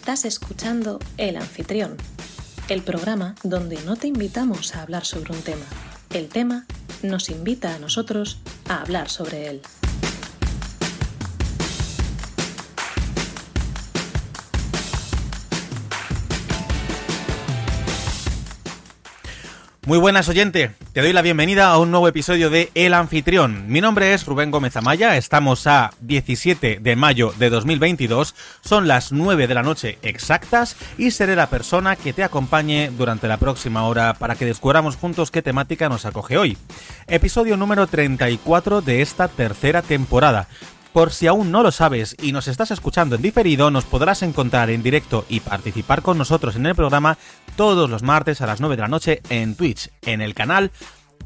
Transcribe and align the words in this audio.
Estás 0.00 0.24
escuchando 0.24 1.00
El 1.18 1.36
Anfitrión, 1.36 1.96
el 2.68 2.82
programa 2.82 3.34
donde 3.42 3.82
no 3.82 3.96
te 3.96 4.06
invitamos 4.06 4.76
a 4.76 4.82
hablar 4.82 5.04
sobre 5.04 5.34
un 5.34 5.42
tema. 5.42 5.64
El 6.14 6.28
tema 6.28 6.66
nos 7.02 7.28
invita 7.28 7.74
a 7.74 7.78
nosotros 7.80 8.38
a 8.68 8.80
hablar 8.80 9.10
sobre 9.10 9.48
él. 9.48 9.60
Muy 19.88 19.96
buenas 19.96 20.28
oyente, 20.28 20.72
te 20.92 21.00
doy 21.00 21.14
la 21.14 21.22
bienvenida 21.22 21.68
a 21.70 21.78
un 21.78 21.90
nuevo 21.90 22.08
episodio 22.08 22.50
de 22.50 22.70
El 22.74 22.92
Anfitrión. 22.92 23.68
Mi 23.68 23.80
nombre 23.80 24.12
es 24.12 24.26
Rubén 24.26 24.50
Gómez 24.50 24.76
Amaya, 24.76 25.16
estamos 25.16 25.66
a 25.66 25.94
17 26.02 26.80
de 26.82 26.94
mayo 26.94 27.32
de 27.38 27.48
2022, 27.48 28.34
son 28.60 28.86
las 28.86 29.12
9 29.12 29.46
de 29.46 29.54
la 29.54 29.62
noche 29.62 29.98
exactas 30.02 30.76
y 30.98 31.10
seré 31.10 31.36
la 31.36 31.48
persona 31.48 31.96
que 31.96 32.12
te 32.12 32.22
acompañe 32.22 32.90
durante 32.98 33.28
la 33.28 33.38
próxima 33.38 33.86
hora 33.86 34.12
para 34.12 34.34
que 34.34 34.44
descubramos 34.44 34.96
juntos 34.96 35.30
qué 35.30 35.40
temática 35.40 35.88
nos 35.88 36.04
acoge 36.04 36.36
hoy. 36.36 36.58
Episodio 37.06 37.56
número 37.56 37.86
34 37.86 38.82
de 38.82 39.00
esta 39.00 39.28
tercera 39.28 39.80
temporada. 39.80 40.48
Por 40.98 41.12
si 41.12 41.28
aún 41.28 41.52
no 41.52 41.62
lo 41.62 41.70
sabes 41.70 42.16
y 42.20 42.32
nos 42.32 42.48
estás 42.48 42.72
escuchando 42.72 43.14
en 43.14 43.22
diferido, 43.22 43.70
nos 43.70 43.84
podrás 43.84 44.24
encontrar 44.24 44.68
en 44.68 44.82
directo 44.82 45.24
y 45.28 45.38
participar 45.38 46.02
con 46.02 46.18
nosotros 46.18 46.56
en 46.56 46.66
el 46.66 46.74
programa 46.74 47.18
todos 47.54 47.88
los 47.88 48.02
martes 48.02 48.40
a 48.40 48.48
las 48.48 48.60
9 48.60 48.74
de 48.74 48.82
la 48.82 48.88
noche 48.88 49.22
en 49.30 49.54
Twitch, 49.54 49.90
en 50.02 50.20
el 50.20 50.34
canal 50.34 50.72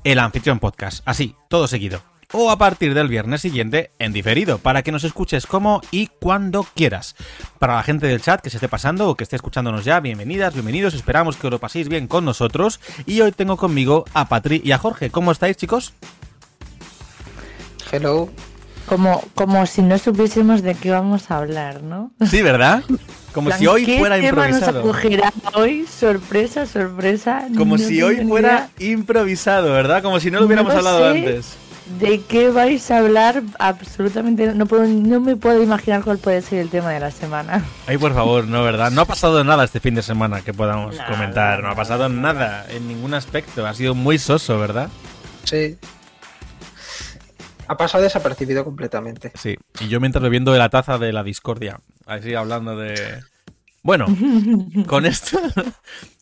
El 0.04 0.18
Anfitrión 0.18 0.58
Podcast. 0.58 1.02
Así, 1.06 1.36
todo 1.48 1.66
seguido. 1.68 2.02
O 2.32 2.50
a 2.50 2.58
partir 2.58 2.92
del 2.92 3.08
viernes 3.08 3.40
siguiente 3.40 3.92
en 3.98 4.12
diferido, 4.12 4.58
para 4.58 4.82
que 4.82 4.92
nos 4.92 5.04
escuches 5.04 5.46
como 5.46 5.80
y 5.90 6.08
cuando 6.20 6.66
quieras. 6.74 7.16
Para 7.58 7.76
la 7.76 7.82
gente 7.82 8.06
del 8.06 8.20
chat 8.20 8.42
que 8.42 8.50
se 8.50 8.58
esté 8.58 8.68
pasando 8.68 9.08
o 9.08 9.14
que 9.14 9.24
esté 9.24 9.36
escuchándonos 9.36 9.86
ya, 9.86 10.00
bienvenidas, 10.00 10.52
bienvenidos, 10.52 10.92
esperamos 10.92 11.36
que 11.36 11.46
os 11.46 11.50
lo 11.50 11.60
paséis 11.60 11.88
bien 11.88 12.08
con 12.08 12.26
nosotros. 12.26 12.78
Y 13.06 13.22
hoy 13.22 13.32
tengo 13.32 13.56
conmigo 13.56 14.04
a 14.12 14.28
Patri 14.28 14.60
y 14.62 14.72
a 14.72 14.78
Jorge. 14.78 15.08
¿Cómo 15.08 15.32
estáis, 15.32 15.56
chicos? 15.56 15.94
Hello. 17.90 18.28
Como, 18.86 19.22
como 19.34 19.64
si 19.66 19.80
no 19.82 19.96
supiésemos 19.98 20.62
de 20.62 20.74
qué 20.74 20.90
vamos 20.90 21.30
a 21.30 21.38
hablar, 21.38 21.82
¿no? 21.82 22.10
Sí, 22.28 22.42
¿verdad? 22.42 22.82
Como 23.32 23.50
si 23.52 23.66
hoy 23.66 23.86
¿qué 23.86 23.98
fuera 23.98 24.16
tema 24.16 24.28
improvisado. 24.28 24.80
nos 24.84 24.90
acogerá 24.96 25.32
hoy? 25.54 25.86
Sorpresa, 25.86 26.66
sorpresa. 26.66 27.46
Como 27.56 27.78
no 27.78 27.82
si 27.82 28.02
hoy 28.02 28.26
fuera 28.26 28.68
improvisado, 28.78 29.72
¿verdad? 29.72 30.02
Como 30.02 30.20
si 30.20 30.30
no 30.30 30.40
lo 30.40 30.46
hubiéramos 30.46 30.72
No 30.72 30.78
hablado 30.78 31.00
sé. 31.12 31.18
antes. 31.18 31.54
¿De 31.98 32.20
qué 32.22 32.50
vais 32.50 32.90
a 32.90 32.98
hablar? 32.98 33.42
Absolutamente 33.58 34.54
no, 34.54 34.66
puedo, 34.66 34.84
no 34.84 35.20
me 35.20 35.36
puedo 35.36 35.62
imaginar 35.62 36.02
cuál 36.04 36.18
puede 36.18 36.40
ser 36.42 36.58
el 36.60 36.68
tema 36.68 36.90
de 36.90 37.00
la 37.00 37.10
semana. 37.10 37.64
Ay, 37.86 37.98
por 37.98 38.14
favor, 38.14 38.46
no, 38.46 38.62
¿verdad? 38.62 38.90
No 38.90 39.02
ha 39.02 39.04
pasado 39.04 39.42
nada 39.44 39.64
este 39.64 39.80
fin 39.80 39.94
de 39.94 40.02
semana 40.02 40.42
que 40.42 40.52
podamos 40.54 40.96
Nada, 40.96 41.08
comentar. 41.10 41.58
No 41.60 41.66
ha 41.66 41.70
nada. 41.70 41.76
pasado 41.76 42.08
nada 42.08 42.66
en 42.70 42.86
ningún 42.88 43.14
aspecto. 43.14 43.66
Ha 43.66 43.74
sido 43.74 43.94
muy 43.94 44.18
soso, 44.18 44.58
¿verdad? 44.58 44.88
Sí. 45.44 45.76
Ha 47.72 47.76
pasado 47.78 48.04
desapercibido 48.04 48.64
completamente. 48.64 49.32
Sí. 49.34 49.56
Y 49.80 49.88
yo 49.88 49.98
mientras 49.98 50.22
bebiendo 50.22 50.52
de 50.52 50.58
la 50.58 50.68
taza 50.68 50.98
de 50.98 51.10
la 51.10 51.24
discordia. 51.24 51.80
Así 52.04 52.34
hablando 52.34 52.76
de... 52.76 53.22
Bueno, 53.82 54.04
con 54.86 55.06
esto... 55.06 55.40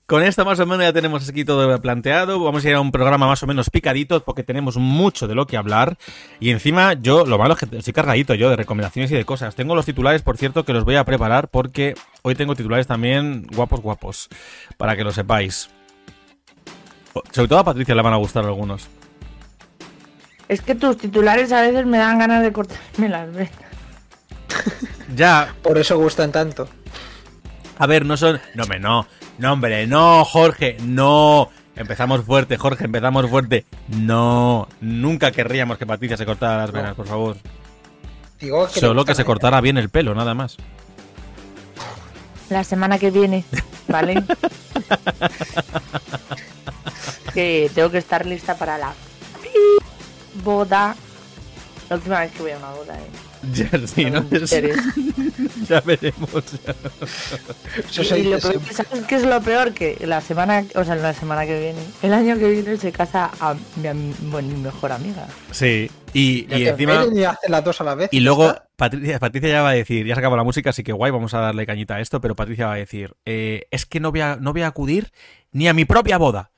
Con 0.07 0.25
esto 0.25 0.45
más 0.45 0.59
o 0.59 0.67
menos 0.67 0.85
ya 0.85 0.93
tenemos 0.93 1.29
aquí 1.29 1.45
todo 1.45 1.81
planteado. 1.81 2.43
Vamos 2.43 2.65
a 2.65 2.69
ir 2.69 2.75
a 2.75 2.81
un 2.81 2.91
programa 2.91 3.29
más 3.29 3.45
o 3.45 3.47
menos 3.47 3.71
picadito 3.71 4.25
porque 4.25 4.43
tenemos 4.43 4.77
mucho 4.77 5.29
de 5.29 5.37
lo 5.37 5.47
que 5.47 5.57
hablar. 5.57 5.99
Y 6.41 6.51
encima 6.51 6.95
yo, 6.95 7.25
lo 7.25 7.39
malo 7.39 7.55
es 7.55 7.61
que 7.61 7.77
estoy 7.77 7.93
cargadito 7.93 8.35
yo 8.35 8.51
de 8.51 8.57
recomendaciones 8.57 9.13
y 9.13 9.15
de 9.15 9.25
cosas. 9.25 9.55
Tengo 9.55 9.77
los 9.77 9.87
titulares, 9.87 10.23
por 10.23 10.37
cierto, 10.37 10.65
que 10.65 10.73
los 10.73 10.85
voy 10.85 10.97
a 10.97 11.05
preparar 11.05 11.47
porque 11.47 11.95
hoy 12.23 12.35
tengo 12.35 12.57
titulares 12.57 12.89
también 12.89 13.47
guapos, 13.55 13.81
guapos. 13.83 14.29
Para 14.77 14.97
que 14.97 15.05
lo 15.05 15.13
sepáis. 15.13 15.71
Sobre 17.31 17.47
todo 17.47 17.61
a 17.61 17.65
Patricia 17.65 17.95
le 17.95 18.03
van 18.03 18.15
a 18.15 18.17
gustar 18.17 18.45
algunos. 18.45 18.89
Es 20.51 20.61
que 20.63 20.75
tus 20.75 20.99
titulares 20.99 21.53
a 21.53 21.63
veces 21.63 21.87
me 21.87 21.97
dan 21.97 22.19
ganas 22.19 22.43
de 22.43 22.53
cortarme 22.53 23.09
las 23.09 23.33
venas. 23.33 23.53
Ya, 25.15 25.55
Por 25.63 25.79
eso 25.79 25.97
gustan 25.97 26.33
tanto. 26.33 26.69
A 27.79 27.87
ver, 27.87 28.05
no 28.05 28.17
son. 28.17 28.41
No, 28.55 28.65
me 28.67 28.81
no. 28.81 29.07
No, 29.39 29.53
hombre, 29.53 29.87
no, 29.87 30.25
Jorge, 30.25 30.77
no. 30.83 31.51
Empezamos 31.77 32.25
fuerte, 32.25 32.57
Jorge, 32.57 32.87
empezamos 32.87 33.31
fuerte. 33.31 33.65
No, 33.89 34.69
nunca 34.81 35.31
querríamos 35.31 35.79
que 35.79 35.87
Patricia 35.87 36.17
se 36.17 36.27
cortara 36.27 36.59
las 36.59 36.73
venas, 36.73 36.95
por 36.95 37.07
favor. 37.07 37.37
Digo 38.41 38.67
que 38.67 38.81
le 38.81 38.81
Solo 38.81 39.05
que 39.05 39.15
se 39.15 39.25
cortara 39.25 39.61
bien 39.61 39.79
el 39.79 39.89
pelo, 39.89 40.17
nada 40.17 40.35
más. 40.35 40.57
La 42.49 42.65
semana 42.65 42.99
que 42.99 43.13
viene, 43.13 43.45
¿vale? 43.89 44.15
que 47.35 47.71
tengo 47.73 47.91
que 47.91 47.99
estar 47.99 48.27
lista 48.27 48.57
para 48.57 48.79
la 48.79 48.95
boda. 50.43 50.97
La 51.89 51.97
última 51.97 52.21
vez 52.21 52.33
que 52.33 52.43
voy 52.43 52.51
a 52.53 52.59
una 52.59 52.71
boda, 52.71 52.95
¿eh? 52.97 53.07
Ya, 53.53 53.71
sí, 53.87 54.05
¿no? 54.11 54.23
Ya 55.69 55.81
veremos. 55.81 56.45
Eso 57.89 58.03
Y- 58.03 58.05
se 58.05 58.19
y 58.19 58.25
lo 58.25 58.37
dice 58.37 58.49
peor, 58.51 58.63
siempre. 58.63 58.75
¿Sabes 58.75 59.05
qué 59.07 59.15
es 59.17 59.25
lo 59.25 59.41
peor? 59.41 59.73
Que 59.73 59.97
la 60.07 60.21
semana, 60.21 60.65
o 60.75 60.85
sea, 60.85 60.95
la 60.97 61.15
semana 61.15 61.47
que 61.47 61.59
viene, 61.59 61.81
el 62.03 62.13
año 62.13 62.37
que 62.39 62.49
viene 62.51 62.77
se 62.77 62.93
casa 62.93 63.31
a 63.41 63.55
mi, 63.77 63.89
am- 63.89 64.15
bueno, 64.31 64.49
mi 64.49 64.61
mejor 64.61 64.93
amiga. 64.93 65.27
Sí, 65.53 65.91
y, 66.13 66.47
Ya 66.49 66.59
y 66.59 66.69
encima. 66.69 67.05
y 67.13 67.25
hacen 67.25 67.51
las 67.51 67.65
dos 67.65 67.81
a 67.81 67.85
la 67.85 67.95
vez. 67.95 68.09
Y 68.13 68.19
ya 68.19 68.23
luego. 68.25 68.55
Patricia, 68.77 69.19
Patricia 69.19 69.49
ya 69.49 69.63
va 69.63 69.71
a 69.71 69.75
decir, 69.75 70.07
ya 70.07 70.15
se 70.15 70.21
acabó 70.21 70.37
la 70.37 70.45
música, 70.45 70.71
así 70.71 70.83
que 70.83 70.93
guay, 70.93 71.11
vamos 71.11 71.33
a 71.35 71.41
darle 71.41 71.67
cañita 71.67 71.97
a 71.97 72.01
esto, 72.01 72.21
pero 72.21 72.35
Patricia 72.37 72.67
va 72.67 72.75
a 72.75 72.77
decir, 72.77 73.15
eh, 73.25 73.67
es 73.71 73.85
que 73.87 74.01
no 74.01 74.11
voy, 74.11 74.21
a, 74.21 74.37
no 74.37 74.53
voy 74.53 74.63
a 74.63 74.69
acudir 74.69 75.13
ni 75.53 75.67
a 75.69 75.73
mi 75.75 75.85
propia 75.87 76.19
boda. 76.19 76.51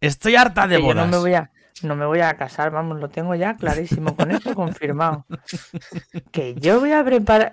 Estoy 0.00 0.36
harta 0.36 0.66
de 0.66 0.76
Que 0.76 0.82
yo 0.82 0.86
bodas. 0.88 1.06
no 1.06 1.10
me 1.12 1.18
voy 1.18 1.34
a, 1.34 1.50
no 1.82 1.96
me 1.96 2.06
voy 2.06 2.20
a 2.20 2.36
casar, 2.36 2.70
vamos, 2.70 3.00
lo 3.00 3.08
tengo 3.08 3.34
ya 3.34 3.56
clarísimo, 3.56 4.14
con 4.16 4.30
esto 4.30 4.54
confirmado. 4.54 5.26
Que 6.32 6.54
yo 6.54 6.80
voy 6.80 6.92
a 6.92 7.04
preparar. 7.04 7.52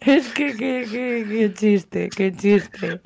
Es 0.00 0.32
que, 0.32 0.56
que, 0.56 0.86
que, 0.90 1.26
qué 1.28 1.54
chiste, 1.54 2.08
qué 2.08 2.32
chiste. 2.32 3.00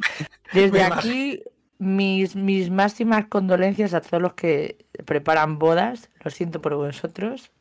Desde 0.52 0.82
aquí, 0.82 1.42
mis, 1.78 2.36
mis 2.36 2.70
máximas 2.70 3.26
condolencias 3.26 3.94
a 3.94 4.00
todos 4.00 4.22
los 4.22 4.34
que 4.34 4.86
preparan 5.04 5.58
bodas. 5.58 6.10
Lo 6.22 6.30
siento 6.30 6.60
por 6.60 6.74
vosotros. 6.74 7.52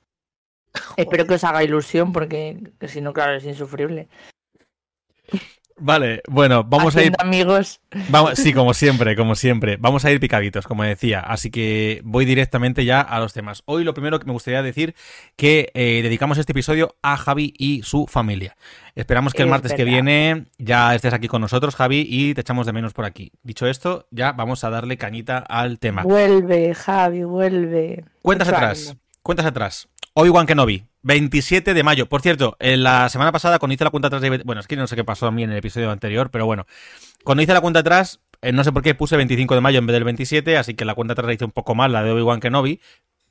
Espero 0.97 1.25
que 1.25 1.35
os 1.35 1.43
haga 1.43 1.63
ilusión, 1.63 2.11
porque 2.11 2.71
si 2.87 3.01
no, 3.01 3.13
claro, 3.13 3.35
es 3.35 3.45
insufrible. 3.45 4.09
Vale, 5.77 6.21
bueno, 6.29 6.63
vamos 6.63 6.95
a 6.95 7.03
ir 7.03 7.13
amigos. 7.19 7.81
Vamos, 8.09 8.35
sí, 8.35 8.53
como 8.53 8.73
siempre, 8.73 9.15
como 9.15 9.35
siempre. 9.35 9.75
Vamos 9.77 10.05
a 10.05 10.11
ir 10.11 10.21
picaditos, 10.21 10.65
como 10.65 10.83
decía. 10.83 11.19
Así 11.19 11.51
que 11.51 12.01
voy 12.05 12.23
directamente 12.23 12.85
ya 12.85 13.01
a 13.01 13.19
los 13.19 13.33
temas. 13.33 13.61
Hoy 13.65 13.83
lo 13.83 13.93
primero 13.93 14.17
que 14.19 14.25
me 14.25 14.31
gustaría 14.31 14.63
decir 14.63 14.95
que 15.35 15.71
eh, 15.73 15.99
dedicamos 16.01 16.37
este 16.37 16.53
episodio 16.53 16.95
a 17.01 17.17
Javi 17.17 17.53
y 17.57 17.83
su 17.83 18.07
familia. 18.07 18.55
Esperamos 18.95 19.33
que 19.33 19.41
el 19.41 19.49
Es 19.49 19.51
martes 19.51 19.73
que 19.73 19.83
viene 19.83 20.45
ya 20.57 20.95
estés 20.95 21.13
aquí 21.13 21.27
con 21.27 21.41
nosotros, 21.41 21.75
Javi, 21.75 22.07
y 22.09 22.33
te 22.33 22.41
echamos 22.41 22.65
de 22.65 22.71
menos 22.71 22.93
por 22.93 23.03
aquí. 23.03 23.33
Dicho 23.43 23.67
esto, 23.67 24.07
ya 24.11 24.31
vamos 24.31 24.63
a 24.63 24.69
darle 24.69 24.97
cañita 24.97 25.39
al 25.39 25.79
tema. 25.79 26.03
Vuelve, 26.03 26.73
Javi, 26.73 27.23
vuelve. 27.23 28.05
Cuentas 28.21 28.47
atrás, 28.47 28.95
cuentas 29.21 29.45
atrás. 29.45 29.89
Obi-Wan 30.13 30.45
Kenobi, 30.45 30.85
27 31.05 31.75
de 31.75 31.83
mayo. 31.83 32.07
Por 32.07 32.21
cierto, 32.21 32.57
en 32.59 32.81
la 32.81 33.09
semana 33.09 33.31
pasada 33.31 33.59
cuando 33.59 33.75
hice 33.75 33.83
la 33.83 33.91
cuenta 33.91 34.07
atrás 34.07 34.23
de... 34.23 34.41
Bueno, 34.43 34.59
es 34.59 34.67
que 34.67 34.75
no 34.75 34.87
sé 34.87 34.95
qué 34.95 35.03
pasó 35.03 35.27
a 35.27 35.31
mí 35.31 35.43
en 35.43 35.51
el 35.51 35.57
episodio 35.57 35.91
anterior, 35.91 36.31
pero 36.31 36.47
bueno. 36.47 36.65
Cuando 37.23 37.43
hice 37.43 37.53
la 37.53 37.61
cuenta 37.61 37.81
atrás, 37.81 38.21
eh, 38.41 38.51
no 38.51 38.63
sé 38.63 38.71
por 38.71 38.81
qué 38.81 38.95
puse 38.95 39.15
25 39.15 39.53
de 39.53 39.61
mayo 39.61 39.77
en 39.77 39.85
vez 39.85 39.93
del 39.93 40.03
27, 40.03 40.57
así 40.57 40.73
que 40.73 40.83
la 40.83 40.95
cuenta 40.95 41.13
atrás 41.13 41.27
la 41.27 41.33
hice 41.33 41.45
un 41.45 41.51
poco 41.51 41.75
mal, 41.75 41.91
la 41.91 42.01
de 42.01 42.09
Obi-Wan 42.09 42.39
Kenobi. 42.39 42.81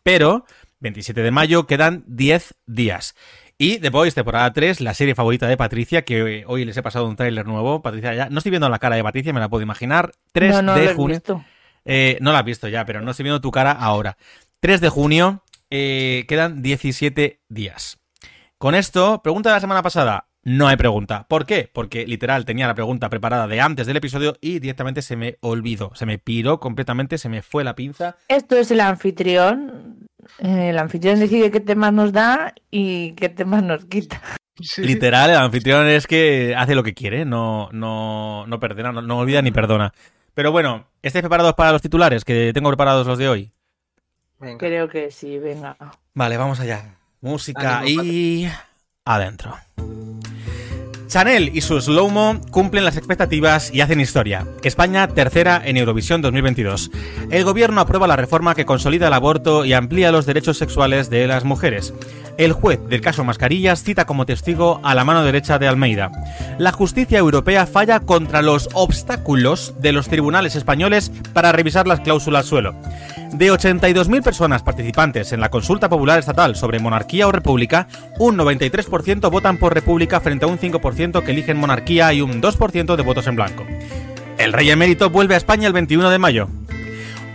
Pero, 0.04 0.46
27 0.78 1.20
de 1.20 1.32
mayo, 1.32 1.66
quedan 1.66 2.04
10 2.06 2.54
días. 2.66 3.16
Y 3.58 3.78
The 3.78 3.90
Boys, 3.90 4.14
temporada 4.14 4.52
3, 4.52 4.80
la 4.80 4.94
serie 4.94 5.16
favorita 5.16 5.48
de 5.48 5.56
Patricia, 5.56 6.02
que 6.02 6.20
eh, 6.20 6.44
hoy 6.46 6.64
les 6.64 6.76
he 6.76 6.82
pasado 6.82 7.08
un 7.08 7.16
tráiler 7.16 7.44
nuevo. 7.44 7.82
Patricia 7.82 8.14
ya... 8.14 8.28
No 8.30 8.38
estoy 8.38 8.50
viendo 8.50 8.68
la 8.68 8.78
cara 8.78 8.94
de 8.94 9.02
Patricia, 9.02 9.32
me 9.32 9.40
la 9.40 9.48
puedo 9.48 9.62
imaginar. 9.64 10.12
3 10.30 10.52
no, 10.52 10.62
no 10.62 10.74
de 10.76 10.94
junio. 10.94 11.16
visto. 11.16 11.44
Eh, 11.84 12.18
no 12.20 12.30
la 12.30 12.38
has 12.38 12.44
visto 12.44 12.68
ya, 12.68 12.84
pero 12.84 13.00
no 13.00 13.10
estoy 13.10 13.24
viendo 13.24 13.40
tu 13.40 13.50
cara 13.50 13.72
ahora. 13.72 14.16
3 14.60 14.80
de 14.80 14.88
junio, 14.90 15.42
eh, 15.70 16.24
quedan 16.28 16.62
17 16.62 17.40
días. 17.48 17.98
Con 18.58 18.74
esto, 18.74 19.22
pregunta 19.22 19.50
de 19.50 19.56
la 19.56 19.60
semana 19.60 19.82
pasada. 19.82 20.28
No 20.42 20.68
hay 20.68 20.76
pregunta. 20.76 21.26
¿Por 21.26 21.46
qué? 21.46 21.70
Porque 21.72 22.06
literal 22.06 22.44
tenía 22.44 22.66
la 22.66 22.74
pregunta 22.74 23.08
preparada 23.08 23.46
de 23.46 23.62
antes 23.62 23.86
del 23.86 23.96
episodio 23.96 24.36
y 24.42 24.58
directamente 24.58 25.00
se 25.00 25.16
me 25.16 25.38
olvidó. 25.40 25.92
Se 25.94 26.04
me 26.04 26.18
piró 26.18 26.60
completamente, 26.60 27.16
se 27.16 27.30
me 27.30 27.40
fue 27.40 27.64
la 27.64 27.74
pinza. 27.74 28.16
Esto 28.28 28.56
es 28.56 28.70
el 28.70 28.80
anfitrión. 28.80 30.06
Eh, 30.38 30.68
El 30.70 30.78
anfitrión 30.78 31.18
decide 31.18 31.50
qué 31.50 31.60
temas 31.60 31.92
nos 31.92 32.12
da 32.12 32.54
y 32.70 33.12
qué 33.12 33.30
temas 33.30 33.62
nos 33.62 33.86
quita. 33.86 34.20
Sí. 34.60 34.82
Literal, 34.82 35.30
el 35.30 35.36
anfitrión 35.36 35.86
es 35.86 36.06
que 36.06 36.54
hace 36.56 36.74
lo 36.74 36.82
que 36.82 36.94
quiere, 36.94 37.24
no, 37.24 37.68
no, 37.72 38.46
no 38.46 38.60
perdona, 38.60 38.92
no, 38.92 39.02
no 39.02 39.18
olvida 39.18 39.42
ni 39.42 39.50
perdona. 39.50 39.92
Pero 40.34 40.52
bueno, 40.52 40.86
¿estáis 41.02 41.22
preparados 41.22 41.54
para 41.54 41.72
los 41.72 41.82
titulares? 41.82 42.24
Que 42.24 42.52
tengo 42.52 42.68
preparados 42.68 43.06
los 43.06 43.18
de 43.18 43.28
hoy. 43.28 43.50
Venga. 44.44 44.58
Creo 44.58 44.88
que 44.88 45.10
sí, 45.10 45.38
venga. 45.38 45.76
Vale, 46.12 46.36
vamos 46.36 46.60
allá. 46.60 46.96
Música 47.20 47.78
Ánimo, 47.78 48.02
y 48.04 48.48
adentro. 49.04 49.56
Chanel 51.06 51.52
y 51.54 51.60
su 51.60 51.80
slow-mo 51.80 52.40
cumplen 52.50 52.84
las 52.84 52.96
expectativas 52.96 53.72
y 53.72 53.80
hacen 53.80 54.00
historia. 54.00 54.46
España 54.64 55.06
tercera 55.06 55.62
en 55.64 55.76
Eurovisión 55.76 56.22
2022. 56.22 56.90
El 57.30 57.44
gobierno 57.44 57.80
aprueba 57.80 58.06
la 58.06 58.16
reforma 58.16 58.54
que 58.54 58.66
consolida 58.66 59.06
el 59.06 59.12
aborto 59.12 59.64
y 59.64 59.74
amplía 59.74 60.10
los 60.10 60.26
derechos 60.26 60.58
sexuales 60.58 61.10
de 61.10 61.26
las 61.26 61.44
mujeres. 61.44 61.94
El 62.36 62.52
juez 62.52 62.80
del 62.88 63.00
caso 63.00 63.22
Mascarillas 63.22 63.84
cita 63.84 64.06
como 64.06 64.26
testigo 64.26 64.80
a 64.82 64.94
la 64.96 65.04
mano 65.04 65.22
derecha 65.22 65.58
de 65.58 65.68
Almeida. 65.68 66.10
La 66.58 66.72
justicia 66.72 67.18
europea 67.18 67.66
falla 67.66 68.00
contra 68.00 68.42
los 68.42 68.68
obstáculos 68.72 69.74
de 69.80 69.92
los 69.92 70.08
tribunales 70.08 70.56
españoles 70.56 71.12
para 71.32 71.52
revisar 71.52 71.86
las 71.86 72.00
cláusulas 72.00 72.46
suelo. 72.46 72.74
De 73.34 73.50
82.000 73.50 74.22
personas 74.22 74.62
participantes 74.62 75.32
en 75.32 75.40
la 75.40 75.50
consulta 75.50 75.88
popular 75.88 76.20
estatal 76.20 76.54
sobre 76.54 76.78
monarquía 76.78 77.26
o 77.26 77.32
república, 77.32 77.88
un 78.20 78.38
93% 78.38 79.28
votan 79.28 79.56
por 79.56 79.74
república 79.74 80.20
frente 80.20 80.44
a 80.44 80.48
un 80.48 80.56
5% 80.56 81.24
que 81.24 81.32
eligen 81.32 81.56
monarquía 81.56 82.12
y 82.12 82.20
un 82.20 82.40
2% 82.40 82.94
de 82.94 83.02
votos 83.02 83.26
en 83.26 83.34
blanco. 83.34 83.66
El 84.38 84.52
rey 84.52 84.70
emérito 84.70 85.10
vuelve 85.10 85.34
a 85.34 85.38
España 85.38 85.66
el 85.66 85.72
21 85.72 86.10
de 86.10 86.18
mayo. 86.20 86.48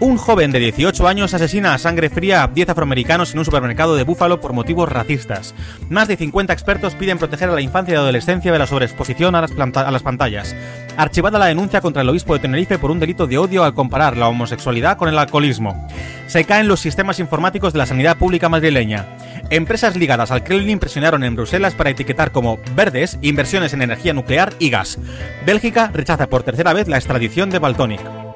Un 0.02 0.16
joven 0.16 0.54
de 0.54 0.60
18 0.60 1.10
años 1.10 1.34
asesina 1.34 1.74
a 1.74 1.78
sangre 1.78 2.10
fría 2.10 2.44
a 2.44 2.48
10 2.48 2.70
afroamericanos 2.70 3.34
en 3.34 3.40
un 3.40 3.44
supermercado 3.44 3.98
de 3.98 4.04
Búfalo 4.04 4.40
por 4.40 4.54
motivos 4.54 4.88
racistas. 4.88 5.54
Más 5.90 6.08
de 6.08 6.16
50 6.16 6.54
expertos 6.54 6.96
piden 6.96 7.18
proteger 7.18 7.50
a 7.50 7.54
la 7.54 7.60
infancia 7.60 7.96
y 7.96 7.98
adolescencia 7.98 8.54
de 8.54 8.60
la 8.60 8.66
sobreexposición 8.66 9.36
a 9.36 9.42
las, 9.42 10.02
pantallas. 10.02 10.56
Archivada 10.96 11.38
la 11.38 11.48
denuncia 11.48 11.82
contra 11.82 12.02
el 12.02 12.08
obispo 12.08 12.34
de 12.34 12.40
Tenerife 12.40 12.80
por 12.80 12.92
un 12.92 13.00
delito 13.02 13.28
de 13.28 13.40
odio 13.40 13.66
al 13.66 13.74
comparar 13.74 14.16
la 14.16 14.30
homosexualidad 14.30 14.96
con 14.96 15.10
el 15.10 15.18
alcoholismo. 15.18 15.86
Se 16.28 16.46
caen 16.46 16.70
los 16.70 16.80
sistemas 16.80 17.20
informáticos 17.20 17.74
de 17.74 17.80
la 17.80 17.86
sanidad 17.86 18.18
pública 18.18 18.48
madrileña. 18.48 19.06
Empresas 19.50 19.98
ligadas 19.98 20.32
al 20.32 20.46
Kremlin 20.46 20.80
presionaron 20.80 21.26
en 21.26 21.36
Bruselas 21.36 21.76
para 21.76 21.90
etiquetar 21.90 22.32
como 22.32 22.58
verdes 22.74 23.20
inversiones 23.22 23.74
en 23.74 23.82
energía 23.82 24.14
nuclear 24.14 24.54
y 24.60 24.70
gas. 24.70 24.98
Bélgica 25.46 25.92
rechaza 25.94 26.28
por 26.28 26.44
tercera 26.44 26.72
vez 26.72 26.88
la 26.88 26.96
extradición 26.96 27.50
de 27.50 27.60
Baltonic. 27.60 28.29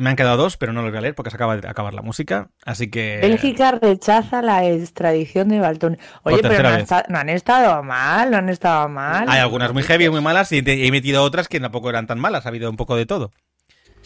Me 0.00 0.08
han 0.08 0.16
quedado 0.16 0.38
dos, 0.38 0.56
pero 0.56 0.72
no 0.72 0.80
los 0.80 0.90
voy 0.90 0.98
a 0.98 1.02
leer 1.02 1.14
porque 1.14 1.28
se 1.28 1.36
acaba 1.36 1.58
de 1.58 1.68
acabar 1.68 1.92
la 1.92 2.00
música. 2.00 2.48
Así 2.64 2.90
que. 2.90 3.18
Bélgica 3.20 3.72
rechaza 3.72 4.40
la 4.40 4.64
extradición 4.66 5.48
de 5.50 5.60
Baltón. 5.60 5.98
Oye, 6.22 6.38
pero 6.40 6.62
no, 6.62 6.68
han 6.70 7.26
no 7.26 7.32
estado 7.32 7.82
mal, 7.82 8.30
no 8.30 8.38
han 8.38 8.48
estado 8.48 8.88
mal. 8.88 9.26
Hay 9.28 9.40
algunas 9.40 9.74
muy 9.74 9.82
heavy, 9.82 10.08
muy 10.08 10.22
malas, 10.22 10.52
y 10.52 10.62
te- 10.62 10.86
he 10.86 10.90
metido 10.90 11.22
otras 11.22 11.48
que 11.48 11.60
tampoco 11.60 11.90
eran 11.90 12.06
tan 12.06 12.18
malas. 12.18 12.46
Ha 12.46 12.48
habido 12.48 12.70
un 12.70 12.78
poco 12.78 12.96
de 12.96 13.04
todo. 13.04 13.30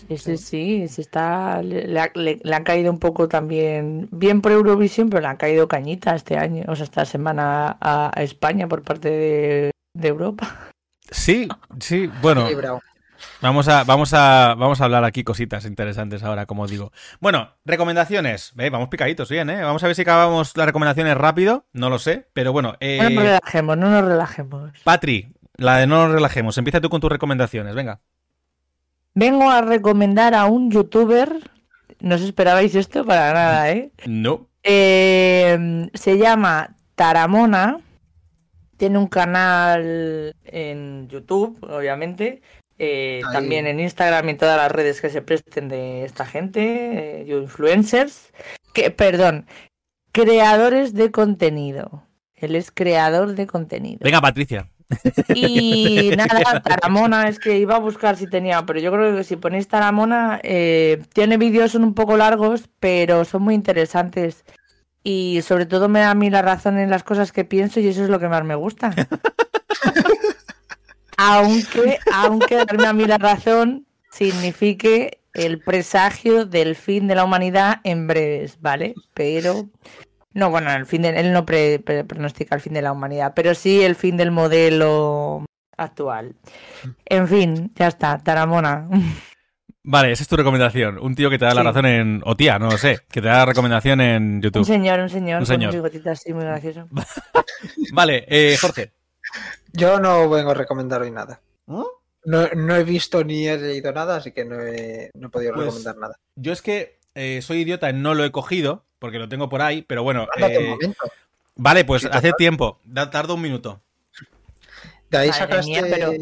Sí, 0.09 0.19
sí, 0.19 0.37
sí, 0.37 0.89
se 0.89 1.01
está, 1.01 1.63
le, 1.63 1.87
le 1.87 2.01
ha- 2.01 2.11
le- 2.15 2.41
le 2.43 2.55
han 2.57 2.65
caído 2.65 2.91
un 2.91 2.99
poco 2.99 3.29
también, 3.29 4.09
bien 4.11 4.41
por 4.43 4.51
Eurovisión, 4.51 5.09
pero 5.09 5.23
le 5.23 5.29
han 5.29 5.37
caído 5.37 5.69
cañita 5.69 6.17
este 6.17 6.37
año, 6.37 6.65
o 6.67 6.75
sea, 6.75 6.85
esta 6.85 7.05
semana 7.05 7.77
a, 7.81 8.11
a 8.13 8.23
España 8.25 8.67
por 8.67 8.83
parte 8.83 9.09
de, 9.11 9.71
de 9.95 10.09
Europa. 10.09 10.71
Sí, 11.11 11.47
sí, 11.79 12.11
bueno. 12.21 12.49
Vamos 13.41 13.69
a, 13.69 13.85
vamos 13.85 14.15
a, 14.15 14.55
vamos 14.57 14.81
a 14.81 14.85
hablar 14.85 15.05
aquí 15.05 15.23
cositas 15.23 15.65
interesantes 15.67 16.23
ahora, 16.23 16.47
como 16.47 16.67
digo. 16.67 16.93
Bueno, 17.21 17.51
recomendaciones. 17.65 18.53
Eh, 18.59 18.71
vamos 18.71 18.89
picaditos 18.89 19.29
bien, 19.29 19.51
¿eh? 19.51 19.63
Vamos 19.63 19.85
a 19.85 19.87
ver 19.87 19.97
si 19.97 20.03
acabamos 20.03 20.57
las 20.57 20.67
recomendaciones 20.67 21.17
rápido. 21.17 21.67
No 21.73 21.91
lo 21.91 21.99
sé, 21.99 22.27
pero 22.33 22.53
bueno. 22.53 22.75
Eh, 22.81 22.99
No 23.03 23.11
nos 23.11 23.23
relajemos, 23.25 23.77
no 23.77 23.91
nos 23.91 24.05
relajemos. 24.05 24.73
Patri, 24.83 25.33
la 25.57 25.77
de 25.77 25.87
no 25.87 26.05
nos 26.07 26.15
relajemos. 26.15 26.57
Empieza 26.59 26.81
tú 26.81 26.89
con 26.89 27.01
tus 27.01 27.13
recomendaciones, 27.13 27.75
venga. 27.75 28.01
Vengo 29.15 29.51
a 29.51 29.61
recomendar 29.61 30.35
a 30.35 30.47
un 30.47 30.71
youtuber, 30.71 31.31
no 32.01 32.15
os 32.17 32.23
esperabais 32.23 32.75
esto 32.75 33.05
para 33.05 33.33
nada, 33.33 33.71
¿eh? 33.71 33.93
No. 34.07 34.49
Eh, 34.63 35.89
se 35.95 36.19
llama 36.19 36.75
Taramona. 36.95 37.79
Tiene 38.77 38.99
un 38.99 39.07
canal 39.07 40.35
en 40.45 41.09
YouTube, 41.09 41.59
obviamente. 41.63 42.43
Eh, 42.79 43.23
también 43.33 43.67
en 43.67 43.81
Instagram 43.81 44.27
y 44.27 44.31
en 44.33 44.39
todas 44.39 44.57
las 44.57 44.73
redes 44.73 45.01
que 45.01 45.11
se 45.11 45.23
presten 45.23 45.69
de 45.69 46.05
esta 46.05 46.27
gente, 46.27 47.23
eh, 47.23 47.27
influencers. 47.29 48.33
Que, 48.73 48.91
perdón, 48.91 49.47
creadores 50.13 50.95
de 50.95 51.11
contenido. 51.11 52.07
Él 52.35 52.57
es 52.57 52.71
creador 52.71 53.35
de 53.35 53.47
contenido. 53.47 54.01
Venga, 54.03 54.21
Patricia. 54.21 54.69
Y 55.35 56.11
nada, 56.17 56.61
Taramona, 56.61 57.29
es 57.29 57.39
que 57.39 57.59
iba 57.59 57.77
a 57.77 57.81
buscar 57.81 58.17
si 58.17 58.27
tenía, 58.29 58.67
pero 58.67 58.81
yo 58.81 58.93
creo 58.93 59.17
que 59.17 59.25
si 59.25 59.37
ponéis 59.37 59.69
Taramona, 59.69 60.41
eh, 60.43 61.03
tiene 61.13 61.37
vídeos, 61.37 61.73
son 61.73 61.85
un 61.85 61.95
poco 61.95 62.17
largos, 62.17 62.69
pero 62.81 63.25
son 63.25 63.43
muy 63.43 63.55
interesantes. 63.55 64.45
Y 65.03 65.41
sobre 65.43 65.67
todo 65.67 65.89
me 65.89 66.01
da 66.01 66.11
a 66.11 66.15
mí 66.15 66.31
la 66.31 66.43
razón 66.43 66.79
en 66.79 66.91
las 66.91 67.05
cosas 67.05 67.31
que 67.31 67.45
pienso 67.45 67.79
y 67.79 67.89
eso 67.89 68.03
es 68.03 68.11
lo 68.11 68.19
que 68.19 68.29
más 68.29 68.45
me 68.45 68.55
gusta. 68.55 68.95
aunque, 71.17 71.99
aunque 72.13 72.57
darme 72.57 72.87
a 72.87 72.93
mí 72.93 73.05
la 73.07 73.19
razón 73.19 73.87
signifique 74.11 75.21
el 75.33 75.59
presagio 75.61 76.45
del 76.47 76.77
fin 76.77 77.07
de 77.09 77.15
la 77.17 77.25
humanidad 77.25 77.81
en 77.85 78.07
breves, 78.07 78.59
¿vale? 78.61 78.95
Pero 79.15 79.69
no, 80.33 80.51
bueno, 80.51 80.71
el 80.73 80.87
fin 80.87 81.03
de, 81.03 81.11
él 81.11 81.33
no 81.33 81.45
pre- 81.45 81.81
pre- 81.81 82.05
pronostica 82.05 82.55
el 82.55 82.61
fin 82.61 82.73
de 82.75 82.83
la 82.83 82.93
humanidad, 82.93 83.33
pero 83.35 83.55
sí 83.55 83.83
el 83.83 83.97
fin 83.97 84.17
del 84.17 84.31
modelo 84.31 85.45
actual. 85.77 86.35
En 87.07 87.27
fin, 87.29 87.73
ya 87.75 87.89
está, 87.89 88.19
Taramona. 88.19 88.89
Vale, 89.87 90.13
esa 90.13 90.23
es 90.23 90.29
tu 90.29 90.37
recomendación. 90.37 90.99
Un 90.99 91.15
tío 91.15 91.29
que 91.29 91.39
te 91.39 91.45
da 91.45 91.53
la 91.55 91.63
razón 91.63 91.85
en. 91.85 92.23
O 92.25 92.35
tía, 92.37 92.59
no 92.59 92.71
lo 92.71 92.79
sé. 92.79 93.01
Que 93.11 93.21
te 93.21 93.29
da 93.29 93.39
la 93.39 93.47
recomendación 93.47 94.01
en 94.01 94.37
Un 94.37 94.41
YouTube. 94.43 94.65
señor, 94.65 94.99
un 95.01 95.11
señor, 95.11 95.41
Un 95.41 95.47
con 95.47 95.47
señor. 95.47 95.71
un 95.71 95.77
bigotito 95.83 96.11
así 96.11 96.33
muy 96.33 96.45
gracioso. 96.45 96.89
Vale, 97.93 98.25
eh, 98.29 98.57
Jorge. 98.61 98.93
Yo 99.75 100.01
no 100.01 100.29
vengo 100.31 100.53
a 100.53 100.55
recomendar 100.55 101.03
hoy 101.03 101.11
nada. 101.11 101.41
¿No? 101.67 101.87
No, 102.25 102.49
no 102.55 102.75
he 102.77 102.85
visto 102.85 103.23
ni 103.23 103.47
he 103.49 103.59
leído 103.59 103.93
nada, 103.93 104.17
así 104.17 104.33
que 104.33 104.45
no 104.47 104.61
he, 104.61 105.11
no 105.15 105.27
he 105.27 105.31
podido 105.31 105.53
Pues- 105.55 105.67
recomendar 105.67 105.97
nada. 105.99 106.19
Yo 106.37 106.53
es 106.53 106.63
que 106.63 106.99
eh, 107.15 107.41
soy 107.43 107.61
idiota, 107.61 107.93
no 107.93 108.15
lo 108.15 108.25
he 108.25 108.33
cogido, 108.33 108.85
porque 108.99 109.19
lo 109.19 109.29
tengo 109.29 109.49
por 109.49 109.61
ahí, 109.63 109.83
pero 109.83 110.03
bueno. 110.03 110.27
Eh, 110.39 110.69
momento. 110.71 111.05
vale, 111.57 111.85
pues 111.85 112.03
Sí, 112.03 112.09
hace 112.11 112.33
tiempo. 112.33 112.79
Da, 112.85 113.11
tarda 113.11 113.35
un 113.35 113.43
minuto. 113.43 113.81
De 115.11 115.19
ahí 115.19 115.33
sacaste. 115.33 115.71
mía, 115.71 115.85
pero- 115.91 116.13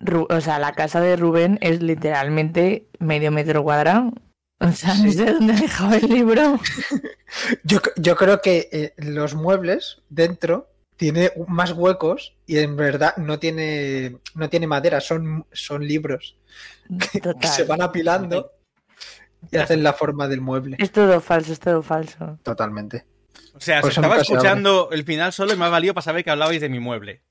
Ru- 0.00 0.32
o 0.32 0.40
sea, 0.40 0.60
la 0.60 0.72
casa 0.74 1.00
de 1.00 1.16
Rubén 1.16 1.58
es 1.60 1.82
literalmente 1.82 2.86
medio 3.00 3.32
metro 3.32 3.64
cuadrado. 3.64 4.12
O 4.60 4.70
sea, 4.72 4.94
no 4.94 5.10
sé 5.10 5.24
dónde 5.32 5.54
he 5.54 5.60
dejado 5.60 5.94
el 5.96 6.08
libro. 6.08 6.58
Yo, 7.64 7.78
yo 7.96 8.16
creo 8.16 8.40
que 8.40 8.68
eh, 8.72 8.94
los 8.96 9.34
muebles 9.34 10.00
dentro 10.08 10.68
tiene 10.98 11.32
más 11.46 11.72
huecos 11.72 12.34
y 12.44 12.58
en 12.58 12.76
verdad 12.76 13.16
no 13.16 13.38
tiene, 13.38 14.18
no 14.34 14.50
tiene 14.50 14.66
madera, 14.66 15.00
son, 15.00 15.46
son 15.52 15.86
libros 15.86 16.36
que 17.12 17.20
Total. 17.22 17.50
se 17.50 17.64
van 17.64 17.80
apilando 17.80 18.50
y 19.50 19.56
hacen 19.56 19.82
la 19.82 19.92
forma 19.92 20.26
del 20.28 20.40
mueble. 20.40 20.76
Es 20.80 20.90
todo 20.90 21.20
falso, 21.20 21.52
es 21.52 21.60
todo 21.60 21.82
falso. 21.82 22.38
Totalmente. 22.42 23.06
O 23.54 23.60
sea, 23.60 23.80
Por 23.80 23.92
se 23.92 24.00
eso 24.00 24.00
estaba 24.00 24.20
escuchando 24.20 24.88
el 24.90 25.04
final 25.04 25.32
solo 25.32 25.54
y 25.54 25.56
me 25.56 25.64
ha 25.64 25.68
valido 25.68 25.94
para 25.94 26.02
saber 26.02 26.24
que 26.24 26.30
hablabais 26.30 26.60
de 26.60 26.68
mi 26.68 26.80
mueble. 26.80 27.22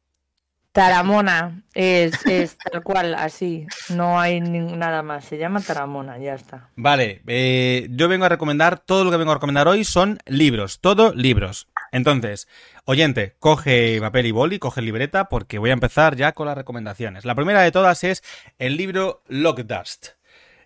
Taramona 0.72 1.64
es, 1.74 2.14
es 2.26 2.58
tal 2.58 2.84
cual, 2.84 3.16
así. 3.16 3.66
No 3.90 4.20
hay 4.20 4.40
nada 4.40 5.02
más. 5.02 5.26
Se 5.26 5.38
llama 5.38 5.60
Taramona, 5.60 6.20
ya 6.20 6.36
está. 6.36 6.70
Vale, 6.76 7.22
eh, 7.28 7.88
yo 7.90 8.08
vengo 8.08 8.26
a 8.26 8.30
recomendar, 8.30 8.80
todo 8.80 9.04
lo 9.04 9.12
que 9.12 9.18
vengo 9.18 9.32
a 9.32 9.36
recomendar 9.36 9.68
hoy 9.68 9.84
son 9.84 10.20
libros, 10.28 10.80
todo 10.80 11.14
libros. 11.14 11.68
Entonces, 11.92 12.48
oyente, 12.86 13.36
coge 13.40 14.00
papel 14.02 14.26
y 14.26 14.32
boli, 14.32 14.60
coge 14.60 14.82
libreta, 14.82 15.30
porque 15.30 15.60
voy 15.60 15.70
a 15.70 15.74
empezar 15.74 16.16
ya 16.16 16.34
con 16.34 16.48
las 16.48 16.58
recomendaciones. 16.58 17.26
La 17.26 17.36
primera 17.36 17.62
de 17.62 17.72
todas 17.72 18.04
es 18.04 18.24
el 18.60 18.78
libro 18.78 19.24
Lockdust, 19.28 20.10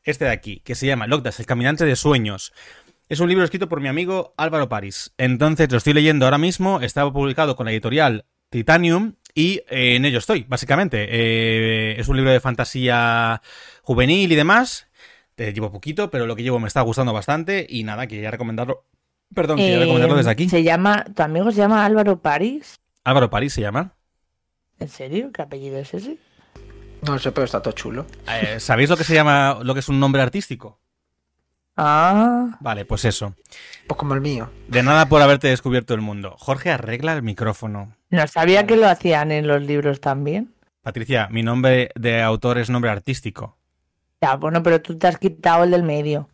este 0.04 0.26
de 0.26 0.32
aquí, 0.32 0.62
que 0.64 0.76
se 0.76 0.88
llama 0.88 1.08
Lockdust, 1.08 1.40
el 1.40 1.46
caminante 1.46 1.86
de 1.86 1.96
sueños. 1.96 2.54
Es 3.10 3.20
un 3.20 3.28
libro 3.28 3.44
escrito 3.44 3.68
por 3.68 3.82
mi 3.82 3.90
amigo 3.90 4.34
Álvaro 4.38 4.70
París. 4.70 5.14
Entonces 5.18 5.70
lo 5.72 5.78
estoy 5.78 5.94
leyendo 5.94 6.26
ahora 6.26 6.38
mismo, 6.38 6.80
estaba 6.82 7.12
publicado 7.12 7.56
con 7.56 7.66
la 7.66 7.72
editorial 7.74 8.26
Titanium 8.50 9.16
y 9.34 9.64
eh, 9.70 9.96
en 9.96 10.06
ello 10.06 10.20
estoy, 10.20 10.46
básicamente. 10.48 11.08
Eh, 11.10 12.00
es 12.00 12.08
un 12.08 12.18
libro 12.18 12.32
de 12.32 12.40
fantasía 12.40 13.42
juvenil 13.82 14.32
y 14.32 14.36
demás. 14.36 14.88
Te 15.36 15.54
llevo 15.54 15.72
poquito, 15.72 16.10
pero 16.12 16.26
lo 16.26 16.36
que 16.36 16.44
llevo 16.44 16.60
me 16.60 16.68
está 16.68 16.82
gustando 16.82 17.14
bastante 17.14 17.66
y 17.68 17.84
nada, 17.84 18.08
quería 18.08 18.32
recomendarlo. 18.32 18.86
Perdón, 19.34 19.58
quería 19.58 19.76
Eh, 19.78 19.80
recomendarlo 19.80 20.16
desde 20.18 20.32
aquí. 20.32 20.50
Se 20.50 20.64
llama, 20.64 21.06
¿Tu 21.16 21.22
amigo 21.24 21.52
se 21.52 21.58
llama 21.58 21.86
Álvaro 21.86 22.20
París? 22.20 22.80
Álvaro 23.04 23.30
París 23.30 23.54
se 23.54 23.62
llama. 23.62 23.94
¿En 24.80 24.90
serio? 24.90 25.32
¿Qué 25.34 25.42
apellido 25.42 25.78
es 25.78 25.94
ese? 25.94 26.18
No 27.08 27.18
sé, 27.18 27.32
pero 27.32 27.46
está 27.46 27.62
todo 27.62 27.74
chulo. 27.74 28.06
Eh, 28.30 28.60
¿Sabéis 28.60 28.90
lo 28.90 28.98
que 28.98 29.04
se 29.04 29.14
llama, 29.14 29.60
lo 29.64 29.74
que 29.74 29.80
es 29.80 29.90
un 29.90 30.00
nombre 30.00 30.22
artístico? 30.22 30.80
Ah, 31.78 32.58
Vale, 32.60 32.86
pues 32.86 33.06
eso. 33.06 33.34
Pues 33.88 33.98
como 33.98 34.14
el 34.14 34.22
mío. 34.22 34.50
De 34.68 34.84
nada 34.84 35.08
por 35.08 35.22
haberte 35.22 35.48
descubierto 35.48 35.94
el 35.94 36.02
mundo. 36.02 36.36
Jorge, 36.38 36.70
arregla 36.70 37.14
el 37.14 37.24
micrófono. 37.24 37.96
no 38.10 38.28
sabía 38.28 38.68
que 38.68 38.76
lo 38.76 38.88
hacían 38.88 39.32
en 39.32 39.48
los 39.48 39.62
libros 39.64 40.02
también. 40.02 40.54
Patricia, 40.84 41.28
mi 41.32 41.44
nombre 41.44 41.90
de 41.96 42.22
autor 42.22 42.58
es 42.58 42.70
nombre 42.70 42.92
artístico. 42.92 43.58
Ya, 44.22 44.36
bueno, 44.36 44.62
pero 44.62 44.82
tú 44.82 44.98
te 44.98 45.08
has 45.08 45.18
quitado 45.18 45.64
el 45.64 45.72
del 45.72 45.84
medio. 45.84 46.30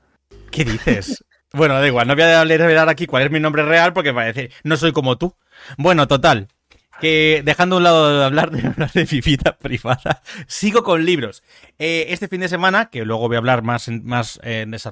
¿Qué 0.52 0.66
dices? 0.66 1.24
bueno, 1.58 1.80
da 1.80 1.88
igual, 1.88 2.08
no 2.08 2.16
voy 2.16 2.24
a 2.24 2.44
revelar 2.44 2.90
aquí 2.90 3.06
cuál 3.06 3.24
es 3.24 3.32
mi 3.32 3.40
nombre 3.40 3.64
real 3.64 3.94
porque 3.94 4.12
va 4.12 4.28
a 4.28 4.34
no 4.64 4.78
soy 4.78 4.92
como 4.94 5.18
tú. 5.18 5.36
Bueno, 5.78 6.08
total. 6.08 6.48
que 7.02 7.42
dejando 7.44 7.76
a 7.76 7.78
un 7.78 7.84
lado 7.84 8.20
de 8.20 8.26
hablar 8.26 8.52
de, 8.52 9.08
mi 9.12 9.22
vida 9.22 9.58
privada, 9.58 10.22
sigo 10.48 10.84
con 10.84 11.06
libros. 11.06 11.44
Eh, 11.78 12.08
este 12.10 12.28
fin 12.28 12.42
de 12.42 12.50
semana, 12.50 12.90
que 12.90 13.06
luego 13.06 13.28
voy 13.28 13.36
a 13.36 13.40
hablar 13.40 13.64
más, 13.64 13.90
más, 13.90 14.40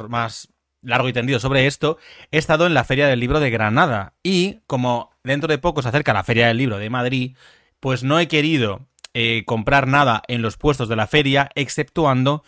más 0.09 0.49
largo 0.81 1.09
y 1.09 1.13
tendido 1.13 1.39
sobre 1.39 1.67
esto, 1.67 1.97
he 2.31 2.37
estado 2.37 2.67
en 2.67 2.73
la 2.73 2.83
Feria 2.83 3.07
del 3.07 3.19
Libro 3.19 3.39
de 3.39 3.49
Granada. 3.49 4.13
Y 4.23 4.59
como 4.67 5.11
dentro 5.23 5.47
de 5.47 5.57
poco 5.57 5.81
se 5.81 5.89
acerca 5.89 6.13
la 6.13 6.23
Feria 6.23 6.47
del 6.47 6.57
Libro 6.57 6.77
de 6.77 6.89
Madrid, 6.89 7.35
pues 7.79 8.03
no 8.03 8.19
he 8.19 8.27
querido 8.27 8.87
eh, 9.13 9.43
comprar 9.45 9.87
nada 9.87 10.23
en 10.27 10.41
los 10.41 10.57
puestos 10.57 10.89
de 10.89 10.97
la 10.97 11.07
feria, 11.07 11.49
exceptuando 11.55 12.43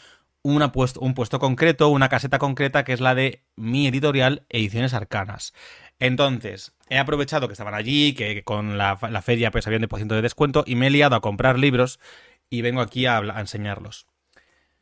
una 0.53 0.71
puesto, 0.71 0.99
un 1.01 1.13
puesto 1.13 1.39
concreto, 1.39 1.89
una 1.89 2.09
caseta 2.09 2.39
concreta, 2.39 2.83
que 2.83 2.93
es 2.93 3.01
la 3.01 3.15
de 3.15 3.43
mi 3.55 3.87
editorial 3.87 4.45
Ediciones 4.49 4.93
Arcanas. 4.93 5.53
Entonces, 5.99 6.73
he 6.89 6.97
aprovechado 6.97 7.47
que 7.47 7.53
estaban 7.53 7.73
allí, 7.73 8.13
que 8.13 8.43
con 8.43 8.77
la, 8.77 8.97
la 9.09 9.21
feria 9.21 9.51
pues 9.51 9.67
había 9.67 9.77
un 9.77 9.81
depósito 9.81 10.15
de 10.15 10.21
descuento, 10.21 10.63
y 10.65 10.75
me 10.75 10.87
he 10.87 10.89
liado 10.89 11.15
a 11.15 11.21
comprar 11.21 11.59
libros 11.59 11.99
y 12.49 12.61
vengo 12.61 12.81
aquí 12.81 13.05
a, 13.05 13.17
a 13.17 13.39
enseñarlos. 13.41 14.07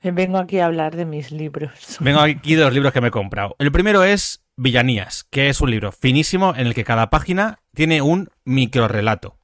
Vengo 0.04 0.38
aquí 0.38 0.60
a 0.60 0.66
hablar 0.66 0.96
de 0.96 1.06
mis 1.06 1.32
libros. 1.32 1.98
Vengo 2.00 2.20
aquí 2.20 2.54
de 2.54 2.64
los 2.64 2.74
libros 2.74 2.94
que 2.94 3.02
me 3.02 3.08
he 3.08 3.12
comprado. 3.12 3.56
El 3.58 3.72
primero 3.72 4.04
es 4.04 4.46
Villanías, 4.56 5.26
que 5.32 5.50
es 5.50 5.62
un 5.62 5.72
libro 5.72 5.92
finísimo 5.92 6.54
en 6.56 6.68
el 6.68 6.76
que 6.76 6.84
cada 6.84 7.10
página 7.10 7.60
tiene 7.74 8.04
un 8.04 8.30
microrelato, 8.44 9.40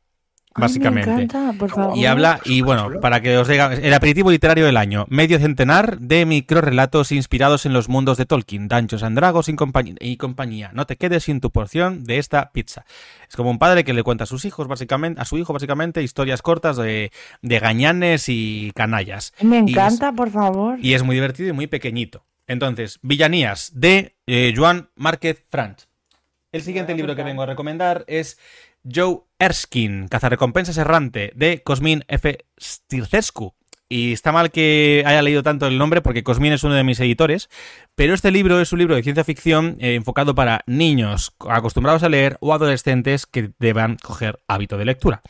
básicamente. 0.55 1.09
Ay, 1.09 1.15
me 1.17 1.23
encanta, 1.23 1.57
por 1.57 1.69
favor. 1.69 1.97
Y 1.97 2.05
habla, 2.05 2.39
y 2.45 2.61
bueno, 2.61 2.89
para 3.01 3.21
que 3.21 3.37
os 3.37 3.47
diga, 3.47 3.73
el 3.73 3.93
aperitivo 3.93 4.31
literario 4.31 4.65
del 4.65 4.77
año, 4.77 5.05
medio 5.09 5.39
centenar 5.39 5.99
de 5.99 6.25
microrelatos 6.25 7.11
inspirados 7.11 7.65
en 7.65 7.73
los 7.73 7.89
mundos 7.89 8.17
de 8.17 8.25
Tolkien, 8.25 8.67
Dungeons 8.67 9.03
and 9.03 9.17
Dragons 9.17 9.47
y, 9.49 9.53
compañ- 9.53 9.97
y 9.99 10.17
compañía. 10.17 10.71
No 10.73 10.85
te 10.85 10.97
quedes 10.97 11.23
sin 11.23 11.39
tu 11.41 11.51
porción 11.51 12.03
de 12.03 12.17
esta 12.17 12.51
pizza. 12.51 12.85
Es 13.29 13.35
como 13.35 13.49
un 13.49 13.59
padre 13.59 13.83
que 13.83 13.93
le 13.93 14.03
cuenta 14.03 14.25
a 14.25 14.27
sus 14.27 14.45
hijos, 14.45 14.67
básicamente, 14.67 15.21
a 15.21 15.25
su 15.25 15.37
hijo, 15.37 15.53
básicamente, 15.53 16.03
historias 16.03 16.41
cortas 16.41 16.77
de, 16.77 17.11
de 17.41 17.59
gañanes 17.59 18.25
y 18.27 18.71
canallas. 18.75 19.33
Me 19.41 19.57
Y 19.59 19.63
es- 19.63 19.69
encanta, 19.69 20.11
por 20.11 20.29
favor. 20.31 20.77
Y 20.81 20.93
es 20.93 21.03
muy 21.03 21.15
divertido 21.15 21.49
y 21.49 21.53
muy 21.53 21.67
pequeñito. 21.67 22.25
Entonces, 22.47 22.99
Villanías, 23.01 23.71
de 23.73 24.15
eh, 24.27 24.53
Joan 24.55 24.89
Márquez 24.95 25.45
Franch. 25.49 25.87
El 26.51 26.61
siguiente 26.63 26.93
libro 26.93 27.15
que 27.15 27.23
vengo 27.23 27.43
a 27.43 27.45
recomendar 27.45 28.03
es 28.07 28.37
Joe 28.83 29.21
Erskine, 29.39 30.07
Cazarrecompensas 30.09 30.77
Errante, 30.77 31.31
de 31.35 31.61
Cosmin 31.63 32.03
F. 32.07 32.45
Stircescu. 32.59 33.55
Y 33.89 34.13
está 34.13 34.31
mal 34.31 34.51
que 34.51 35.03
haya 35.05 35.21
leído 35.21 35.43
tanto 35.43 35.67
el 35.67 35.77
nombre 35.77 36.01
porque 36.01 36.23
Cosmin 36.23 36.53
es 36.53 36.63
uno 36.63 36.75
de 36.75 36.85
mis 36.85 36.99
editores, 37.01 37.49
pero 37.93 38.13
este 38.13 38.31
libro 38.31 38.61
es 38.61 38.71
un 38.71 38.79
libro 38.79 38.95
de 38.95 39.03
ciencia 39.03 39.25
ficción 39.25 39.75
eh, 39.79 39.95
enfocado 39.95 40.33
para 40.33 40.61
niños 40.65 41.33
acostumbrados 41.49 42.01
a 42.03 42.09
leer 42.09 42.37
o 42.39 42.53
adolescentes 42.53 43.25
que 43.25 43.51
deban 43.59 43.97
coger 44.01 44.39
hábito 44.47 44.77
de 44.77 44.85
lectura. 44.85 45.21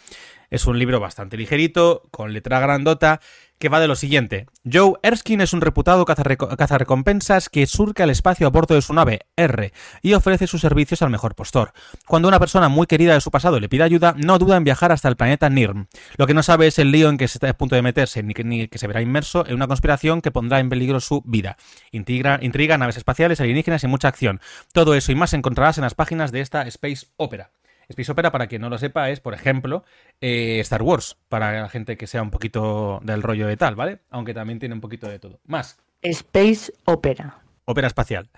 Es 0.51 0.67
un 0.67 0.77
libro 0.77 1.00
bastante 1.00 1.38
ligerito, 1.38 2.03
con 2.12 2.34
letra 2.34 2.60
grandota, 2.60 3.22
que 3.58 3.70
va 3.70 3.79
de 3.79 3.88
lo 3.88 3.96
siguiente. 3.96 4.48
Joe 4.70 4.96
Erskine 5.01 5.46
es 5.46 5.53
un 5.53 5.62
reputado 5.62 6.03
cazarreco- 6.03 6.58
cazarrecompensas 6.58 7.48
que 7.48 7.65
surca 7.67 8.03
el 8.03 8.10
espacio 8.10 8.48
a 8.48 8.50
bordo 8.50 8.75
de 8.75 8.81
su 8.81 8.93
nave 8.93 9.22
R 9.38 9.72
y 10.01 10.13
ofrece 10.13 10.48
sus 10.48 10.60
servicios 10.60 11.01
al 11.03 11.10
mejor 11.10 11.36
postor. 11.36 11.72
Cuando 12.05 12.27
una 12.27 12.39
persona 12.39 12.67
muy 12.67 12.86
querida 12.86 13.13
de 13.13 13.22
su 13.22 13.31
pasado 13.31 13.62
le 13.62 13.70
pide 13.70 13.84
ayuda, 13.84 14.13
no 14.17 14.39
duda 14.39 14.58
en 14.58 14.65
viajar 14.65 14.91
hasta 14.91 15.08
el 15.08 15.15
planeta 15.15 15.50
Nirm. 15.50 15.88
Lo 16.17 16.27
que 16.27 16.34
no 16.34 16.43
sabe 16.43 16.67
es 16.67 16.79
el 16.79 16.91
lío 16.91 17.08
en 17.08 17.17
que 17.17 17.29
se 17.29 17.38
está 17.38 17.50
a 17.50 17.53
punto 17.53 17.75
de 17.75 17.81
meterse, 17.81 18.22
ni 18.22 18.34
que, 18.67 18.77
se 18.77 18.88
verá 18.88 19.01
inmerso 19.01 19.46
en 19.48 19.55
una 19.55 19.67
conspiración 19.67 20.22
que 20.22 20.31
pondrá 20.31 20.60
en 20.60 20.67
peligro 20.67 21.00
su 21.00 21.22
vida. 21.25 21.55
Intriga, 21.91 22.77
naves 22.77 22.98
espaciales, 22.98 23.39
alienígenas 23.39 23.86
y 23.86 23.88
mucha 23.88 24.10
acción. 24.10 24.41
Todo 24.74 24.96
eso 24.96 25.13
y 25.13 25.15
más 25.15 25.34
encontrarás 25.34 25.77
en 25.77 25.84
las 25.84 25.96
páginas 25.96 26.34
de 26.34 26.41
esta 26.41 26.63
Space 26.63 27.08
Opera. 27.15 27.51
Space 27.92 28.12
Opera, 28.12 28.32
para 28.32 28.48
quien 28.48 28.62
no 28.62 28.70
lo 28.70 28.78
sepa, 28.78 29.10
es, 29.10 29.20
por 29.20 29.34
ejemplo, 29.34 29.84
eh, 30.20 30.60
Star 30.62 30.82
Wars, 30.82 31.18
para 31.30 31.62
la 31.62 31.70
gente 31.70 31.98
que 31.98 32.08
sea 32.08 32.22
un 32.22 32.32
poquito 32.32 33.00
del 33.04 33.22
rollo 33.22 33.48
de 33.48 33.58
tal, 33.58 33.76
¿vale? 33.76 34.00
Aunque 34.10 34.34
también 34.34 34.60
tiene 34.60 34.76
un 34.76 34.82
poquito 34.82 35.08
de 35.08 35.20
todo. 35.20 35.40
Más, 35.46 35.78
Space 36.02 36.74
Opera. 36.86 37.40
ópera 37.66 37.88
espacial. 37.88 38.30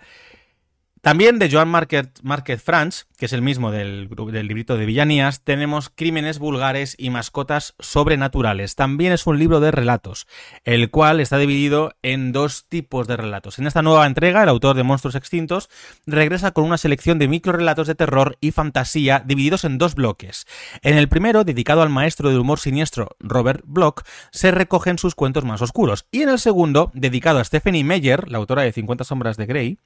También 1.03 1.37
de 1.37 1.51
Joan 1.51 1.67
Márquez, 1.67 2.63
Franz, 2.63 3.07
que 3.17 3.25
es 3.25 3.33
el 3.33 3.41
mismo 3.41 3.71
del, 3.71 4.07
librito 4.07 4.77
de 4.77 4.85
Villanías, 4.85 5.41
tenemos 5.43 5.91
Crímenes 5.93 6.39
vulgares 6.39 6.95
y 6.97 7.09
mascotas 7.09 7.75
sobrenaturales. 7.77 8.75
También 8.75 9.11
es 9.11 9.27
un 9.27 9.37
libro 9.37 9.59
de 9.59 9.71
relatos, 9.71 10.27
el 10.63 10.89
cual 10.91 11.19
está 11.19 11.37
dividido 11.37 11.91
en 12.03 12.31
dos 12.31 12.67
tipos 12.69 13.05
de 13.05 13.17
relatos. 13.17 13.59
En 13.59 13.67
esta 13.67 13.81
nueva 13.81 14.07
entrega, 14.07 14.43
el 14.43 14.47
autor 14.47 14.77
de 14.77 14.83
Monstruos 14.83 15.15
Extintos 15.15 15.69
regresa 16.05 16.51
con 16.51 16.63
una 16.63 16.77
selección 16.77 17.19
de 17.19 17.27
microrelatos 17.27 17.87
de 17.87 17.95
terror 17.95 18.37
y 18.39 18.51
fantasía 18.51 19.21
divididos 19.25 19.65
en 19.65 19.77
dos 19.77 19.95
bloques. 19.95 20.47
En 20.83 20.97
el 20.97 21.09
primero, 21.09 21.43
dedicado 21.43 21.81
al 21.81 21.89
maestro 21.89 22.29
del 22.29 22.39
humor 22.39 22.59
siniestro 22.59 23.09
Robert 23.19 23.63
Bloch, 23.65 24.03
se 24.31 24.51
recogen 24.51 24.97
sus 24.97 25.15
cuentos 25.15 25.43
más 25.43 25.61
oscuros. 25.61 26.07
Y 26.11 26.21
en 26.21 26.29
el 26.29 26.39
segundo, 26.39 26.91
dedicado 26.93 27.39
a 27.39 27.43
Stephanie 27.43 27.83
Meyer, 27.83 28.29
la 28.31 28.37
autora 28.37 28.61
de 28.61 28.71
50 28.71 29.03
sombras 29.03 29.35
de 29.35 29.45
Grey, 29.47 29.79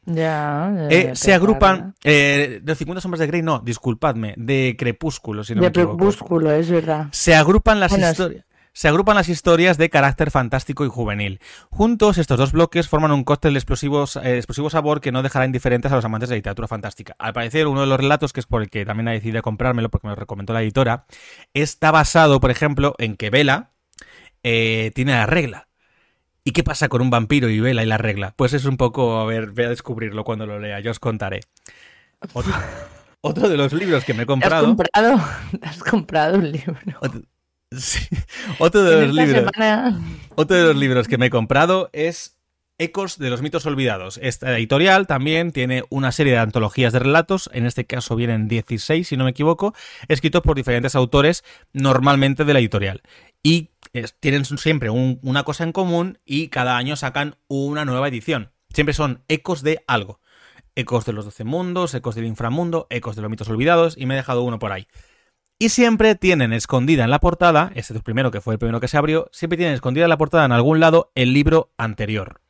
eh, 0.92 1.07
ya 1.08 1.16
se 1.16 1.34
agrupan. 1.34 1.96
eh, 2.04 2.60
de 2.64 2.76
50 2.76 3.02
sombras 3.02 3.20
de 3.20 3.28
Grey, 3.28 3.42
no, 3.42 3.60
disculpadme, 3.60 4.34
de 4.38 4.76
Crepúsculo, 4.78 5.44
si 5.44 5.56
no 5.56 5.62
me 5.62 5.68
de. 5.68 5.74
Crepúsculo, 5.74 6.52
es 6.52 6.70
verdad. 6.70 7.08
Se 7.12 7.36
agrupan 7.36 7.80
las 7.80 7.92
Bueno, 7.92 8.10
historias. 8.10 8.46
Se 8.74 8.88
agrupan 8.88 9.16
las 9.16 9.28
historias 9.28 9.80
de 9.80 9.90
carácter 9.90 10.30
fantástico 10.30 10.86
y 10.86 10.88
juvenil. 10.88 11.40
Juntos, 11.72 12.20
estos 12.20 12.38
dos 12.38 12.52
bloques 12.52 12.88
forman 12.88 13.12
un 13.12 13.24
cóctel 13.24 13.54
de 13.54 13.58
explosivos, 13.58 14.18
eh, 14.18 14.38
explosivo 14.38 14.70
sabor 14.70 15.02
que 15.02 15.12
no 15.12 15.24
dejará 15.24 15.46
indiferentes 15.46 15.92
a 15.92 15.96
los 15.96 16.06
amantes 16.06 16.30
de 16.30 16.36
la 16.36 16.38
literatura 16.38 16.68
fantástica. 16.68 17.16
Al 17.18 17.34
parecer, 17.34 17.66
uno 17.66 17.82
de 17.82 17.88
los 17.88 18.00
relatos, 18.00 18.34
que 18.34 18.40
es 18.40 18.46
por 18.46 18.62
el 18.62 18.70
que 18.70 18.86
también 18.86 19.08
he 19.08 19.14
decidido 19.14 19.42
comprármelo, 19.42 19.90
porque 19.90 20.06
me 20.06 20.12
lo 20.12 20.16
recomendó 20.16 20.54
la 20.54 20.62
editora, 20.62 21.06
está 21.56 21.90
basado, 21.90 22.40
por 22.40 22.52
ejemplo, 22.52 22.94
en 23.00 23.16
que 23.18 23.32
Vela 23.32 23.72
eh, 24.44 24.92
tiene 24.94 25.14
la 25.14 25.26
regla. 25.26 25.67
¿Y 26.48 26.52
qué 26.54 26.64
pasa 26.64 26.88
con 26.88 27.02
un 27.02 27.10
vampiro 27.10 27.50
y 27.50 27.60
Vela 27.60 27.84
y 27.84 27.86
la 27.88 27.98
regla? 27.98 28.34
Pues 28.38 28.54
es 28.54 28.64
un 28.64 28.78
poco, 28.78 29.20
a 29.20 29.26
ver, 29.26 29.48
voy 29.52 29.66
a 29.66 29.70
descubrirlo 29.70 30.24
cuando 30.24 30.46
lo 30.46 30.60
lea, 30.62 30.80
yo 30.80 30.92
os 30.92 31.00
contaré. 31.00 31.42
Otro, 32.32 32.54
otro 33.22 33.50
de 33.50 33.58
los 33.58 33.74
libros 33.74 34.06
que 34.06 34.14
me 34.14 34.24
he 34.24 34.26
¿Te 34.26 34.32
has 34.32 34.40
comprado. 34.40 34.66
comprado, 34.68 35.22
has 35.62 35.80
comprado 35.80 36.38
un 36.38 36.50
libro. 36.50 36.78
Otro, 37.02 37.22
sí, 37.78 38.00
otro 38.60 38.82
de 38.82 39.08
los 39.08 39.14
libros. 39.14 39.44
semana- 39.54 40.00
Otro 40.36 40.56
de 40.56 40.64
los 40.64 40.78
libros 40.78 41.10
que 41.10 41.18
me 41.18 41.26
he 41.26 41.30
comprado 41.30 41.90
es 41.92 42.38
Ecos 42.80 43.18
de 43.18 43.30
los 43.32 43.42
mitos 43.42 43.66
olvidados. 43.66 44.18
Esta 44.24 44.56
editorial 44.56 45.06
también 45.06 45.52
tiene 45.52 45.84
una 45.90 46.14
serie 46.14 46.32
de 46.34 46.40
antologías 46.40 46.94
de 46.94 47.00
relatos, 47.00 47.50
en 47.52 47.66
este 47.66 47.86
caso 47.86 48.16
vienen 48.16 48.48
16, 48.48 49.06
si 49.06 49.18
no 49.18 49.26
me 49.26 49.32
equivoco, 49.32 49.74
escritos 50.08 50.44
por 50.44 50.56
diferentes 50.56 50.96
autores, 50.96 51.44
normalmente 51.74 52.46
de 52.46 52.54
la 52.54 52.60
editorial. 52.60 53.02
Y 53.44 53.72
es- 53.98 54.16
tienen 54.20 54.46
siempre 54.46 54.90
un- 54.90 55.20
una 55.24 55.44
cosa 55.44 55.64
en 55.64 55.72
común 55.72 56.20
y 56.26 56.48
cada 56.50 56.78
año 56.78 56.96
sacan 56.96 57.36
una 57.48 57.86
nueva 57.86 58.08
edición. 58.08 58.52
Siempre 58.74 58.94
son 58.94 59.24
ecos 59.28 59.64
de 59.64 59.84
algo. 59.88 60.20
Ecos 60.76 61.06
de 61.06 61.14
los 61.14 61.26
doce 61.26 61.44
mundos, 61.44 61.94
ecos 61.96 62.16
del 62.16 62.26
inframundo, 62.26 62.86
ecos 62.90 63.16
de 63.16 63.22
los 63.24 63.32
mitos 63.32 63.50
olvidados, 63.50 63.98
y 63.98 64.06
me 64.06 64.14
he 64.14 64.18
dejado 64.18 64.44
uno 64.44 64.60
por 64.60 64.72
ahí. 64.72 64.88
Y 65.60 65.70
siempre 65.70 66.14
tienen 66.14 66.54
escondida 66.54 67.04
en 67.04 67.10
la 67.10 67.20
portada, 67.20 67.72
este 67.74 67.94
es 67.94 67.98
el 67.98 68.04
primero 68.04 68.30
que 68.30 68.42
fue 68.42 68.54
el 68.54 68.60
primero 68.60 68.80
que 68.80 68.88
se 68.88 68.98
abrió, 68.98 69.28
siempre 69.32 69.58
tienen 69.58 69.74
escondida 69.74 70.04
en 70.06 70.10
la 70.10 70.18
portada 70.18 70.46
en 70.46 70.52
algún 70.52 70.80
lado 70.80 71.12
el 71.16 71.34
libro 71.34 71.74
anterior. 71.78 72.42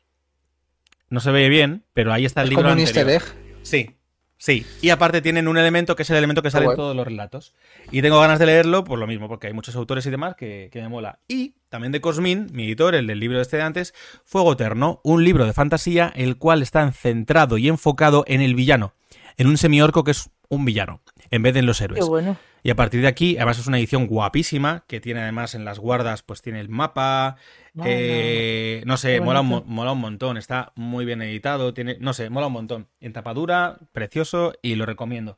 No 1.09 1.21
se 1.21 1.31
ve 1.31 1.47
bien, 1.47 1.85
pero 1.93 2.11
ahí 2.11 2.25
está 2.25 2.41
el 2.41 2.47
Es 2.47 2.49
libro 2.49 2.63
como 2.65 2.73
un 2.73 2.79
anterior. 2.85 3.09
easter 3.11 3.37
egg. 3.37 3.59
Sí, 3.63 3.95
sí. 4.37 4.65
Y 4.81 4.89
aparte 4.89 5.21
tienen 5.21 5.47
un 5.47 5.57
elemento 5.57 5.95
que 5.95 6.03
es 6.03 6.09
el 6.09 6.17
elemento 6.17 6.41
que 6.41 6.51
sale 6.51 6.65
en 6.65 6.75
todos 6.75 6.95
los 6.95 7.05
relatos. 7.05 7.53
Y 7.91 8.01
tengo 8.01 8.19
ganas 8.19 8.39
de 8.39 8.45
leerlo 8.45 8.83
por 8.83 8.99
lo 8.99 9.07
mismo, 9.07 9.27
porque 9.27 9.47
hay 9.47 9.53
muchos 9.53 9.75
autores 9.75 10.05
y 10.05 10.09
demás 10.09 10.35
que, 10.35 10.69
que 10.71 10.81
me 10.81 10.89
mola. 10.89 11.19
Y 11.27 11.55
también 11.69 11.91
de 11.91 12.01
Cosmin, 12.01 12.47
mi 12.51 12.65
editor, 12.65 12.95
el 12.95 13.07
del 13.07 13.19
libro 13.19 13.41
este 13.41 13.57
de 13.57 13.63
antes, 13.63 13.93
Fuego 14.23 14.53
Eterno, 14.53 15.01
un 15.03 15.23
libro 15.23 15.45
de 15.45 15.53
fantasía 15.53 16.11
el 16.15 16.37
cual 16.37 16.61
está 16.61 16.89
centrado 16.91 17.57
y 17.57 17.67
enfocado 17.67 18.23
en 18.27 18.41
el 18.41 18.55
villano, 18.55 18.93
en 19.37 19.47
un 19.47 19.57
semiorco 19.57 20.03
que 20.03 20.11
es 20.11 20.29
un 20.49 20.65
villano, 20.65 21.01
en 21.31 21.41
vez 21.43 21.53
de 21.53 21.59
en 21.61 21.65
los 21.65 21.79
Qué 21.79 21.85
héroes. 21.85 22.07
bueno. 22.07 22.37
Y 22.63 22.69
a 22.69 22.75
partir 22.75 23.01
de 23.01 23.07
aquí, 23.07 23.37
además 23.37 23.59
es 23.59 23.67
una 23.67 23.77
edición 23.77 24.07
guapísima, 24.07 24.83
que 24.87 24.99
tiene 24.99 25.21
además 25.21 25.55
en 25.55 25.63
las 25.63 25.79
guardas, 25.79 26.23
pues 26.23 26.41
tiene 26.41 26.59
el 26.59 26.69
mapa, 26.69 27.37
Bueno, 27.73 27.91
eh, 27.95 28.83
no 28.85 28.97
sé, 28.97 29.13
qué 29.15 29.21
mola 29.21 29.41
un, 29.41 29.63
mola 29.67 29.93
un 29.93 29.99
montón, 29.99 30.37
está 30.37 30.73
muy 30.75 31.05
bien 31.05 31.21
editado, 31.21 31.73
tiene, 31.73 31.97
no 31.99 32.13
sé, 32.13 32.29
mola 32.29 32.47
un 32.47 32.53
montón. 32.53 32.87
En 32.99 33.13
tapadura, 33.13 33.77
precioso 33.93 34.53
y 34.61 34.75
lo 34.75 34.85
recomiendo. 34.85 35.37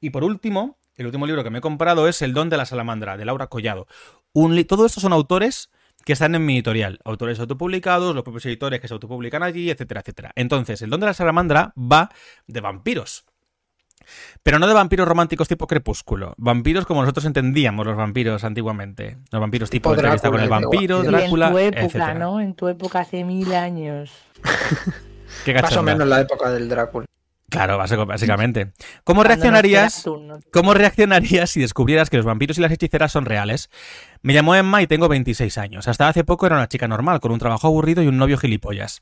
Y 0.00 0.10
por 0.10 0.24
último, 0.24 0.78
el 0.96 1.06
último 1.06 1.26
libro 1.26 1.44
que 1.44 1.50
me 1.50 1.58
he 1.58 1.62
comprado 1.62 2.08
es 2.08 2.20
El 2.20 2.34
don 2.34 2.50
de 2.50 2.56
la 2.56 2.66
salamandra, 2.66 3.16
de 3.16 3.24
Laura 3.24 3.46
Collado. 3.46 3.86
Un 4.32 4.62
Todo 4.64 4.84
esto 4.84 5.00
son 5.00 5.12
autores 5.12 5.70
que 6.04 6.12
están 6.12 6.34
en 6.34 6.44
mi 6.44 6.54
editorial, 6.54 7.00
autores 7.04 7.40
autopublicados, 7.40 8.14
los 8.14 8.22
propios 8.22 8.46
editores 8.46 8.80
que 8.80 8.88
se 8.88 8.94
autopublican 8.94 9.42
allí, 9.42 9.70
etcétera, 9.70 10.00
etcétera. 10.00 10.32
Entonces, 10.36 10.80
El 10.82 10.90
don 10.90 11.00
de 11.00 11.06
la 11.06 11.14
salamandra 11.14 11.72
va 11.76 12.10
de 12.46 12.60
vampiros. 12.60 13.24
Pero 14.42 14.58
no 14.58 14.66
de 14.66 14.74
vampiros 14.74 15.06
románticos 15.06 15.48
tipo 15.48 15.66
crepúsculo. 15.66 16.34
Vampiros 16.36 16.86
como 16.86 17.00
nosotros 17.02 17.24
entendíamos 17.24 17.86
los 17.86 17.96
vampiros 17.96 18.44
antiguamente. 18.44 19.18
Los 19.30 19.40
vampiros 19.40 19.70
tipo, 19.70 19.90
Tipo 19.90 20.00
entrevista 20.00 20.30
con 20.30 20.40
el 20.40 20.48
vampiro. 20.48 21.02
Y 21.02 21.06
en 21.06 21.12
Drácula, 21.12 21.50
tu 21.50 21.58
época, 21.58 21.82
etcétera. 21.82 22.14
¿no? 22.14 22.40
En 22.40 22.54
tu 22.54 22.68
época 22.68 23.00
hace 23.00 23.24
mil 23.24 23.52
años. 23.54 24.10
Qué 25.44 25.54
Más 25.54 25.76
o 25.76 25.82
menos 25.82 26.06
la 26.06 26.20
época 26.20 26.50
del 26.50 26.68
Drácula. 26.68 27.06
Claro, 27.48 27.78
básicamente. 28.06 28.72
¿Cómo 29.04 29.22
reaccionarías? 29.22 30.04
¿Cómo 30.52 30.74
reaccionarías 30.74 31.50
si 31.50 31.60
descubrieras 31.60 32.10
que 32.10 32.16
los 32.16 32.26
vampiros 32.26 32.58
y 32.58 32.60
las 32.60 32.72
hechiceras 32.72 33.12
son 33.12 33.24
reales? 33.24 33.70
Me 34.22 34.34
llamo 34.34 34.54
Emma 34.54 34.82
y 34.82 34.86
tengo 34.86 35.08
26 35.08 35.58
años. 35.58 35.88
Hasta 35.88 36.08
hace 36.08 36.24
poco 36.24 36.46
era 36.46 36.56
una 36.56 36.68
chica 36.68 36.88
normal, 36.88 37.20
con 37.20 37.32
un 37.32 37.38
trabajo 37.38 37.66
aburrido 37.68 38.02
y 38.02 38.08
un 38.08 38.18
novio 38.18 38.38
gilipollas. 38.38 39.00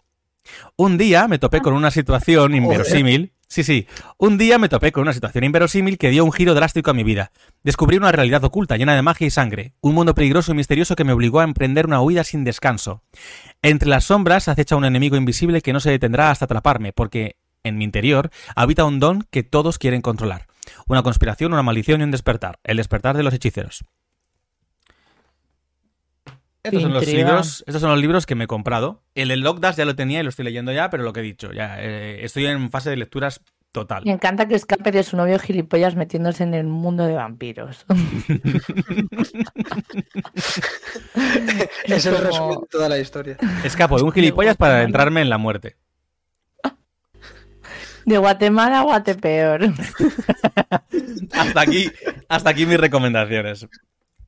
Un 0.77 0.99
día 0.99 1.27
me 1.27 1.39
topé 1.39 1.61
con 1.61 1.73
una 1.73 1.91
situación 1.91 2.55
inverosímil. 2.55 3.33
Sí, 3.55 3.63
sí. 3.63 3.87
Un 4.19 4.37
día 4.37 4.59
me 4.59 4.69
topé 4.69 4.91
con 4.91 5.03
una 5.03 5.13
situación 5.13 5.45
inverosímil 5.45 5.97
que 5.97 6.11
dio 6.11 6.25
un 6.25 6.33
giro 6.33 6.55
drástico 6.55 6.91
a 6.91 6.93
mi 6.93 7.05
vida. 7.05 7.31
Descubrí 7.63 7.97
una 7.97 8.11
realidad 8.11 8.43
oculta, 8.43 8.77
llena 8.77 8.97
de 8.97 9.03
magia 9.03 9.29
y 9.29 9.31
sangre. 9.31 9.75
Un 9.81 9.95
mundo 9.95 10.13
peligroso 10.13 10.51
y 10.51 10.57
misterioso 10.57 10.97
que 10.97 11.05
me 11.05 11.13
obligó 11.13 11.39
a 11.39 11.45
emprender 11.45 11.87
una 11.87 12.01
huida 12.01 12.25
sin 12.25 12.43
descanso. 12.43 13.05
Entre 13.63 13.89
las 13.89 14.07
sombras 14.07 14.49
acecha 14.49 14.75
un 14.75 14.85
enemigo 14.85 15.15
invisible 15.15 15.61
que 15.61 15.73
no 15.73 15.79
se 15.79 15.93
detendrá 15.93 16.33
hasta 16.33 16.47
atraparme, 16.47 16.93
porque 16.93 17.37
en 17.63 17.79
mi 17.79 17.85
interior 17.85 18.31
habita 18.57 18.87
un 18.87 18.99
don 18.99 19.25
que 19.31 19.45
todos 19.45 19.79
quieren 19.79 20.03
controlar. 20.03 20.49
Una 20.89 21.05
conspiración, 21.05 21.53
una 21.53 21.63
maldición 21.63 22.01
y 22.01 22.05
un 22.05 22.11
despertar. 22.11 22.59
El 22.65 22.79
despertar 22.79 23.17
de 23.17 23.23
los 23.23 23.35
hechiceros. 23.35 23.85
Estos 26.65 26.83
son, 26.83 26.95
los 26.95 27.07
libros, 27.07 27.65
estos 27.67 27.81
son 27.83 27.91
los 27.91 28.01
libros 28.01 28.25
que 28.25 28.35
me 28.35 28.45
he 28.45 28.47
comprado. 28.47 29.03
El 29.15 29.29
de 29.29 29.37
Lockdash 29.37 29.77
ya 29.77 29.85
lo 29.85 29.95
tenía 29.95 30.21
y 30.21 30.23
lo 30.23 30.31
estoy 30.31 30.47
leyendo 30.47 30.73
ya, 30.73 30.89
pero 30.89 31.03
lo 31.03 31.13
que 31.13 31.21
he 31.21 31.23
dicho, 31.23 31.53
ya 31.53 31.77
eh, 31.79 32.25
estoy 32.25 32.47
en 32.47 32.71
fase 32.71 32.89
de 32.89 32.97
lecturas 32.97 33.43
total. 33.71 34.05
Me 34.07 34.13
encanta 34.13 34.49
que 34.49 34.55
escape 34.55 34.91
de 34.91 35.03
su 35.03 35.17
novio 35.17 35.39
gilipollas 35.39 35.95
metiéndose 35.95 36.43
en 36.43 36.55
el 36.55 36.67
mundo 36.67 37.05
de 37.05 37.15
vampiros. 37.15 37.85
Es 41.85 42.07
el 42.07 42.17
resumen 42.17 42.61
de 42.61 42.67
toda 42.71 42.89
la 42.89 42.99
historia. 42.99 43.37
Escapo 43.63 43.99
de 43.99 44.05
un 44.05 44.13
gilipollas 44.13 44.57
para 44.57 44.77
adentrarme 44.77 45.21
en 45.21 45.29
la 45.29 45.39
muerte. 45.39 45.77
De 48.05 48.19
Guatemala 48.19 48.81
a 48.81 48.83
Guatepeor. 48.83 49.63
Hasta 51.33 51.61
aquí, 51.61 51.91
hasta 52.29 52.51
aquí 52.51 52.67
mis 52.67 52.79
recomendaciones. 52.79 53.67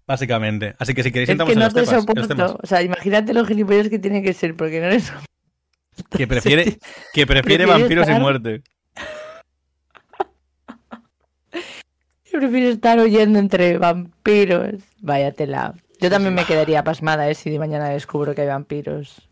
Básicamente. 0.06 0.74
Así 0.78 0.94
que 0.94 1.02
si 1.02 1.10
queréis 1.10 1.28
Es 1.30 1.36
que 1.36 1.52
en 1.52 1.58
no 1.58 1.64
los, 1.64 1.74
te 1.74 1.80
temas, 1.84 1.92
en 1.92 1.96
los 2.16 2.28
temas. 2.28 2.50
soporto. 2.50 2.60
O 2.62 2.66
sea, 2.66 2.82
imagínate 2.82 3.34
los 3.34 3.46
gilipollas 3.48 3.88
que 3.88 3.98
tiene 3.98 4.22
que 4.22 4.32
ser, 4.32 4.54
porque 4.56 4.80
no 4.80 4.86
eres. 4.86 5.12
Que 6.10 6.26
prefiere, 6.26 6.78
que 7.14 7.26
prefiere 7.26 7.64
vampiros 7.64 8.06
y 8.06 8.10
estar- 8.10 8.20
muerte. 8.20 8.62
Prefiero 12.30 12.68
estar 12.68 12.98
oyendo 12.98 13.38
entre 13.38 13.78
vampiros. 13.78 14.74
Váyatela. 15.00 15.74
Yo 16.00 16.10
también 16.10 16.34
me 16.34 16.44
quedaría 16.44 16.84
pasmada, 16.84 17.30
¿eh? 17.30 17.34
Si 17.34 17.48
de 17.48 17.58
mañana 17.58 17.88
descubro 17.88 18.34
que 18.34 18.42
hay 18.42 18.48
vampiros. 18.48 19.26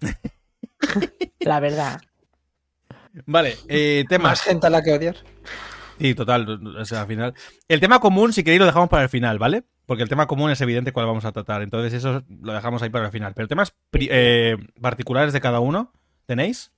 La 1.40 1.60
verdad. 1.60 2.00
Vale, 3.26 3.58
eh, 3.68 4.04
Más 4.04 4.08
temas. 4.08 4.40
gente 4.42 4.66
a 4.66 4.70
la 4.70 4.82
que 4.82 4.92
odiar. 4.94 5.16
Sí, 6.00 6.14
total. 6.14 6.48
O 6.78 6.84
sea, 6.86 7.02
al 7.02 7.06
final. 7.06 7.34
El 7.68 7.80
tema 7.80 8.00
común, 8.00 8.32
si 8.32 8.42
queréis, 8.42 8.60
lo 8.60 8.66
dejamos 8.66 8.88
para 8.88 9.02
el 9.02 9.10
final, 9.10 9.38
¿vale? 9.38 9.64
Porque 9.86 10.02
el 10.02 10.08
tema 10.08 10.26
común 10.26 10.50
es 10.50 10.60
evidente 10.60 10.92
cuál 10.92 11.06
vamos 11.06 11.24
a 11.24 11.32
tratar. 11.32 11.62
Entonces, 11.62 11.92
eso 11.92 12.22
lo 12.40 12.52
dejamos 12.54 12.82
ahí 12.82 12.90
para 12.90 13.06
el 13.06 13.12
final. 13.12 13.34
Pero 13.34 13.48
temas 13.48 13.74
eh, 13.92 14.56
particulares 14.80 15.32
de 15.32 15.40
cada 15.40 15.60
uno, 15.60 15.92
¿tenéis? 16.26 16.72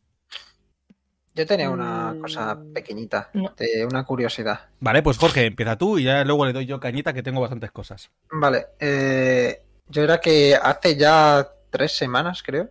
Yo 1.34 1.46
tenía 1.46 1.70
una 1.70 2.14
Mm, 2.14 2.20
cosa 2.22 2.58
pequeñita, 2.72 3.30
no. 3.34 3.54
de 3.58 3.84
una 3.84 4.04
curiosidad. 4.04 4.70
Vale, 4.80 5.02
pues 5.02 5.18
Jorge, 5.18 5.46
empieza 5.46 5.76
tú 5.76 5.98
y 5.98 6.04
ya 6.04 6.24
luego 6.24 6.46
le 6.46 6.52
doy 6.54 6.66
yo 6.66 6.80
cañita 6.80 7.12
que 7.12 7.22
tengo 7.22 7.40
bastantes 7.42 7.70
cosas. 7.72 8.10
Vale, 8.30 8.66
eh, 8.80 9.62
yo 9.88 10.02
era 10.02 10.18
que 10.18 10.56
hace 10.56 10.96
ya 10.96 11.46
tres 11.70 11.92
semanas, 11.96 12.42
creo, 12.42 12.70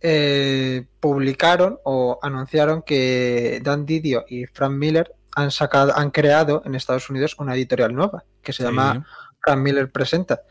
eh, 0.00 0.84
publicaron 1.00 1.78
o 1.84 2.18
anunciaron 2.22 2.82
que 2.82 3.60
Dan 3.62 3.86
Didio 3.86 4.24
y 4.28 4.46
Frank 4.46 4.72
Miller 4.72 5.14
han 5.36 5.50
sacado, 5.52 5.96
han 5.96 6.10
creado 6.10 6.62
en 6.66 6.74
Estados 6.74 7.08
Unidos 7.08 7.36
una 7.38 7.54
editorial 7.54 7.94
nueva 7.94 8.24
que 8.42 8.52
se 8.52 8.64
llama 8.64 9.06
Frank 9.42 9.58
Miller 9.58 9.90
Presenta. 9.90 10.42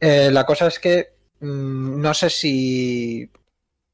Eh, 0.00 0.30
la 0.30 0.44
cosa 0.44 0.66
es 0.66 0.78
que 0.78 1.14
mm, 1.40 2.00
no 2.00 2.14
sé 2.14 2.30
si, 2.30 3.30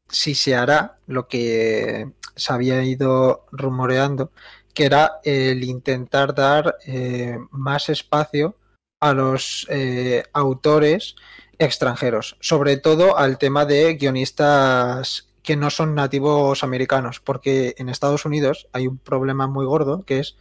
si 0.09 0.35
se 0.35 0.55
hará 0.55 0.99
lo 1.07 1.29
que 1.29 2.11
se 2.37 2.53
había 2.53 2.83
ido 2.83 3.47
rumoreando, 3.53 4.33
que 4.73 4.87
era 4.87 5.21
el 5.25 5.63
intentar 5.65 6.35
dar 6.35 6.77
eh, 6.87 7.39
más 7.51 7.89
espacio 7.89 8.57
a 9.01 9.13
los 9.13 9.67
eh, 9.71 10.25
autores 10.33 11.17
extranjeros, 11.59 12.37
sobre 12.41 12.77
todo 12.77 13.19
al 13.19 13.39
tema 13.39 13.65
de 13.67 13.95
guionistas 13.95 15.29
que 15.43 15.57
no 15.57 15.71
son 15.71 15.95
nativos 15.95 16.63
americanos, 16.63 17.21
porque 17.21 17.75
en 17.79 17.89
Estados 17.89 18.25
Unidos 18.25 18.69
hay 18.73 18.87
un 18.87 18.99
problema 18.99 19.47
muy 19.47 19.67
gordo 19.67 20.05
que 20.05 20.21
es 20.21 20.37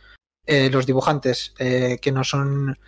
los 0.71 0.88
dibujantes 0.88 1.54
que 1.58 2.12
no 2.12 2.23
son 2.23 2.80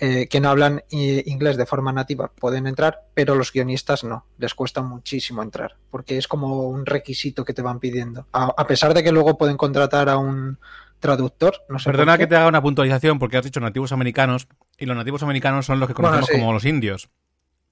eh, 0.00 0.28
que 0.28 0.40
no 0.40 0.48
hablan 0.50 0.82
i- 0.90 1.28
inglés 1.30 1.56
de 1.56 1.66
forma 1.66 1.92
nativa 1.92 2.28
pueden 2.28 2.66
entrar, 2.66 3.06
pero 3.14 3.34
los 3.34 3.52
guionistas 3.52 4.04
no, 4.04 4.24
les 4.38 4.54
cuesta 4.54 4.80
muchísimo 4.82 5.42
entrar, 5.42 5.76
porque 5.90 6.16
es 6.18 6.28
como 6.28 6.68
un 6.68 6.86
requisito 6.86 7.44
que 7.44 7.52
te 7.54 7.62
van 7.62 7.80
pidiendo. 7.80 8.26
A, 8.32 8.52
a 8.56 8.66
pesar 8.66 8.94
de 8.94 9.02
que 9.02 9.12
luego 9.12 9.36
pueden 9.38 9.56
contratar 9.56 10.08
a 10.08 10.16
un 10.18 10.58
traductor, 11.00 11.54
no 11.68 11.78
sé. 11.78 11.84
por 11.84 11.92
Perdona 11.94 12.16
qué. 12.16 12.24
que 12.24 12.26
te 12.28 12.36
haga 12.36 12.48
una 12.48 12.62
puntualización 12.62 13.18
porque 13.18 13.36
has 13.36 13.44
dicho 13.44 13.60
nativos 13.60 13.92
americanos 13.92 14.48
y 14.78 14.86
los 14.86 14.96
nativos 14.96 15.22
americanos 15.22 15.66
son 15.66 15.78
los 15.80 15.88
que 15.88 15.94
Bueno, 15.94 16.08
conocemos 16.10 16.28
sí. 16.28 16.40
como 16.40 16.52
los 16.52 16.64
indios. 16.64 17.08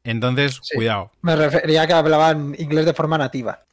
Entonces, 0.05 0.61
Sí. 0.62 0.77
cuidado. 0.77 1.11
Me 1.23 1.35
refería 1.35 1.83
a 1.83 1.87
que 1.89 1.93
hablaban 1.93 2.55
inglés 2.59 2.87
de 2.87 2.95
forma 2.95 3.19
nativa. 3.19 3.65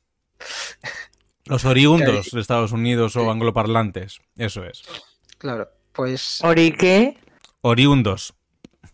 Los 1.46 1.66
oriundos 1.66 2.30
de 2.32 2.40
Estados 2.42 2.72
Unidos 2.72 3.16
o 3.16 3.30
angloparlantes. 3.32 4.20
Eso 4.38 4.64
es. 4.64 4.82
Claro, 5.38 5.70
pues 5.92 6.40
¿Orique? 6.44 7.18
Oriundos. 7.62 8.34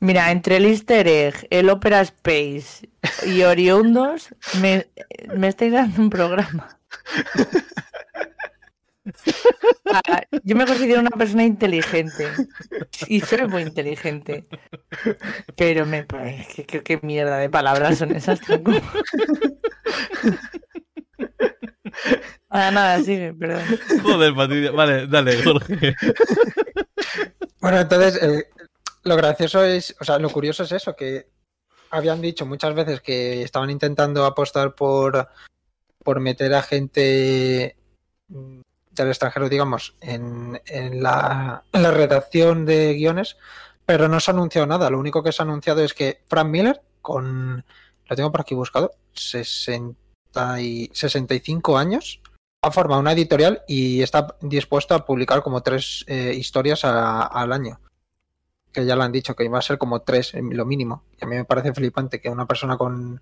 Mira, 0.02 0.32
entre 0.32 0.58
el 0.58 0.66
Easter 0.66 1.08
egg, 1.08 1.48
el 1.50 1.70
Opera 1.70 2.02
Space 2.02 2.90
y 3.26 3.42
Oriundos, 3.44 4.30
me, 4.62 4.88
me 5.36 5.48
estáis 5.50 5.74
dando 5.74 6.02
un 6.02 6.10
programa. 6.10 6.80
Ah, 9.92 10.22
yo 10.44 10.56
me 10.56 10.66
considero 10.68 11.00
una 11.00 11.10
persona 11.10 11.44
inteligente 11.44 12.28
y 13.08 13.22
soy 13.22 13.48
muy 13.48 13.64
inteligente, 13.64 14.46
pero 15.56 15.86
me 15.86 16.04
parece 16.04 16.66
que 16.66 16.84
qué 16.84 17.00
mierda 17.02 17.38
de 17.38 17.50
palabras 17.50 17.98
son 17.98 18.16
esas. 18.16 18.40
Ah, 22.50 22.70
nada, 22.72 23.02
sigue, 23.02 23.34
perdón. 23.34 23.64
Joder, 24.04 24.36
Patricia. 24.36 24.72
Vale, 24.72 25.08
dale, 25.08 25.44
Jorge. 25.44 25.96
Bueno, 27.62 27.80
entonces, 27.82 28.22
eh, 28.22 28.46
lo 29.04 29.16
gracioso 29.16 29.64
es, 29.64 29.96
o 30.00 30.04
sea, 30.04 30.20
lo 30.20 30.30
curioso 30.30 30.64
es 30.64 30.72
eso, 30.72 30.96
que 30.96 31.30
habían 31.90 32.22
dicho 32.22 32.46
muchas 32.46 32.74
veces 32.74 33.02
que 33.02 33.44
estaban 33.44 33.70
intentando 33.70 34.26
apostar 34.26 34.76
por, 34.76 35.28
por 36.04 36.20
meter 36.20 36.54
a 36.54 36.62
gente 36.62 37.76
mm, 38.28 38.62
del 38.92 39.08
extranjero, 39.08 39.50
digamos, 39.50 39.96
en, 40.02 40.62
en 40.66 41.02
la, 41.02 41.64
en 41.72 41.84
la 41.84 41.92
redacción 41.92 42.66
de 42.66 42.94
guiones, 42.94 43.38
pero 43.86 44.08
no 44.08 44.20
se 44.20 44.32
ha 44.32 44.34
anunciado 44.34 44.68
nada. 44.68 44.90
Lo 44.90 45.00
único 45.00 45.24
que 45.24 45.32
se 45.32 45.42
ha 45.42 45.46
anunciado 45.46 45.84
es 45.84 45.94
que 45.94 46.22
Frank 46.28 46.48
Miller, 46.48 46.82
con, 47.02 47.66
lo 48.08 48.16
tengo 48.16 48.32
por 48.32 48.42
aquí 48.42 48.56
buscado, 48.56 48.92
60 49.14 49.96
y, 50.62 50.90
65 50.94 51.78
años, 51.78 52.22
ha 52.62 52.72
formado 52.72 53.00
una 53.00 53.14
editorial 53.14 53.64
y 53.68 54.02
está 54.02 54.36
dispuesto 54.42 54.94
a 54.94 55.06
publicar 55.06 55.42
como 55.42 55.62
tres 55.62 56.04
eh, 56.08 56.34
historias 56.36 56.84
al 56.84 57.54
año. 57.54 57.80
Que 58.71 58.86
ya 58.86 58.95
lo 58.95 59.03
han 59.03 59.12
dicho, 59.12 59.36
que 59.36 59.45
iba 59.45 59.58
a 59.58 59.63
ser 59.63 59.77
como 59.77 60.01
tres, 60.01 60.34
lo 60.36 60.65
mínimo. 60.65 61.03
Y 61.19 61.25
a 61.25 61.27
mí 61.27 61.36
me 61.36 61.45
parece 61.45 61.73
flipante 61.73 62.21
que 62.21 62.29
una 62.29 62.45
persona 62.45 62.77
con, 62.77 63.21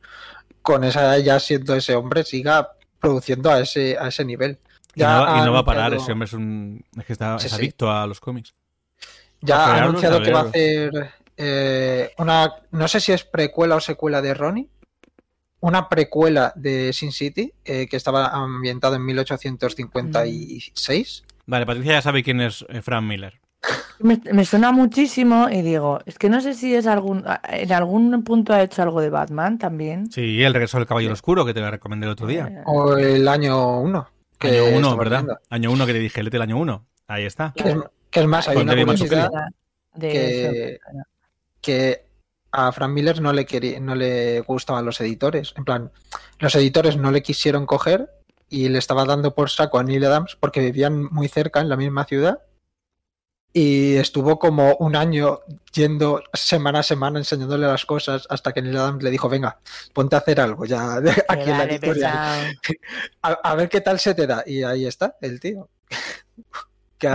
con 0.61 0.83
esa 0.83 1.15
edad, 1.15 1.23
ya 1.23 1.39
siendo 1.39 1.75
ese 1.75 1.95
hombre, 1.95 2.23
siga 2.23 2.71
produciendo 2.99 3.51
a 3.51 3.59
ese, 3.61 3.97
a 3.97 4.07
ese 4.07 4.25
nivel. 4.25 4.59
Y 4.95 5.01
no, 5.01 5.07
va, 5.07 5.39
y 5.39 5.45
no 5.45 5.53
va 5.53 5.59
a 5.59 5.65
parar, 5.65 5.93
ese 5.93 6.11
hombre 6.11 6.25
es 6.25 6.33
un. 6.33 6.83
Es 6.97 7.05
que 7.05 7.13
está, 7.13 7.37
Sí, 7.39 7.45
es 7.45 7.51
sí. 7.53 7.57
adicto 7.57 7.91
a 7.91 8.05
los 8.07 8.19
cómics. 8.19 8.53
Ya 9.41 9.65
ha 9.65 9.83
anunciado 9.83 10.21
que 10.21 10.31
va 10.31 10.39
a 10.39 10.43
hacer 10.43 10.91
eh, 11.37 12.11
una, 12.17 12.51
no 12.71 12.87
sé 12.87 12.99
si 12.99 13.11
es 13.11 13.23
precuela 13.23 13.75
o 13.75 13.79
secuela 13.79 14.23
de 14.23 14.33
Ronnie, 14.33 14.67
una 15.59 15.87
precuela 15.87 16.51
de 16.55 16.91
Sin 16.93 17.11
City, 17.11 17.53
eh, 17.63 17.87
que 17.87 17.97
estaba 17.97 18.29
ambientado 18.29 18.95
en 18.95 19.05
1856. 19.05 21.23
Vale, 21.45 21.65
Patricia 21.65 21.93
ya 21.93 22.01
sabe 22.01 22.23
quién 22.23 22.41
es 22.41 22.65
eh, 22.69 22.81
Frank 22.81 23.03
Miller. 23.03 23.39
Me, 23.99 24.21
me 24.31 24.45
suena 24.45 24.71
muchísimo 24.71 25.49
y 25.49 25.61
digo, 25.61 25.99
es 26.05 26.19
que 26.19 26.29
no 26.29 26.39
sé 26.39 26.53
si 26.53 26.75
es 26.75 26.85
algún, 26.85 27.25
en 27.49 27.71
algún 27.71 28.23
punto 28.23 28.53
ha 28.53 28.61
hecho 28.61 28.83
algo 28.83 29.01
de 29.01 29.09
Batman 29.09 29.57
también. 29.57 30.11
Sí, 30.11 30.43
el 30.43 30.53
regreso 30.53 30.77
del 30.77 30.85
Caballero 30.85 31.13
Oscuro, 31.13 31.45
que 31.45 31.53
te 31.53 31.61
lo 31.61 31.71
recomendé 31.71 32.05
el 32.05 32.11
otro 32.11 32.27
día. 32.27 32.47
Eh, 32.47 32.61
O 32.65 32.95
el 32.95 33.27
año 33.27 33.79
1. 33.79 34.09
Año 34.39 34.65
1, 34.77 34.97
¿verdad? 34.97 35.25
Año 35.49 35.71
1 35.71 35.85
que 35.87 35.93
te 35.93 35.99
dije, 35.99 36.21
lete 36.21 36.37
el 36.37 36.43
año 36.43 36.57
1. 36.57 36.85
Ahí 37.07 37.25
está. 37.25 37.53
Que 37.55 37.71
es, 37.71 37.77
que 38.11 38.19
es 38.19 38.27
más, 38.27 38.47
hay 38.47 38.57
una 38.57 38.75
curiosidad 38.75 39.31
de 39.95 40.79
que 41.61 42.05
a 42.51 42.71
Frank 42.71 42.91
Miller 42.91 43.19
no 43.19 43.33
le, 43.33 43.45
quería, 43.45 43.79
no 43.79 43.95
le 43.95 44.41
gustaban 44.41 44.85
los 44.85 45.01
editores. 45.01 45.53
En 45.57 45.65
plan, 45.65 45.91
los 46.39 46.55
editores 46.55 46.97
no 46.97 47.11
le 47.11 47.23
quisieron 47.23 47.65
coger 47.65 48.09
y 48.49 48.69
le 48.69 48.77
estaba 48.77 49.05
dando 49.05 49.33
por 49.33 49.49
saco 49.49 49.79
a 49.79 49.83
Neil 49.83 50.05
Adams 50.05 50.37
porque 50.39 50.59
vivían 50.59 51.03
muy 51.11 51.27
cerca 51.27 51.59
en 51.59 51.69
la 51.69 51.75
misma 51.75 52.05
ciudad 52.05 52.39
y 53.59 53.95
estuvo 53.95 54.37
como 54.37 54.75
un 54.75 54.95
año 54.95 55.39
yendo 55.73 56.21
semana 56.31 56.81
a 56.81 56.83
semana 56.83 57.17
enseñándole 57.17 57.65
las 57.65 57.87
cosas 57.87 58.27
hasta 58.29 58.53
que 58.53 58.61
Neil 58.61 58.77
Adams 58.77 59.01
le 59.01 59.09
dijo, 59.09 59.29
venga, 59.29 59.57
ponte 59.93 60.15
a 60.15 60.19
hacer 60.19 60.39
algo 60.39 60.65
ya 60.65 60.97
aquí 61.27 61.49
en 61.49 61.57
la 61.57 61.63
editorial. 61.63 62.55
A, 63.23 63.29
a, 63.31 63.55
ver 63.55 63.67
qué 63.67 63.81
tal 63.81 63.97
se 63.97 64.13
te 64.13 64.27
da. 64.27 64.43
Y 64.45 64.61
ahí 64.61 64.85
está 64.85 65.15
el 65.21 65.39
tío. 65.39 65.69
que, 66.99 67.09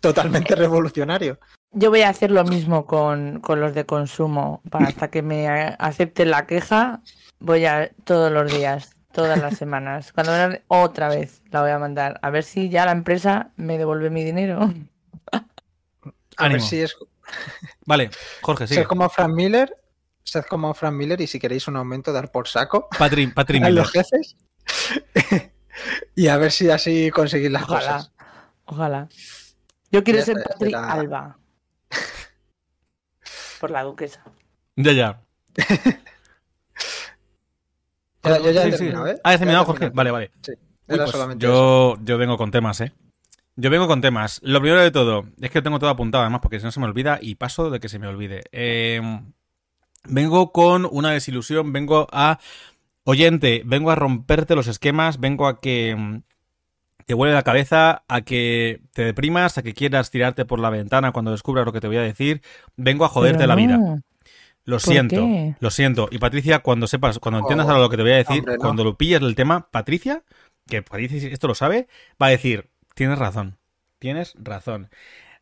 totalmente 0.00 0.56
revolucionario. 0.56 1.38
Yo 1.70 1.90
voy 1.90 2.02
a 2.02 2.08
hacer 2.08 2.32
lo 2.32 2.42
mismo 2.42 2.84
con, 2.84 3.38
con 3.38 3.60
los 3.60 3.72
de 3.72 3.86
consumo. 3.86 4.62
Para 4.68 4.86
hasta 4.86 5.10
que 5.12 5.22
me 5.22 5.46
acepten 5.46 6.32
la 6.32 6.48
queja, 6.48 7.02
voy 7.38 7.66
a 7.66 7.92
todos 8.02 8.32
los 8.32 8.52
días, 8.52 8.96
todas 9.12 9.40
las 9.40 9.58
semanas. 9.58 10.12
Cuando 10.12 10.32
otra 10.66 11.08
vez 11.08 11.40
la 11.52 11.62
voy 11.62 11.70
a 11.70 11.78
mandar. 11.78 12.18
A 12.20 12.30
ver 12.30 12.42
si 12.42 12.68
ya 12.68 12.84
la 12.84 12.90
empresa 12.90 13.52
me 13.54 13.78
devuelve 13.78 14.10
mi 14.10 14.24
dinero. 14.24 14.72
A 16.36 16.48
ver 16.48 16.60
si 16.60 16.80
es. 16.80 16.96
Vale, 17.86 18.10
Jorge, 18.42 18.66
sigue. 18.66 18.80
Sed 18.82 18.86
como 18.88 19.08
Frank 19.08 19.32
Miller. 19.34 19.76
Sed 20.24 20.44
como 20.44 20.72
Frank 20.74 20.94
Miller 20.94 21.20
y 21.20 21.26
si 21.26 21.38
queréis 21.40 21.66
un 21.68 21.76
aumento, 21.76 22.12
dar 22.12 22.30
por 22.30 22.46
saco. 22.48 22.88
A 22.98 23.08
Miller. 23.08 23.72
los 23.72 23.90
jefes. 23.90 24.36
y 26.14 26.28
a 26.28 26.36
ver 26.36 26.52
si 26.52 26.70
así 26.70 27.10
conseguís 27.10 27.50
las 27.50 27.62
Ojalá. 27.64 27.80
cosas. 27.96 28.12
Ojalá. 28.66 29.08
Yo 29.90 30.02
quiero 30.04 30.20
Ya 30.20 30.24
ser 30.26 30.36
Patri 30.42 30.70
será- 30.70 30.90
Alba. 30.92 31.38
Por 33.60 33.70
la 33.70 33.82
duquesa. 33.82 34.22
Ya, 34.76 34.92
ya. 34.92 35.20
Yo 38.24 38.50
ya 38.50 38.62
he 38.62 38.64
Sí, 38.66 38.70
sí. 38.72 38.76
terminado, 38.78 39.06
¿eh? 39.08 39.20
Ah, 39.24 39.30
¿has 39.30 39.32
Ya 39.32 39.34
he 39.34 39.38
terminado, 39.38 39.64
Jorge? 39.64 39.80
terminado. 39.80 39.96
Vale, 39.96 40.10
vale. 40.12 40.30
Sí, 40.42 40.52
Uy, 40.52 40.94
era 40.94 41.04
pues 41.04 41.16
eso. 41.16 41.32
yo, 41.38 41.96
yo 42.02 42.18
vengo 42.18 42.36
con 42.38 42.50
temas, 42.52 42.80
¿eh? 42.80 42.92
Yo 43.56 43.70
vengo 43.70 43.86
con 43.86 44.00
temas. 44.00 44.40
Lo 44.42 44.60
primero 44.60 44.80
de 44.80 44.90
todo, 44.90 45.26
es 45.40 45.50
que 45.50 45.62
tengo 45.62 45.78
todo 45.78 45.90
apuntado 45.90 46.22
además, 46.22 46.40
porque 46.40 46.58
si 46.58 46.64
no 46.64 46.72
se 46.72 46.80
me 46.80 46.86
olvida 46.86 47.18
y 47.20 47.34
paso 47.34 47.70
de 47.70 47.80
que 47.80 47.88
se 47.88 47.98
me 47.98 48.06
olvide. 48.06 48.44
Eh, 48.52 49.00
vengo 50.04 50.52
con 50.52 50.86
una 50.90 51.10
desilusión, 51.10 51.72
vengo 51.72 52.06
a... 52.12 52.38
Oyente, 53.04 53.62
vengo 53.64 53.90
a 53.90 53.96
romperte 53.96 54.54
los 54.54 54.68
esquemas, 54.68 55.18
vengo 55.18 55.48
a 55.48 55.60
que 55.60 55.96
mm, 55.98 56.22
te 57.04 57.14
vuele 57.14 57.34
la 57.34 57.42
cabeza, 57.42 58.04
a 58.06 58.20
que 58.20 58.80
te 58.92 59.04
deprimas, 59.04 59.58
a 59.58 59.62
que 59.64 59.74
quieras 59.74 60.10
tirarte 60.12 60.44
por 60.44 60.60
la 60.60 60.70
ventana 60.70 61.10
cuando 61.10 61.32
descubras 61.32 61.66
lo 61.66 61.72
que 61.72 61.80
te 61.80 61.88
voy 61.88 61.96
a 61.96 62.02
decir. 62.02 62.42
Vengo 62.76 63.04
a 63.04 63.08
joderte 63.08 63.46
la 63.48 63.56
vida. 63.56 63.76
Lo 64.64 64.76
¿Por 64.76 64.80
siento, 64.80 65.16
qué? 65.16 65.56
lo 65.58 65.70
siento. 65.70 66.08
Y 66.12 66.18
Patricia, 66.18 66.60
cuando 66.60 66.86
sepas, 66.86 67.18
cuando 67.18 67.40
entiendas 67.40 67.66
Oh, 67.66 67.70
ahora 67.70 67.82
lo 67.82 67.90
que 67.90 67.96
te 67.96 68.02
voy 68.02 68.12
a 68.12 68.16
decir, 68.18 68.38
hombre, 68.38 68.54
no. 68.54 68.60
cuando 68.60 68.84
lo 68.84 68.96
pilles 68.96 69.20
del 69.20 69.34
tema, 69.34 69.68
Patricia, 69.70 70.22
que 70.68 70.82
Patricia 70.82 71.28
esto 71.28 71.48
lo 71.48 71.56
sabe, 71.56 71.88
va 72.22 72.26
a 72.26 72.30
decir, 72.30 72.70
tienes 72.94 73.18
razón, 73.18 73.58
tienes 73.98 74.34
razón. 74.36 74.90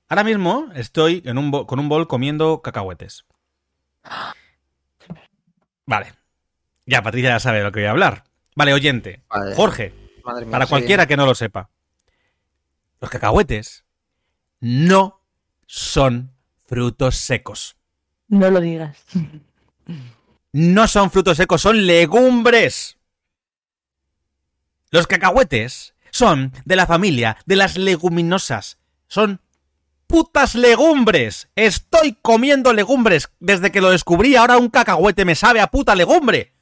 Ahora 0.09 0.25
mismo 0.25 0.71
estoy 0.75 1.23
en 1.25 1.39
un 1.39 1.51
bo- 1.51 1.67
con 1.67 1.79
un 1.79 1.89
bol 1.89 2.09
comiendo 2.09 2.63
cacahuetes. 2.63 3.25
Vale. 5.87 6.15
Ya, 6.87 7.03
Patricia 7.03 7.31
ya 7.31 7.41
sabe 7.41 7.59
de 7.59 7.65
lo 7.65 7.73
que 7.73 7.81
voy 7.81 7.87
a 7.87 7.91
hablar. 7.93 8.25
Vale, 8.57 8.73
oyente. 8.73 9.23
Vale. 9.29 9.55
Jorge, 9.55 9.93
Madre 10.25 10.45
mía, 10.47 10.53
para 10.53 10.67
sí. 10.67 10.71
cualquiera 10.71 11.07
que 11.07 11.17
no 11.17 11.27
lo 11.27 11.35
sepa. 11.35 11.71
Los 13.01 13.11
cacahuetes 13.11 13.85
no 14.61 15.23
son 15.67 16.33
frutos 16.67 17.17
secos. 17.17 17.77
No 18.29 18.51
lo 18.51 18.61
digas. 18.61 19.03
No 20.53 20.87
son 20.89 21.11
frutos 21.11 21.37
secos, 21.37 21.63
son 21.63 21.87
legumbres. 21.87 22.99
Los 24.91 25.07
cacahuetes 25.07 25.95
son 26.11 26.53
de 26.65 26.77
la 26.77 26.87
familia 26.87 27.37
de 27.47 27.57
las 27.57 27.77
leguminosas. 27.77 28.79
Son 29.07 29.41
putas 30.07 30.55
legumbres. 30.55 31.49
Estoy 31.55 32.19
comiendo 32.21 32.73
legumbres. 32.73 33.31
Desde 33.39 33.71
que 33.71 33.81
lo 33.81 33.91
descubrí, 33.91 34.37
ahora 34.37 34.59
un 34.59 34.69
cacahuete 34.69 35.25
me 35.25 35.35
sabe 35.35 35.61
a 35.61 35.69
puta 35.69 35.95
legumbre. 35.95 36.55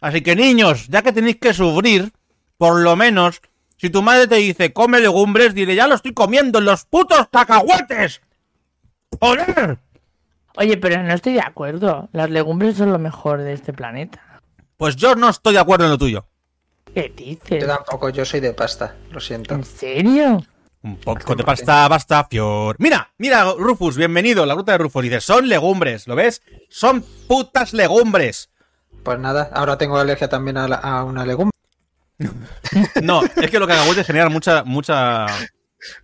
Así 0.00 0.22
que 0.22 0.36
niños, 0.36 0.86
ya 0.88 1.02
que 1.02 1.12
tenéis 1.12 1.36
que 1.36 1.54
sufrir, 1.54 2.12
por 2.56 2.80
lo 2.80 2.96
menos, 2.96 3.40
si 3.76 3.90
tu 3.90 4.02
madre 4.02 4.26
te 4.26 4.36
dice 4.36 4.72
come 4.72 5.00
legumbres, 5.00 5.54
dile 5.54 5.74
ya 5.74 5.86
lo 5.86 5.94
estoy 5.94 6.12
comiendo 6.12 6.58
en 6.58 6.66
los 6.66 6.84
putos 6.84 7.28
cacahuetes. 7.30 8.20
¡Joder! 9.18 9.78
Oye, 10.56 10.76
pero 10.76 11.02
no 11.02 11.14
estoy 11.14 11.34
de 11.34 11.40
acuerdo. 11.40 12.08
Las 12.12 12.28
legumbres 12.28 12.76
son 12.76 12.92
lo 12.92 12.98
mejor 12.98 13.40
de 13.40 13.54
este 13.54 13.72
planeta. 13.72 14.42
Pues 14.76 14.96
yo 14.96 15.14
no 15.14 15.28
estoy 15.28 15.54
de 15.54 15.60
acuerdo 15.60 15.84
en 15.84 15.90
lo 15.92 15.98
tuyo. 15.98 16.26
¿Qué 16.94 17.12
dices? 17.16 17.60
Yo 17.62 17.66
tampoco, 17.66 18.08
yo 18.08 18.24
soy 18.24 18.40
de 18.40 18.52
pasta, 18.52 18.96
lo 19.10 19.20
siento. 19.20 19.54
¿En 19.54 19.64
serio? 19.64 20.42
Un 20.82 20.96
poco 20.96 21.34
de 21.36 21.44
pasta 21.44 21.86
basta, 21.88 22.24
Fior. 22.24 22.74
Mira, 22.78 23.12
mira, 23.18 23.44
Rufus, 23.56 23.96
bienvenido. 23.96 24.46
La 24.46 24.54
ruta 24.54 24.72
de 24.72 24.78
Rufus 24.78 25.02
dice, 25.02 25.20
son 25.20 25.48
legumbres, 25.48 26.08
¿lo 26.08 26.16
ves? 26.16 26.42
Son 26.68 27.04
putas 27.28 27.72
legumbres. 27.74 28.50
Pues 29.02 29.18
nada, 29.18 29.50
ahora 29.52 29.76
tengo 29.78 29.98
alergia 29.98 30.28
también 30.28 30.56
a, 30.56 30.66
la- 30.68 30.76
a 30.76 31.04
una 31.04 31.24
legumbre. 31.26 31.50
No, 33.02 33.22
es 33.24 33.50
que 33.50 33.58
los 33.58 33.66
cacahuetes 33.68 34.06
generan 34.06 34.32
mucha, 34.32 34.62
mucha... 34.64 35.26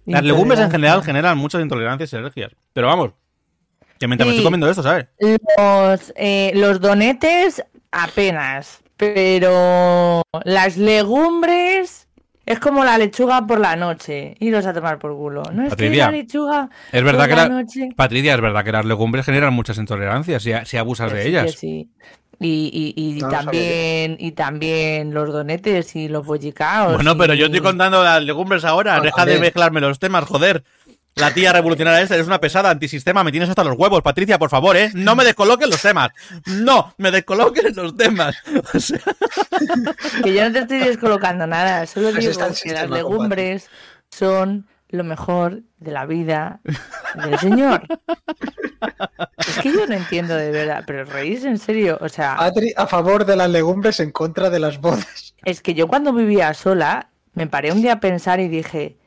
Las 0.07 0.23
legumbres 0.25 0.59
en 0.61 0.71
general 0.71 1.03
generan 1.05 1.37
muchas 1.37 1.61
intolerancias 1.61 2.13
y 2.13 2.17
alergias. 2.17 2.53
Pero 2.73 2.87
vamos, 2.89 3.11
que 3.99 4.07
mientras 4.09 4.27
me 4.27 4.33
estoy 4.33 4.45
comiendo 4.45 4.69
esto, 4.71 4.83
¿sabes? 4.83 5.07
Los, 5.59 6.13
eh, 6.17 6.53
los 6.55 6.81
donetes 6.81 7.63
apenas, 7.93 8.81
pero 8.97 10.23
las 10.45 10.77
legumbres 10.77 12.09
es 12.47 12.61
como 12.61 12.85
la 12.85 12.97
lechuga 12.99 13.47
por 13.47 13.59
la 13.61 13.77
noche. 13.77 14.35
Iros 14.41 14.67
a 14.67 14.73
tomar 14.73 14.99
por 14.99 15.15
culo. 15.17 15.43
No 15.53 15.67
es 15.67 15.75
que 15.75 15.91
la 15.91 16.11
lechuga 16.11 16.71
Es 16.93 17.03
verdad 17.03 17.25
por 17.25 17.29
que 17.29 17.37
la 17.37 17.49
la... 17.49 17.49
noche. 17.49 17.89
Patricia, 17.97 18.35
es 18.35 18.41
verdad 18.41 18.65
que 18.65 18.73
las 18.73 18.85
legumbres 18.85 19.27
generan 19.27 19.53
muchas 19.53 19.79
intolerancias 19.79 20.43
si, 20.43 20.53
si 20.65 20.77
abusas 20.77 21.11
Que 21.11 21.19
de 21.19 21.23
sí, 21.23 21.29
ellas. 21.29 21.45
que 21.47 21.53
sí. 21.53 21.91
Y, 22.39 22.95
y, 22.97 23.19
y 23.19 23.21
No 23.23 23.29
también 23.31 24.17
y 24.21 24.33
también 24.33 25.15
los 25.15 25.33
donetes 25.33 25.97
y 25.97 26.09
los 26.09 26.25
bollicaos. 26.27 26.95
Bueno, 26.95 27.17
pero 27.17 27.33
yo 27.35 27.47
estoy 27.47 27.61
contando 27.61 28.05
las 28.05 28.23
legumbres 28.23 28.65
ahora. 28.65 28.97
Ah, 28.97 29.01
Deja 29.01 29.25
de 29.25 29.41
mezclarme 29.41 29.81
los 29.81 29.99
temas, 29.99 30.25
joder. 30.25 30.63
La 31.17 31.33
tía 31.33 31.51
revolucionaria 31.51 32.03
esta 32.03 32.15
es 32.17 32.27
una 32.27 32.39
pesada 32.39 32.69
antisistema. 32.69 33.25
Me 33.25 33.31
tienes 33.31 33.49
hasta 33.49 33.65
los 33.65 33.79
huevos, 33.79 34.03
Patricia, 34.03 34.39
por 34.39 34.51
favor, 34.51 34.77
¿eh? 34.77 34.91
No 34.93 35.17
me 35.17 35.25
descoloques 35.25 35.67
los 35.67 35.81
temas. 35.81 36.11
No, 36.45 36.95
me 36.99 37.11
descoloques 37.11 37.75
los 37.75 37.97
temas. 37.97 38.37
O 38.75 38.79
sea, 38.79 39.01
Que 40.23 40.35
yo 40.35 40.45
no 40.45 40.53
te 40.53 40.59
estoy 40.61 40.79
descolocando 40.79 41.47
nada, 41.47 41.87
solo 41.87 42.09
Así 42.09 42.19
digo 42.19 42.33
que 42.33 42.55
sistema, 42.55 42.83
las 42.83 42.91
legumbres 42.91 43.71
son 44.11 44.67
lo 44.91 45.05
mejor 45.05 45.63
de 45.79 45.91
la 45.91 46.05
vida 46.05 46.61
del 47.15 47.39
señor. 47.39 47.83
Es 49.39 49.59
que 49.63 49.73
yo 49.73 49.87
no 49.87 49.95
entiendo 49.95 50.37
de 50.37 50.51
verdad, 50.51 50.85
pero 50.87 51.05
reís 51.07 51.45
en 51.45 51.59
serio, 51.59 51.99
o 52.03 52.11
sea, 52.11 52.35
Adri 52.35 52.75
a 52.77 52.87
favor 52.87 53.25
de 53.25 53.37
las 53.37 53.49
legumbres 53.49 54.01
en 54.01 54.11
contra 54.13 54.51
de 54.51 54.59
las 54.59 54.81
bodas. 54.81 55.35
es 55.45 55.63
que 55.63 55.73
yo 55.73 55.89
cuando 55.89 56.13
vivía 56.13 56.53
sola 56.53 57.09
me 57.33 57.47
paré 57.47 57.73
un 57.73 57.81
día 57.81 57.95
a 57.95 58.01
pensar 58.01 58.39
y 58.41 58.49
dije, 58.49 58.99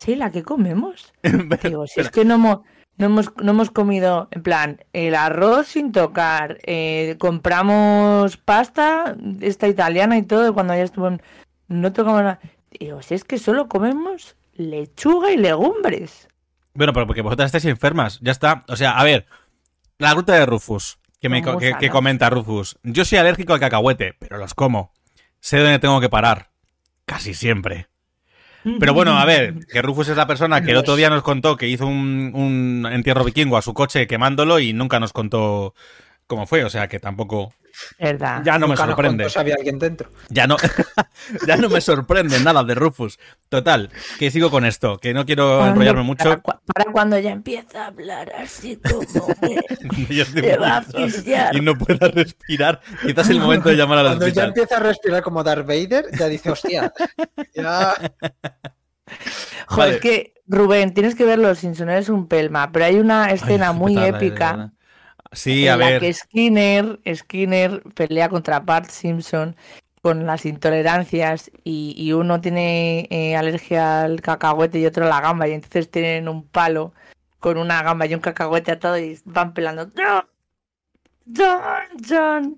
Sheila, 0.00 0.30
¿qué 0.30 0.42
comemos? 0.42 1.12
Digo, 1.62 1.86
si 1.86 2.00
es 2.00 2.10
que 2.10 2.24
no 2.24 2.34
hemos, 2.34 2.58
no 2.96 3.06
hemos, 3.06 3.32
no 3.36 3.50
hemos 3.50 3.70
comido, 3.70 4.28
en 4.30 4.42
plan, 4.42 4.84
el 4.92 5.14
arroz 5.14 5.68
sin 5.68 5.92
tocar, 5.92 6.58
eh, 6.64 7.16
compramos 7.18 8.36
pasta, 8.36 9.16
esta 9.40 9.68
italiana 9.68 10.16
y 10.18 10.22
todo, 10.22 10.54
cuando 10.54 10.74
ya 10.74 10.82
estuvo 10.82 11.08
en- 11.08 11.22
No 11.68 11.92
tocamos 11.92 12.22
nada. 12.22 12.40
Digo, 12.78 13.02
si 13.02 13.14
es 13.14 13.24
que 13.24 13.38
solo 13.38 13.68
comemos 13.68 14.36
lechuga 14.54 15.30
y 15.32 15.36
legumbres. 15.36 16.28
Bueno, 16.74 16.92
pero 16.92 17.06
porque 17.06 17.22
vosotras 17.22 17.46
estáis 17.46 17.64
enfermas. 17.64 18.18
Ya 18.22 18.32
está. 18.32 18.64
O 18.68 18.76
sea, 18.76 18.92
a 18.98 19.04
ver. 19.04 19.26
La 19.98 20.14
ruta 20.14 20.34
de 20.34 20.46
Rufus. 20.46 20.98
Que, 21.20 21.28
me, 21.28 21.42
que, 21.42 21.74
que 21.80 21.90
comenta 21.90 22.30
Rufus. 22.30 22.78
Yo 22.84 23.04
soy 23.04 23.18
alérgico 23.18 23.52
al 23.52 23.58
cacahuete, 23.60 24.14
pero 24.18 24.38
los 24.38 24.54
como. 24.54 24.92
Sé 25.40 25.58
dónde 25.58 25.78
tengo 25.80 26.00
que 26.00 26.08
parar. 26.08 26.50
Casi 27.04 27.34
siempre. 27.34 27.88
Pero 28.78 28.94
bueno, 28.94 29.18
a 29.18 29.24
ver, 29.24 29.66
que 29.66 29.82
Rufus 29.82 30.08
es 30.08 30.16
la 30.16 30.26
persona 30.26 30.62
que 30.62 30.72
el 30.72 30.76
otro 30.76 30.96
día 30.96 31.10
nos 31.10 31.22
contó 31.22 31.56
que 31.56 31.68
hizo 31.68 31.86
un, 31.86 32.32
un 32.34 32.86
entierro 32.90 33.24
vikingo 33.24 33.56
a 33.56 33.62
su 33.62 33.74
coche 33.74 34.06
quemándolo 34.06 34.58
y 34.60 34.72
nunca 34.72 35.00
nos 35.00 35.12
contó 35.12 35.74
cómo 36.26 36.46
fue. 36.46 36.64
O 36.64 36.70
sea 36.70 36.88
que 36.88 37.00
tampoco. 37.00 37.52
¿Verdad? 37.98 38.42
Ya 38.44 38.58
no 38.58 38.66
me 38.66 38.74
Nunca 38.74 38.86
sorprende. 38.86 39.24
contó 39.24 39.30
si 39.34 39.38
había 39.38 39.54
alguien 39.54 39.78
dentro. 39.78 40.10
Ya 40.28 40.46
no, 40.46 40.56
ya 41.46 41.56
no 41.56 41.68
me 41.68 41.80
sorprende 41.80 42.38
nada 42.40 42.64
de 42.64 42.74
Rufus. 42.74 43.18
Total, 43.48 43.90
que 44.18 44.30
sigo 44.30 44.50
con 44.50 44.64
esto, 44.64 44.98
que 44.98 45.14
no 45.14 45.24
quiero 45.26 45.58
Cuando- 45.58 45.72
enrollarme 45.74 46.02
mucho. 46.02 46.40
para 46.42 46.90
cuando 46.92 47.18
ya 47.18 47.30
empieza 47.30 47.84
a 47.84 47.86
hablar 47.88 48.32
así 48.36 48.76
como 48.76 49.00
que 49.40 50.24
te 50.40 50.56
va 50.56 50.78
a 50.78 51.54
y 51.54 51.60
no 51.60 51.76
pueda 51.76 52.08
respirar. 52.08 52.80
Quizás 53.02 53.26
es 53.26 53.30
el 53.30 53.40
momento 53.40 53.68
de 53.68 53.76
llamar 53.76 53.98
al 53.98 54.06
Cuando 54.06 54.28
ya 54.28 54.44
empieza 54.44 54.76
a 54.76 54.80
respirar 54.80 55.22
como 55.22 55.42
Darth 55.42 55.66
Vader, 55.66 56.06
ya 56.18 56.26
dice, 56.28 56.50
hostia, 56.50 56.92
ya... 57.54 57.94
Joder, 59.66 59.78
Vale. 59.78 59.94
es 59.94 60.00
que, 60.00 60.34
Rubén, 60.46 60.94
tienes 60.94 61.14
que 61.14 61.24
verlo 61.24 61.54
sin 61.54 61.74
sonar 61.74 61.98
es 61.98 62.08
un 62.08 62.26
pelma, 62.28 62.70
pero 62.72 62.84
hay 62.84 62.96
una 62.98 63.30
escena 63.30 63.68
Ay, 63.70 63.74
muy 63.76 63.98
épica. 63.98 64.72
Sí, 65.32 65.66
en 65.66 65.72
a 65.72 65.76
la 65.76 65.86
ver. 65.86 66.00
que 66.00 66.12
Skinner, 66.12 67.00
Skinner 67.14 67.82
pelea 67.94 68.28
contra 68.28 68.60
Bart 68.60 68.88
Simpson 68.88 69.56
con 70.02 70.26
las 70.26 70.46
intolerancias 70.46 71.50
y, 71.64 71.94
y 71.96 72.12
uno 72.12 72.40
tiene 72.40 73.06
eh, 73.10 73.36
alergia 73.36 74.02
al 74.02 74.20
cacahuete 74.20 74.78
y 74.78 74.86
otro 74.86 75.04
a 75.04 75.08
la 75.08 75.20
gamba 75.20 75.48
y 75.48 75.52
entonces 75.52 75.90
tienen 75.90 76.28
un 76.28 76.46
palo 76.46 76.92
con 77.40 77.58
una 77.58 77.82
gamba 77.82 78.06
y 78.06 78.14
un 78.14 78.20
cacahuete 78.20 78.72
atado 78.72 78.98
y 78.98 79.18
van 79.24 79.54
pelando. 79.54 79.90
¡John! 79.96 80.26
¡John! 81.36 82.06
¡John! 82.08 82.56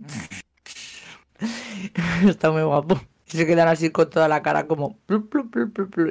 Está 2.28 2.50
muy 2.50 2.62
guapo. 2.62 3.00
Y 3.33 3.37
se 3.37 3.46
quedan 3.46 3.68
así 3.68 3.90
con 3.90 4.11
toda 4.11 4.28
la 4.28 4.42
cara 4.42 4.66
como 4.66 4.98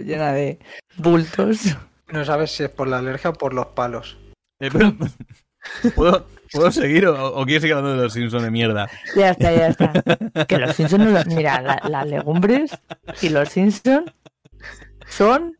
llena 0.03 0.31
de 0.31 0.59
bultos. 0.97 1.77
No 2.07 2.23
sabes 2.25 2.51
si 2.51 2.63
es 2.63 2.69
por 2.69 2.87
la 2.87 2.99
alergia 2.99 3.31
o 3.31 3.33
por 3.33 3.53
los 3.53 3.67
palos. 3.67 4.17
Eh, 4.59 4.69
¿Puedo, 5.95 6.25
¿puedo 6.51 6.71
seguir 6.71 7.05
o, 7.07 7.33
o 7.35 7.45
quieres 7.45 7.61
seguir 7.61 7.75
hablando 7.75 7.97
de 7.97 8.03
los 8.03 8.13
Simpsons 8.13 8.43
de 8.43 8.51
mierda? 8.51 8.89
Ya 9.15 9.29
está, 9.31 9.53
ya 9.53 9.67
está. 9.67 10.45
Que 10.45 10.57
los 10.57 10.75
Simpsons 10.75 11.03
no 11.05 11.11
los- 11.11 11.25
Mira, 11.27 11.61
la- 11.61 11.81
las 11.89 12.07
legumbres 12.07 12.71
y 13.21 13.29
los 13.29 13.49
Simpsons 13.49 14.11
son 15.07 15.57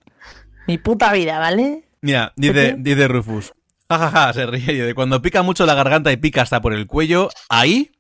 mi 0.67 0.78
puta 0.78 1.12
vida, 1.13 1.39
¿vale? 1.39 1.86
Mira, 2.02 2.34
dice, 2.36 2.75
dice 2.78 3.08
Rufus. 3.08 3.54
Jajaja, 3.89 4.34
se 4.34 4.45
ríe. 4.45 4.73
Dice, 4.73 4.93
cuando 4.93 5.21
pica 5.21 5.41
mucho 5.41 5.65
la 5.65 5.73
garganta 5.73 6.12
y 6.12 6.17
pica 6.17 6.41
hasta 6.43 6.62
por 6.62 6.73
el 6.73 6.86
cuello, 6.86 7.30
ahí, 7.49 7.91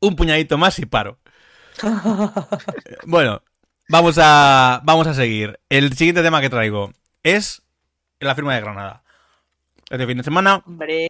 un 0.00 0.16
puñadito 0.16 0.58
más 0.58 0.78
y 0.78 0.86
paro. 0.86 1.18
Bueno, 3.06 3.42
vamos 3.88 4.18
a, 4.20 4.80
vamos 4.84 5.06
a 5.06 5.14
seguir. 5.14 5.58
El 5.68 5.92
siguiente 5.94 6.22
tema 6.22 6.40
que 6.40 6.50
traigo 6.50 6.92
es 7.22 7.62
la 8.20 8.34
firma 8.34 8.54
de 8.54 8.60
Granada. 8.60 9.02
Este 9.90 10.06
fin 10.06 10.16
de 10.18 10.24
semana, 10.24 10.62
Hombre, 10.66 11.08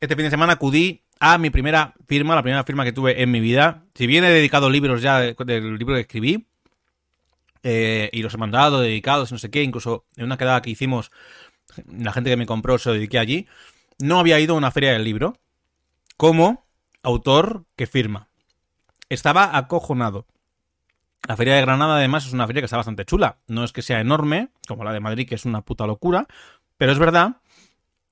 este 0.00 0.16
fin 0.16 0.24
de 0.24 0.30
semana 0.30 0.54
acudí 0.54 1.02
a 1.18 1.36
mi 1.38 1.50
primera 1.50 1.94
firma, 2.08 2.34
la 2.34 2.42
primera 2.42 2.64
firma 2.64 2.84
que 2.84 2.92
tuve 2.92 3.22
en 3.22 3.30
mi 3.30 3.40
vida. 3.40 3.84
Si 3.94 4.06
bien 4.06 4.24
he 4.24 4.30
dedicado 4.30 4.70
libros 4.70 5.02
ya 5.02 5.18
de- 5.20 5.34
del 5.34 5.76
libro 5.76 5.94
que 5.94 6.00
escribí, 6.00 6.46
eh, 7.62 8.08
y 8.12 8.22
los 8.22 8.32
he 8.32 8.38
mandado 8.38 8.80
dedicados, 8.80 9.30
no 9.30 9.38
sé 9.38 9.50
qué, 9.50 9.62
incluso 9.62 10.06
en 10.16 10.24
una 10.24 10.38
quedada 10.38 10.62
que 10.62 10.70
hicimos, 10.70 11.10
la 11.86 12.12
gente 12.12 12.30
que 12.30 12.36
me 12.36 12.46
compró 12.46 12.78
se 12.78 12.88
lo 12.88 12.94
dediqué 12.94 13.18
allí, 13.18 13.46
no 13.98 14.18
había 14.18 14.40
ido 14.40 14.54
a 14.54 14.58
una 14.58 14.70
feria 14.70 14.92
del 14.92 15.04
libro 15.04 15.36
como 16.16 16.64
autor 17.02 17.64
que 17.76 17.86
firma. 17.86 18.28
Estaba 19.10 19.56
acojonado. 19.56 20.26
La 21.28 21.36
feria 21.36 21.54
de 21.54 21.60
Granada, 21.60 21.96
además, 21.96 22.26
es 22.26 22.32
una 22.32 22.46
feria 22.46 22.62
que 22.62 22.66
está 22.66 22.78
bastante 22.78 23.04
chula. 23.04 23.36
No 23.46 23.62
es 23.62 23.72
que 23.72 23.82
sea 23.82 24.00
enorme, 24.00 24.48
como 24.66 24.84
la 24.84 24.92
de 24.92 25.00
Madrid, 25.00 25.28
que 25.28 25.34
es 25.34 25.44
una 25.44 25.60
puta 25.60 25.86
locura, 25.86 26.26
pero 26.78 26.92
es 26.92 26.98
verdad 26.98 27.36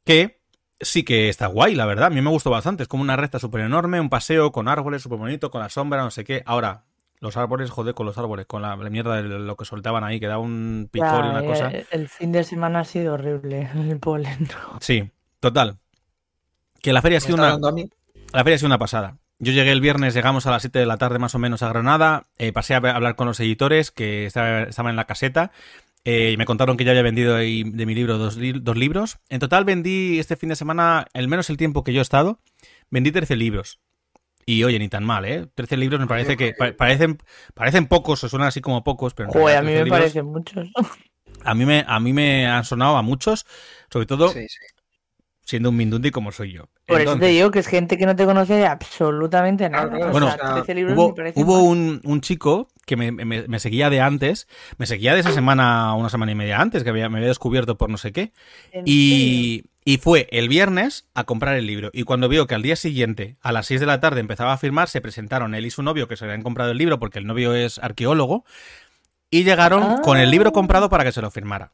que 0.04 0.37
sí 0.80 1.02
que 1.04 1.28
está 1.28 1.46
guay, 1.46 1.74
la 1.74 1.86
verdad. 1.86 2.06
A 2.06 2.10
mí 2.10 2.20
me 2.20 2.30
gustó 2.30 2.50
bastante. 2.50 2.82
Es 2.82 2.88
como 2.88 3.02
una 3.02 3.16
recta 3.16 3.38
súper 3.38 3.62
enorme, 3.62 4.00
un 4.00 4.08
paseo 4.10 4.52
con 4.52 4.68
árboles 4.68 5.02
súper 5.02 5.18
bonito, 5.18 5.50
con 5.50 5.60
la 5.60 5.68
sombra, 5.68 6.02
no 6.02 6.10
sé 6.10 6.24
qué. 6.24 6.42
Ahora, 6.46 6.84
los 7.20 7.36
árboles, 7.36 7.70
joder, 7.70 7.94
con 7.94 8.06
los 8.06 8.16
árboles, 8.18 8.46
con 8.46 8.62
la, 8.62 8.76
la 8.76 8.90
mierda 8.90 9.16
de 9.20 9.22
lo 9.22 9.56
que 9.56 9.64
soltaban 9.64 10.04
ahí, 10.04 10.20
que 10.20 10.26
da 10.28 10.38
un 10.38 10.88
picor 10.90 11.24
y 11.24 11.28
una 11.28 11.40
eh, 11.42 11.46
cosa. 11.46 11.70
el 11.90 12.08
fin 12.08 12.30
de 12.32 12.44
semana 12.44 12.80
ha 12.80 12.84
sido 12.84 13.14
horrible, 13.14 13.68
el 13.74 13.98
polen. 13.98 14.48
Sí, 14.80 15.10
total. 15.40 15.78
Que 16.80 16.92
la 16.92 17.02
feria 17.02 17.18
ha 17.18 17.20
¿Me 17.20 17.26
sido 17.26 17.34
una, 17.36 17.44
hablando 17.46 17.68
a 17.68 17.72
mí? 17.72 17.90
la 18.32 18.44
feria 18.44 18.54
ha 18.54 18.58
sido 18.58 18.68
una 18.68 18.78
pasada. 18.78 19.16
Yo 19.40 19.52
llegué 19.52 19.70
el 19.70 19.80
viernes, 19.80 20.14
llegamos 20.14 20.46
a 20.46 20.50
las 20.50 20.62
7 20.62 20.80
de 20.80 20.86
la 20.86 20.96
tarde 20.96 21.18
más 21.20 21.34
o 21.34 21.38
menos 21.38 21.62
a 21.62 21.68
Granada, 21.68 22.26
eh, 22.38 22.52
pasé 22.52 22.74
a 22.74 22.78
hablar 22.78 23.14
con 23.14 23.28
los 23.28 23.38
editores 23.38 23.90
que 23.92 24.26
estaba- 24.26 24.62
estaban 24.62 24.90
en 24.90 24.96
la 24.96 25.04
caseta 25.06 25.52
eh, 26.10 26.30
y 26.32 26.36
me 26.38 26.44
contaron 26.46 26.76
que 26.76 26.84
ya 26.84 26.92
había 26.92 27.02
vendido 27.02 27.36
ahí 27.36 27.64
de 27.64 27.84
mi 27.84 27.94
libro 27.94 28.16
dos, 28.16 28.36
li- 28.36 28.58
dos 28.60 28.76
libros. 28.76 29.18
En 29.28 29.40
total 29.40 29.64
vendí 29.64 30.18
este 30.18 30.36
fin 30.36 30.48
de 30.48 30.56
semana, 30.56 31.06
al 31.12 31.28
menos 31.28 31.50
el 31.50 31.56
tiempo 31.56 31.84
que 31.84 31.92
yo 31.92 32.00
he 32.00 32.02
estado, 32.02 32.40
vendí 32.90 33.10
13 33.12 33.36
libros. 33.36 33.80
Y 34.46 34.64
oye, 34.64 34.78
ni 34.78 34.88
tan 34.88 35.04
mal, 35.04 35.26
¿eh? 35.26 35.46
13 35.54 35.76
libros 35.76 36.00
me 36.00 36.06
parece 36.06 36.36
que 36.38 36.54
pa- 36.54 36.72
parecen, 36.72 37.18
parecen 37.54 37.86
pocos, 37.86 38.24
o 38.24 38.28
suenan 38.30 38.48
así 38.48 38.62
como 38.62 38.82
pocos, 38.82 39.12
pero 39.12 39.28
a 39.28 39.32
mí 39.32 39.42
13 39.42 39.62
me 39.64 39.84
libros- 39.84 39.98
parecen 40.00 40.24
muchos. 40.26 40.68
a 41.44 41.54
mí 41.54 41.66
me 41.66 41.84
a 41.86 42.00
mí 42.00 42.12
me 42.14 42.46
han 42.46 42.64
sonado 42.64 42.96
a 42.96 43.02
muchos, 43.02 43.44
sobre 43.92 44.06
todo 44.06 44.30
Sí, 44.30 44.48
sí. 44.48 44.58
siendo 45.44 45.68
un 45.68 45.76
Mindundi 45.76 46.10
como 46.10 46.32
soy 46.32 46.52
yo. 46.52 46.70
Por 46.88 47.00
eso 47.00 47.18
te 47.18 47.26
digo 47.26 47.50
que 47.50 47.58
es 47.60 47.66
gente 47.66 47.96
que 47.98 48.06
no 48.06 48.16
te 48.16 48.24
conoce 48.24 48.54
de 48.54 48.66
absolutamente 48.66 49.68
nada. 49.68 49.88
Claro, 49.90 50.06
o 50.08 50.10
bueno, 50.10 50.30
sea, 50.32 50.54
13 50.54 50.74
libros 50.74 50.96
Hubo, 51.34 51.62
un, 51.62 52.00
un 52.04 52.20
chico 52.20 52.68
que 52.86 52.96
me, 52.96 53.12
me- 53.12 53.46
me 53.46 53.60
seguía 53.60 53.90
de 53.90 54.00
antes, 54.00 54.48
me 54.78 54.86
seguía 54.86 55.14
de 55.14 55.20
esa 55.20 55.32
semana, 55.32 55.92
una 55.94 56.08
semana 56.08 56.32
y 56.32 56.34
media 56.34 56.60
antes, 56.60 56.82
que 56.84 56.90
había- 56.90 57.08
me 57.10 57.18
había 57.18 57.28
descubierto 57.28 57.76
por 57.76 57.90
no 57.90 57.98
sé 57.98 58.12
qué, 58.12 58.32
y 59.84 59.98
fue 59.98 60.28
el 60.32 60.48
viernes 60.48 61.06
a 61.14 61.24
comprar 61.24 61.54
el 61.56 61.66
libro. 61.66 61.90
Y 61.92 62.02
cuando 62.04 62.28
vio 62.28 62.46
que 62.46 62.54
al 62.54 62.62
día 62.62 62.76
siguiente, 62.76 63.36
a 63.40 63.52
las 63.52 63.66
6 63.66 63.80
de 63.80 63.86
la 63.86 64.00
tarde, 64.00 64.20
empezaba 64.20 64.52
a 64.52 64.58
firmar, 64.58 64.88
se 64.88 65.00
presentaron 65.00 65.54
él 65.54 65.64
y 65.66 65.70
su 65.70 65.82
novio, 65.82 66.08
que 66.08 66.16
se 66.16 66.24
habían 66.24 66.42
comprado 66.42 66.70
el 66.72 66.78
libro 66.78 66.98
porque 66.98 67.18
el 67.18 67.26
novio 67.26 67.54
es 67.54 67.78
arqueólogo, 67.78 68.44
y 69.30 69.44
llegaron 69.44 69.82
Ah. 69.82 70.00
con 70.02 70.18
el 70.18 70.30
libro 70.30 70.52
comprado 70.52 70.88
para 70.88 71.04
que 71.04 71.12
se 71.12 71.20
lo 71.22 71.30
firmara. 71.30 71.72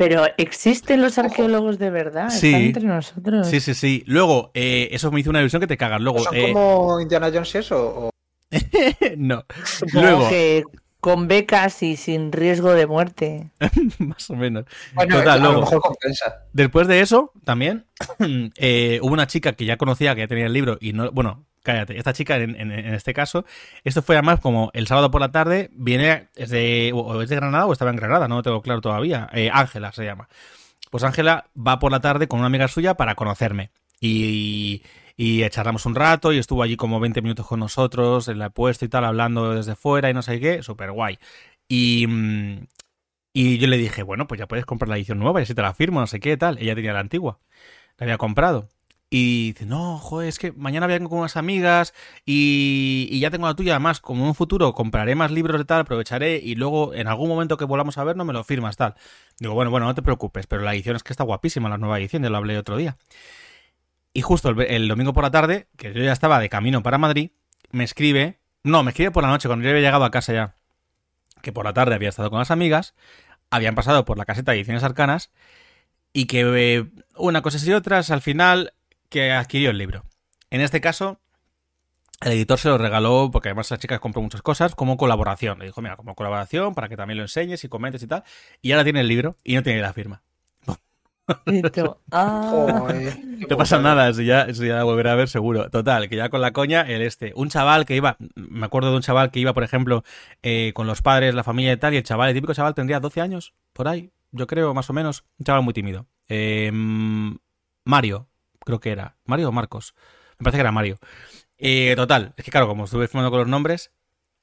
Pero 0.00 0.24
existen 0.38 1.02
los 1.02 1.18
arqueólogos 1.18 1.78
de 1.78 1.90
verdad, 1.90 2.30
Sí. 2.30 2.46
están 2.46 2.62
entre 2.62 2.84
nosotros. 2.84 3.46
Sí, 3.46 3.60
sí, 3.60 3.74
sí. 3.74 4.02
Luego, 4.06 4.50
eh, 4.54 4.88
eso 4.92 5.12
me 5.12 5.20
hizo 5.20 5.28
una 5.28 5.40
ilusión 5.40 5.60
que 5.60 5.66
te 5.66 5.76
cagas. 5.76 6.00
Luego, 6.00 6.20
¿Son 6.20 6.34
eh, 6.34 6.54
como 6.54 6.98
Indiana 7.02 7.28
Jones 7.30 7.54
y 7.54 7.58
eso? 7.58 7.86
o- 8.06 8.10
no. 9.18 9.44
Supongo 9.62 10.00
Luego, 10.00 10.28
que 10.30 10.64
con 11.00 11.28
becas 11.28 11.82
y 11.82 11.96
sin 11.96 12.32
riesgo 12.32 12.72
de 12.72 12.86
muerte. 12.86 13.50
más 13.98 14.30
o 14.30 14.36
menos. 14.36 14.64
Bueno, 14.94 15.16
Total, 15.18 15.32
a 15.32 15.36
luego. 15.36 15.54
lo 15.56 15.60
mejor 15.60 15.80
compensa. 15.82 16.44
Después 16.54 16.88
de 16.88 17.00
eso, 17.02 17.32
también, 17.44 17.84
eh, 18.56 19.00
hubo 19.02 19.12
una 19.12 19.26
chica 19.26 19.52
que 19.52 19.66
ya 19.66 19.76
conocía, 19.76 20.14
que 20.14 20.22
ya 20.22 20.28
tenía 20.28 20.46
el 20.46 20.54
libro, 20.54 20.78
y 20.80 20.94
no, 20.94 21.10
bueno, 21.12 21.44
cállate, 21.62 21.98
esta 21.98 22.12
chica 22.12 22.36
en, 22.36 22.70
este 22.70 23.14
caso, 23.14 23.44
esto 23.84 24.02
fue 24.02 24.16
además 24.16 24.40
como 24.40 24.70
el 24.74 24.86
sábado 24.86 25.10
por 25.10 25.20
la 25.20 25.30
tarde, 25.32 25.70
viene, 25.72 26.28
es 26.36 26.50
de, 26.50 26.92
o 26.94 27.20
es 27.22 27.28
de 27.28 27.36
Granada 27.36 27.66
o 27.66 27.72
estaba 27.72 27.90
en 27.90 27.96
Granada, 27.96 28.28
no 28.28 28.36
lo 28.36 28.42
tengo 28.42 28.62
claro 28.62 28.80
todavía, 28.80 29.28
Eh, 29.32 29.50
Ángela 29.52 29.92
se 29.92 30.04
llama. 30.04 30.28
Pues 30.90 31.04
Ángela 31.04 31.46
va 31.56 31.78
por 31.78 31.92
la 31.92 32.00
tarde 32.00 32.28
con 32.28 32.40
una 32.40 32.46
amiga 32.46 32.68
suya 32.68 32.94
para 32.94 33.14
conocerme. 33.14 33.70
Y, 34.00 34.82
y 35.16 35.48
charlamos 35.50 35.86
un 35.86 35.94
rato 35.94 36.32
y 36.32 36.38
estuvo 36.38 36.62
allí 36.62 36.76
como 36.76 37.00
20 37.00 37.22
minutos 37.22 37.46
con 37.46 37.60
nosotros 37.60 38.28
en 38.28 38.38
la 38.38 38.50
puesto 38.50 38.84
y 38.84 38.88
tal, 38.88 39.04
hablando 39.04 39.54
desde 39.54 39.76
fuera 39.76 40.10
y 40.10 40.14
no 40.14 40.22
sé 40.22 40.40
qué, 40.40 40.62
súper 40.62 40.92
guay. 40.92 41.18
Y, 41.68 42.06
mm, 42.08 42.66
y 43.32 43.58
yo 43.58 43.68
le 43.68 43.76
dije, 43.78 44.02
bueno, 44.02 44.26
pues 44.26 44.38
ya 44.38 44.48
puedes 44.48 44.66
comprar 44.66 44.88
la 44.88 44.96
edición 44.96 45.18
nueva 45.18 45.40
y 45.40 45.44
así 45.44 45.54
te 45.54 45.62
la 45.62 45.74
firmo, 45.74 46.00
no 46.00 46.06
sé 46.06 46.20
qué, 46.20 46.36
tal. 46.36 46.58
Ella 46.58 46.74
tenía 46.74 46.92
la 46.92 47.00
antigua, 47.00 47.38
la 47.98 48.04
había 48.04 48.18
comprado. 48.18 48.68
Y 49.12 49.52
dice, 49.52 49.66
no, 49.66 49.98
joder, 49.98 50.28
es 50.28 50.38
que 50.38 50.52
mañana 50.52 50.86
vengo 50.86 51.08
con 51.10 51.18
unas 51.18 51.36
amigas 51.36 51.94
y, 52.24 53.08
y 53.10 53.18
ya 53.18 53.30
tengo 53.30 53.48
la 53.48 53.54
tuya. 53.54 53.72
Además, 53.72 54.00
como 54.00 54.22
en 54.22 54.28
un 54.28 54.34
futuro 54.36 54.72
compraré 54.72 55.16
más 55.16 55.32
libros 55.32 55.58
de 55.58 55.64
tal, 55.64 55.80
aprovecharé 55.80 56.36
y 56.36 56.54
luego 56.54 56.94
en 56.94 57.08
algún 57.08 57.28
momento 57.28 57.56
que 57.56 57.64
volvamos 57.64 57.98
a 57.98 58.04
ver 58.04 58.16
no 58.16 58.24
me 58.24 58.32
lo 58.32 58.44
firmas, 58.44 58.76
tal. 58.76 58.94
Digo, 59.40 59.54
bueno, 59.54 59.72
bueno, 59.72 59.86
no 59.86 59.96
te 59.96 60.02
preocupes, 60.02 60.46
pero 60.46 60.62
la 60.62 60.72
edición 60.74 60.94
es 60.94 61.02
que 61.02 61.12
está 61.12 61.24
guapísima, 61.24 61.68
la 61.68 61.76
nueva 61.76 61.98
edición, 61.98 62.22
ya 62.22 62.30
lo 62.30 62.36
hablé 62.36 62.56
otro 62.56 62.76
día. 62.76 62.98
Y 64.12 64.22
justo 64.22 64.50
el, 64.50 64.60
el 64.60 64.86
domingo 64.86 65.12
por 65.12 65.24
la 65.24 65.32
tarde, 65.32 65.66
que 65.76 65.92
yo 65.92 66.02
ya 66.04 66.12
estaba 66.12 66.38
de 66.38 66.48
camino 66.48 66.82
para 66.84 66.96
Madrid, 66.96 67.32
me 67.72 67.82
escribe, 67.82 68.38
no, 68.62 68.84
me 68.84 68.90
escribe 68.90 69.10
por 69.10 69.24
la 69.24 69.30
noche, 69.30 69.48
cuando 69.48 69.64
yo 69.64 69.70
había 69.70 69.82
llegado 69.82 70.04
a 70.04 70.12
casa 70.12 70.32
ya, 70.32 70.56
que 71.42 71.52
por 71.52 71.64
la 71.64 71.72
tarde 71.72 71.96
había 71.96 72.08
estado 72.08 72.30
con 72.30 72.38
las 72.38 72.52
amigas, 72.52 72.94
habían 73.50 73.74
pasado 73.74 74.04
por 74.04 74.18
la 74.18 74.24
caseta 74.24 74.52
de 74.52 74.58
ediciones 74.58 74.84
arcanas 74.84 75.32
y 76.12 76.26
que 76.26 76.42
eh, 76.42 76.90
una 77.16 77.42
cosa 77.42 77.58
y 77.64 77.72
otras, 77.72 78.10
al 78.10 78.20
final, 78.20 78.74
que 79.10 79.32
adquirió 79.32 79.70
el 79.70 79.78
libro. 79.78 80.04
En 80.50 80.60
este 80.60 80.80
caso, 80.80 81.20
el 82.22 82.32
editor 82.32 82.58
se 82.58 82.68
lo 82.68 82.78
regaló, 82.78 83.30
porque 83.30 83.48
además 83.48 83.70
la 83.70 83.78
chica 83.78 83.98
compró 83.98 84.22
muchas 84.22 84.42
cosas, 84.42 84.74
como 84.74 84.96
colaboración. 84.96 85.58
Le 85.58 85.66
dijo, 85.66 85.80
mira, 85.82 85.96
como 85.96 86.14
colaboración, 86.14 86.74
para 86.74 86.88
que 86.88 86.96
también 86.96 87.18
lo 87.18 87.24
enseñes 87.24 87.64
y 87.64 87.68
comentes 87.68 88.02
y 88.02 88.06
tal. 88.06 88.24
Y 88.62 88.72
ahora 88.72 88.84
tiene 88.84 89.00
el 89.00 89.08
libro 89.08 89.36
y 89.44 89.54
no 89.54 89.62
tiene 89.62 89.80
la 89.80 89.92
firma. 89.92 90.22
Ah. 92.10 92.88
No 93.48 93.56
pasa 93.56 93.80
nada, 93.80 94.08
eso 94.08 94.20
ya, 94.22 94.42
eso 94.42 94.64
ya 94.64 94.80
lo 94.80 94.86
volveré 94.86 95.10
a 95.10 95.14
ver 95.14 95.28
seguro. 95.28 95.70
Total, 95.70 96.08
que 96.08 96.16
ya 96.16 96.28
con 96.28 96.40
la 96.40 96.52
coña, 96.52 96.80
el 96.82 97.02
este. 97.02 97.32
Un 97.36 97.48
chaval 97.48 97.86
que 97.86 97.94
iba, 97.94 98.16
me 98.34 98.66
acuerdo 98.66 98.90
de 98.90 98.96
un 98.96 99.02
chaval 99.02 99.30
que 99.30 99.38
iba, 99.38 99.54
por 99.54 99.62
ejemplo, 99.62 100.02
eh, 100.42 100.72
con 100.74 100.88
los 100.88 101.02
padres, 101.02 101.32
la 101.34 101.44
familia 101.44 101.72
y 101.72 101.76
tal, 101.76 101.94
y 101.94 101.98
el 101.98 102.02
chaval, 102.02 102.30
el 102.30 102.34
típico 102.34 102.52
chaval 102.52 102.74
tendría 102.74 102.98
12 102.98 103.20
años, 103.20 103.54
por 103.72 103.86
ahí, 103.86 104.10
yo 104.32 104.48
creo, 104.48 104.74
más 104.74 104.90
o 104.90 104.92
menos. 104.92 105.22
Un 105.38 105.44
chaval 105.44 105.62
muy 105.62 105.72
tímido. 105.72 106.06
Eh, 106.28 106.72
Mario, 107.84 108.29
creo 108.70 108.80
que 108.80 108.90
era. 108.90 109.16
Mario 109.26 109.48
o 109.48 109.52
Marcos. 109.52 109.94
Me 110.38 110.44
parece 110.44 110.58
que 110.58 110.62
era 110.62 110.72
Mario. 110.72 110.98
Eh, 111.58 111.94
total, 111.96 112.34
es 112.36 112.44
que 112.44 112.50
claro, 112.50 112.68
como 112.68 112.84
estuve 112.84 113.08
firmando 113.08 113.30
con 113.30 113.40
los 113.40 113.48
nombres, 113.48 113.92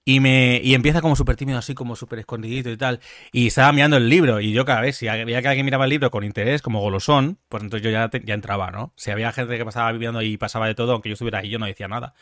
y 0.08 0.22
me 0.22 0.62
y 0.64 0.74
empieza 0.74 1.02
como 1.02 1.18
súper 1.18 1.36
tímido, 1.36 1.60
así 1.60 1.74
como 1.74 1.98
súper 1.98 2.20
escondidito 2.20 2.70
y 2.70 2.78
tal. 2.78 3.02
Y 3.34 3.48
estaba 3.48 3.74
mirando 3.74 3.98
el 3.98 4.08
libro. 4.08 4.40
Y 4.40 4.54
yo 4.54 4.64
cada 4.64 4.80
vez, 4.80 4.96
si 4.96 5.10
había 5.10 5.42
que 5.42 5.50
alguien 5.50 5.66
miraba 5.66 5.84
el 5.84 5.90
libro 5.90 6.12
con 6.12 6.24
interés, 6.24 6.62
como 6.62 6.80
golosón, 6.80 7.40
pues 7.50 7.62
entonces 7.62 7.84
yo 7.84 7.92
ya, 7.92 8.10
ya 8.24 8.34
entraba, 8.34 8.72
¿no? 8.72 8.94
Si 8.96 9.12
había 9.12 9.34
gente 9.34 9.58
que 9.58 9.66
pasaba 9.66 9.92
viviendo 9.92 10.22
y 10.22 10.38
pasaba 10.38 10.68
de 10.68 10.76
todo, 10.76 10.94
aunque 10.94 11.10
yo 11.10 11.14
estuviera 11.14 11.40
ahí, 11.40 11.50
yo 11.50 11.60
no 11.60 11.66
decía 11.66 11.90
nada. 11.90 12.14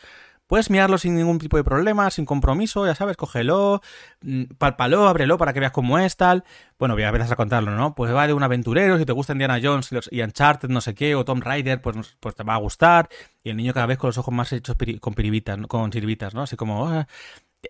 Puedes 0.46 0.70
mirarlo 0.70 0.96
sin 0.98 1.16
ningún 1.16 1.38
tipo 1.38 1.56
de 1.56 1.64
problema, 1.64 2.10
sin 2.10 2.24
compromiso, 2.24 2.86
ya 2.86 2.94
sabes, 2.94 3.16
cógelo, 3.16 3.82
mm, 4.22 4.44
pálpalo, 4.58 5.08
ábrelo 5.08 5.38
para 5.38 5.52
que 5.52 5.60
veas 5.60 5.72
cómo 5.72 5.98
es, 5.98 6.16
tal. 6.16 6.44
Bueno, 6.78 6.94
voy 6.94 7.02
a 7.02 7.08
empezar 7.08 7.32
a 7.32 7.36
contarlo, 7.36 7.72
¿no? 7.72 7.94
Pues 7.94 8.14
va 8.14 8.26
de 8.26 8.32
un 8.32 8.42
aventurero, 8.42 8.98
si 8.98 9.04
te 9.04 9.12
gusta 9.12 9.32
Indiana 9.32 9.58
Jones 9.62 9.90
y 10.10 10.22
Uncharted, 10.22 10.68
no 10.68 10.80
sé 10.80 10.94
qué, 10.94 11.14
o 11.16 11.24
Tom 11.24 11.40
Rider, 11.40 11.80
pues, 11.80 12.16
pues 12.20 12.34
te 12.34 12.44
va 12.44 12.54
a 12.54 12.58
gustar. 12.58 13.08
Y 13.42 13.50
el 13.50 13.56
niño 13.56 13.74
cada 13.74 13.86
vez 13.86 13.98
con 13.98 14.08
los 14.08 14.18
ojos 14.18 14.32
más 14.32 14.52
hechos 14.52 14.76
con 15.00 15.14
piribitas, 15.14 15.58
con 15.66 15.92
sirvitas, 15.92 16.34
¿no? 16.34 16.42
Así 16.42 16.56
como, 16.56 16.88
ah, 16.88 17.08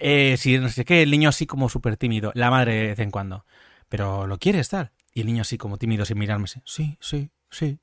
eh, 0.01 0.37
si 0.39 0.59
no 0.59 0.69
sé 0.69 0.85
qué, 0.85 1.03
el 1.03 1.11
niño 1.11 1.29
así 1.31 1.47
como 1.47 1.69
súper 1.69 1.97
tímido, 1.97 2.33
la 2.35 2.51
madre 2.51 2.75
de 2.75 2.87
vez 2.89 2.99
en 2.99 3.11
cuando. 3.11 3.47
Pero 3.89 4.27
lo 4.27 4.39
quieres, 4.39 4.69
tal. 4.69 4.93
Y 5.13 5.21
el 5.23 5.27
niño 5.27 5.43
así 5.43 5.57
como 5.59 5.79
tímido 5.79 6.05
sin 6.05 6.19
mirarme, 6.19 6.47
sí, 6.47 6.99
sí, 7.01 7.31
sí. 7.51 7.79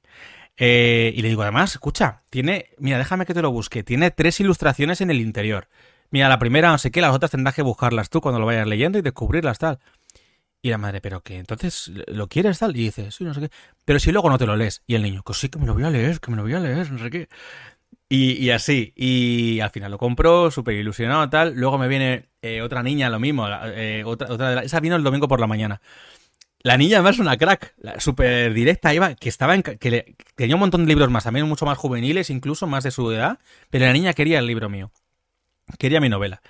Eh, 0.57 1.13
y 1.15 1.21
le 1.21 1.29
digo, 1.29 1.41
además, 1.41 1.73
escucha, 1.73 2.21
tiene, 2.29 2.67
mira, 2.77 2.97
déjame 2.97 3.25
que 3.25 3.33
te 3.33 3.41
lo 3.41 3.51
busque, 3.51 3.83
tiene 3.83 4.11
tres 4.11 4.39
ilustraciones 4.39 5.01
en 5.01 5.09
el 5.09 5.19
interior. 5.19 5.67
Mira, 6.11 6.29
la 6.29 6.37
primera, 6.37 6.69
no 6.69 6.77
sé 6.77 6.91
qué, 6.91 7.01
las 7.01 7.13
otras 7.15 7.31
tendrás 7.31 7.55
que 7.55 7.63
buscarlas 7.63 8.09
tú 8.09 8.21
cuando 8.21 8.39
lo 8.39 8.45
vayas 8.45 8.67
leyendo 8.67 8.99
y 8.99 9.01
descubrirlas, 9.01 9.57
tal. 9.57 9.79
Y 10.61 10.69
la 10.69 10.77
madre, 10.77 11.01
pero 11.01 11.21
que 11.21 11.37
entonces 11.39 11.91
lo 12.07 12.27
quieres 12.27 12.59
tal. 12.59 12.75
Y 12.77 12.85
dice, 12.85 13.11
sí, 13.11 13.25
no 13.25 13.33
sé 13.33 13.41
qué. 13.41 13.49
Pero 13.83 13.99
si 13.99 14.13
luego 14.13 14.29
no 14.29 14.37
te 14.37 14.45
lo 14.45 14.55
lees. 14.55 14.81
Y 14.87 14.95
el 14.95 15.01
niño, 15.01 15.21
que 15.21 15.33
sí, 15.33 15.49
que 15.49 15.59
me 15.59 15.65
lo 15.65 15.73
voy 15.73 15.83
a 15.83 15.89
leer, 15.89 16.21
que 16.21 16.31
me 16.31 16.37
lo 16.37 16.43
voy 16.43 16.53
a 16.53 16.59
leer, 16.59 16.89
no 16.89 16.99
sé 16.99 17.09
qué. 17.09 17.27
Y, 18.07 18.49
así. 18.51 18.93
Y 18.95 19.59
al 19.59 19.71
final 19.71 19.91
lo 19.91 19.97
compró, 19.97 20.51
súper 20.51 20.75
ilusionado, 20.75 21.27
tal. 21.29 21.55
Luego 21.55 21.77
me 21.79 21.87
viene 21.87 22.29
eh, 22.41 22.61
otra 22.61 22.83
niña, 22.83 23.09
lo 23.09 23.19
mismo. 23.19 23.47
Eh, 23.49 24.03
otra, 24.05 24.31
otra 24.31 24.63
esa 24.63 24.79
vino 24.79 24.95
el 24.95 25.03
domingo 25.03 25.27
por 25.27 25.39
la 25.39 25.47
mañana. 25.47 25.81
La 26.63 26.77
niña 26.77 26.97
además 26.97 27.15
es 27.15 27.19
una 27.19 27.35
crack, 27.35 27.75
súper 27.99 28.53
directa, 28.53 28.93
iba, 28.93 29.15
que 29.15 29.27
estaba 29.27 29.53
en, 29.53 29.63
que 29.63 30.15
tenía 30.35 30.55
un 30.55 30.61
montón 30.61 30.85
de 30.85 30.87
libros 30.87 31.09
más, 31.09 31.25
también 31.25 31.45
mucho 31.45 31.65
más 31.65 31.77
juveniles, 31.77 32.29
incluso 32.29 32.67
más 32.67 32.85
de 32.85 32.91
su 32.91 33.11
edad, 33.11 33.37
pero 33.69 33.85
la 33.85 33.91
niña 33.91 34.13
quería 34.13 34.39
el 34.39 34.47
libro 34.47 34.69
mío, 34.69 34.89
quería 35.77 35.99
mi 35.99 36.07
novela. 36.07 36.41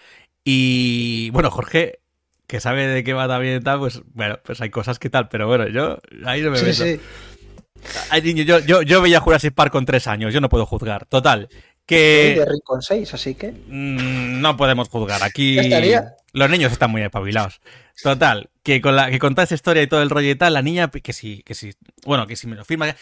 Y 0.43 1.31
bueno, 1.31 1.49
Jorge, 1.49 1.99
que 2.45 2.59
sabe 2.59 2.85
de 2.85 3.03
qué 3.03 3.13
va 3.13 3.27
también 3.27 3.57
y 3.57 3.63
tal, 3.63 3.79
pues 3.79 4.03
bueno, 4.13 4.39
pues 4.43 4.61
hay 4.61 4.69
cosas 4.69 4.99
que 4.99 5.09
tal, 5.09 5.29
pero 5.29 5.47
bueno, 5.47 5.67
yo 5.67 5.97
ahí 6.25 6.41
no 6.41 6.51
me 6.51 6.61
veo. 6.61 6.73
Sí. 6.73 6.99
Yo, 8.45 8.59
yo, 8.59 8.83
yo 8.83 9.01
veía 9.01 9.19
Jurassic 9.19 9.55
Park 9.55 9.71
con 9.71 9.85
tres 9.85 10.05
años, 10.05 10.31
yo 10.31 10.41
no 10.41 10.49
puedo 10.49 10.67
juzgar. 10.67 11.07
Total, 11.07 11.49
que... 11.87 12.35
de 12.39 12.61
con 12.63 12.83
seis, 12.83 13.13
así 13.15 13.33
que... 13.33 13.51
Mm, 13.51 14.41
no 14.41 14.55
podemos 14.55 14.89
juzgar, 14.89 15.23
aquí... 15.23 15.57
Los 16.33 16.49
niños 16.49 16.71
están 16.71 16.91
muy 16.91 17.01
espabilados. 17.01 17.61
Total, 18.01 18.49
que 18.63 18.81
con 18.81 18.95
la 18.95 19.11
que 19.11 19.19
contaba 19.19 19.43
esa 19.43 19.55
historia 19.55 19.83
y 19.83 19.87
todo 19.87 20.01
el 20.01 20.09
rollo 20.09 20.29
y 20.29 20.35
tal, 20.35 20.53
la 20.53 20.61
niña, 20.61 20.89
que 20.89 21.13
sí, 21.13 21.43
que 21.43 21.53
sí, 21.53 21.73
bueno, 22.05 22.25
que 22.27 22.35
si 22.35 22.47
me 22.47 22.55
lo 22.55 22.65
firma, 22.65 22.95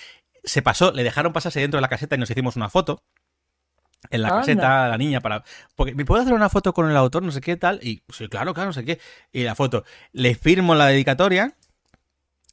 se 0.44 0.62
pasó, 0.62 0.92
le 0.92 1.04
dejaron 1.04 1.34
pasarse 1.34 1.60
dentro 1.60 1.78
de 1.78 1.82
la 1.82 1.88
caseta 1.88 2.16
y 2.16 2.20
nos 2.20 2.30
hicimos 2.30 2.56
una 2.56 2.70
foto. 2.70 3.04
En 4.10 4.24
la 4.24 4.30
caseta, 4.30 4.88
la 4.88 4.98
niña, 4.98 5.22
para. 5.22 5.44
Porque 5.76 5.94
me 5.94 6.06
puedo 6.06 6.22
hacer 6.22 6.34
una 6.34 6.50
foto 6.50 6.74
con 6.74 6.90
el 6.90 6.98
autor, 6.98 7.22
no 7.22 7.32
sé 7.32 7.40
qué 7.40 7.56
tal. 7.56 7.80
Y 7.84 8.02
sí, 8.10 8.28
claro, 8.28 8.54
claro, 8.54 8.70
no 8.70 8.74
sé 8.74 8.84
qué. 8.84 9.00
Y 9.32 9.44
la 9.44 9.54
foto. 9.54 9.86
Le 10.12 10.34
firmo 10.34 10.74
la 10.74 10.88
dedicatoria. 10.88 11.56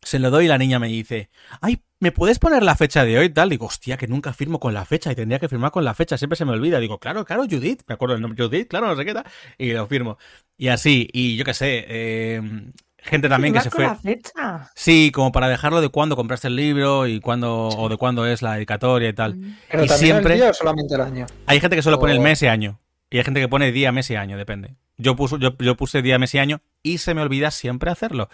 Se 0.03 0.19
lo 0.19 0.31
doy 0.31 0.45
y 0.45 0.49
la 0.49 0.59
niña 0.59 0.79
me 0.79 0.89
dice, 0.89 1.31
ay, 1.61 1.83
¿me 1.99 2.13
puedes 2.13 2.39
poner 2.39 2.63
la 2.63 2.77
fecha 2.77 3.05
de 3.05 3.19
hoy? 3.19 3.31
Tal, 3.31 3.49
digo, 3.49 3.67
hostia, 3.67 3.97
que 3.97 4.07
nunca 4.07 4.33
firmo 4.33 4.61
con 4.61 4.73
la 4.75 4.85
fecha 4.85 5.11
y 5.11 5.17
tendría 5.17 5.41
que 5.41 5.49
firmar 5.49 5.73
con 5.73 5.85
la 5.85 5.95
fecha, 5.95 6.17
siempre 6.17 6.37
se 6.37 6.45
me 6.45 6.53
olvida. 6.53 6.79
Digo, 6.79 6.99
claro, 6.99 7.25
claro, 7.25 7.45
Judith, 7.51 7.83
me 7.89 7.95
acuerdo 7.95 8.15
el 8.15 8.21
nombre, 8.21 8.43
Judith, 8.43 8.69
claro, 8.69 8.87
no 8.87 8.97
sé 8.97 9.05
qué 9.05 9.15
tal, 9.15 9.25
y 9.57 9.73
lo 9.73 9.87
firmo. 9.89 10.19
Y 10.57 10.69
así, 10.69 11.09
y 11.13 11.37
yo 11.37 11.45
qué 11.45 11.55
sé, 11.55 11.85
eh, 11.89 12.71
gente 12.99 13.29
también 13.29 13.55
que 13.55 13.61
se 13.61 13.71
fue. 13.71 13.85
La 13.85 13.95
fecha? 13.95 14.71
Sí, 14.75 15.11
como 15.13 15.33
para 15.33 15.49
dejarlo 15.49 15.81
de 15.81 15.89
cuándo 15.89 16.17
compraste 16.17 16.49
el 16.49 16.57
libro 16.57 17.07
y 17.07 17.21
cuándo, 17.21 17.69
o 17.69 17.89
de 17.89 17.97
cuándo 17.97 18.27
es 18.27 18.43
la 18.43 18.55
dedicatoria 18.55 19.09
y 19.09 19.13
tal. 19.13 19.37
Mm. 19.37 19.57
Pero 19.71 19.85
y 19.85 19.89
siempre. 19.89 20.35
El 20.35 20.41
día 20.41 20.51
o 20.51 20.55
solamente 20.55 20.95
el 20.95 21.01
año? 21.01 21.27
Hay 21.47 21.61
gente 21.61 21.77
que 21.77 21.83
solo 21.83 21.99
pone 21.99 22.13
el 22.13 22.21
mes 22.21 22.43
y 22.43 22.47
año. 22.47 22.81
Y 23.11 23.19
hay 23.19 23.25
gente 23.25 23.41
que 23.41 23.49
pone 23.49 23.73
día, 23.73 23.91
mes 23.91 24.11
y 24.11 24.17
año, 24.17 24.37
depende. 24.37 24.77
Yo, 24.99 25.17
puse, 25.17 25.39
yo, 25.39 25.57
yo 25.59 25.77
puse 25.77 26.03
día, 26.03 26.19
mes 26.19 26.35
y 26.35 26.39
año 26.39 26.61
y 26.83 26.99
se 26.99 27.15
me 27.15 27.23
olvida 27.23 27.51
siempre 27.51 27.91
hacerlo. 27.91 28.29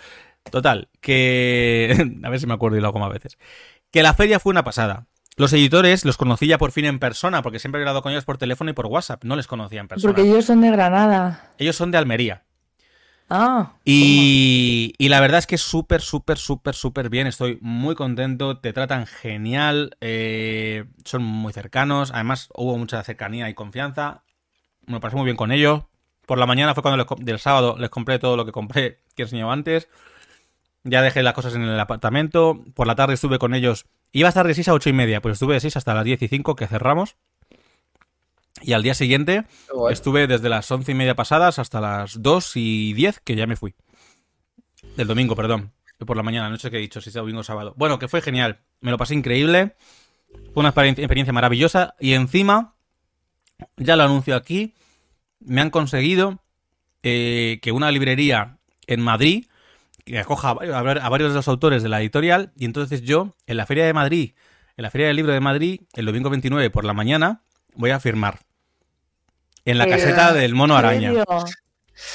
Total, 0.50 0.88
que. 1.00 1.94
a 2.24 2.29
ver 2.29 2.40
si 2.40 2.46
me 2.46 2.55
acuerdo 2.55 2.77
y 2.77 2.81
lo 2.81 2.88
hago 2.88 2.98
más 2.98 3.12
veces. 3.12 3.38
Que 3.90 4.03
la 4.03 4.14
feria 4.14 4.40
fue 4.40 4.50
una 4.50 4.64
pasada. 4.64 5.07
Los 5.37 5.53
editores 5.53 6.05
los 6.05 6.16
conocí 6.16 6.46
ya 6.46 6.59
por 6.59 6.70
fin 6.70 6.85
en 6.85 7.00
persona, 7.00 7.42
porque 7.42 7.59
siempre 7.59 7.81
he 7.81 7.83
hablado 7.83 8.03
con 8.03 8.12
ellos 8.12 8.24
por 8.24 8.38
teléfono 8.38 8.70
y 8.70 8.74
por 8.74 8.87
WhatsApp. 8.87 9.24
No 9.24 9.35
les 9.35 9.48
conocía 9.48 9.81
en 9.81 9.88
persona. 9.88 10.12
Porque 10.12 10.29
ellos 10.29 10.44
son 10.44 10.61
de 10.61 10.70
Granada. 10.70 11.50
Ellos 11.59 11.74
son 11.74 11.90
de 11.90 11.98
Almería. 11.98 12.44
Ah. 13.31 13.73
Y, 13.85 14.93
y 14.99 15.09
la 15.09 15.21
verdad 15.21 15.39
es 15.39 15.47
que 15.47 15.59
súper, 15.59 16.01
súper, 16.03 16.39
súper, 16.39 16.75
súper 16.75 17.09
bien. 17.09 17.27
Estoy 17.27 17.59
muy 17.61 17.95
contento. 17.95 18.59
Te 18.59 18.73
tratan 18.73 19.07
genial. 19.07 19.97
Eh, 20.01 20.85
son 21.05 21.23
muy 21.23 21.53
cercanos. 21.53 22.13
Además, 22.13 22.49
hubo 22.55 22.77
mucha 22.77 23.03
cercanía 23.03 23.49
y 23.49 23.55
confianza. 23.55 24.23
Me 24.87 25.01
pasé 25.01 25.17
muy 25.17 25.25
bien 25.25 25.37
con 25.37 25.53
ellos. 25.53 25.85
Por 26.27 26.39
la 26.39 26.47
mañana 26.47 26.75
fue 26.75 26.83
cuando 26.83 27.03
les, 27.03 27.27
del 27.27 27.39
sábado 27.39 27.77
les 27.79 27.91
compré 27.91 28.19
todo 28.19 28.37
lo 28.37 28.47
que 28.47 28.53
compré 28.53 29.01
que 29.15 29.23
enseñaba 29.23 29.53
antes. 29.53 29.89
Ya 30.85 31.01
dejé 31.01 31.23
las 31.23 31.35
cosas 31.35 31.55
en 31.55 31.63
el 31.63 31.81
apartamento. 31.81 32.63
Por 32.75 32.87
la 32.87 32.95
tarde 32.95 33.15
estuve 33.15 33.39
con 33.39 33.55
ellos. 33.55 33.87
Iba 34.13 34.29
a 34.29 34.31
estar 34.31 34.47
de 34.47 34.55
6 34.55 34.69
a 34.69 34.75
8 34.75 34.91
y 34.91 34.93
media, 34.93 35.21
pues 35.21 35.33
estuve 35.33 35.55
de 35.55 35.61
6 35.61 35.77
hasta 35.77 35.95
las 35.95 36.05
10 36.05 36.23
y 36.23 36.29
5 36.29 36.55
que 36.55 36.67
cerramos. 36.67 37.17
Y 38.62 38.73
al 38.73 38.83
día 38.83 38.95
siguiente 38.95 39.45
estuve 39.90 40.27
desde 40.27 40.49
las 40.49 40.71
11 40.71 40.93
y 40.93 40.95
media 40.95 41.14
pasadas 41.14 41.59
hasta 41.59 41.81
las 41.81 42.23
2 42.23 42.53
y 42.57 42.93
10 42.93 43.21
que 43.21 43.37
ya 43.37 43.47
me 43.47 43.57
fui. 43.57 43.75
Del 44.97 45.07
domingo, 45.07 45.35
perdón. 45.35 45.73
Por 45.99 46.17
la 46.17 46.23
mañana, 46.23 46.51
no 46.51 46.57
sé 46.57 46.71
qué 46.71 46.77
he 46.77 46.81
dicho, 46.81 47.01
si 47.01 47.09
es 47.09 47.14
domingo 47.14 47.40
o 47.40 47.45
sábado. 47.45 47.75
Bueno, 47.77 47.99
que 47.99 48.09
fue 48.09 48.21
genial. 48.21 48.61
Me 48.81 48.90
lo 48.90 48.99
pasé 48.99 49.14
increíble. 49.14 49.75
Fue 50.53 50.61
una 50.61 50.71
experiencia 50.71 51.33
maravillosa. 51.33 51.95
Y 51.99 52.12
encima, 52.12 52.75
ya 53.77 53.97
lo 53.97 54.03
anuncio 54.03 54.37
aquí, 54.37 54.75
me 55.40 55.61
han 55.61 55.71
conseguido 55.71 56.43
eh, 57.03 57.59
que 57.62 57.73
una 57.73 57.90
librería 57.90 58.59
en 58.87 59.01
Madrid 59.01 59.47
que 60.05 60.19
acoja 60.19 60.51
a, 60.51 61.09
varios 61.09 61.31
de 61.31 61.37
los 61.37 61.49
autores 61.49 61.83
de 61.83 61.88
la 61.88 62.01
editorial. 62.01 62.53
Y 62.57 62.67
entonces 62.67 63.03
yo, 63.03 63.35
en 63.47 63.57
la 63.57 63.67
Feria 63.67 63.87
de 63.87 63.93
Madrid, 63.93 64.35
en 64.77 64.83
la 64.83 64.90
Feria 64.90 65.07
del 65.07 65.17
Libro 65.17 65.33
de 65.33 65.40
Madrid, 65.40 65.81
el 65.95 66.07
domingo 66.07 66.31
29 66.31 66.71
por 66.71 66.85
la 66.85 66.93
mañana, 66.93 67.43
voy 67.75 67.91
a 67.91 68.01
firmar. 68.01 68.41
En 69.65 69.79
la 69.79 69.87
caseta 69.87 70.33
del 70.33 70.55
Mono 70.55 70.77
Araña. 70.77 71.13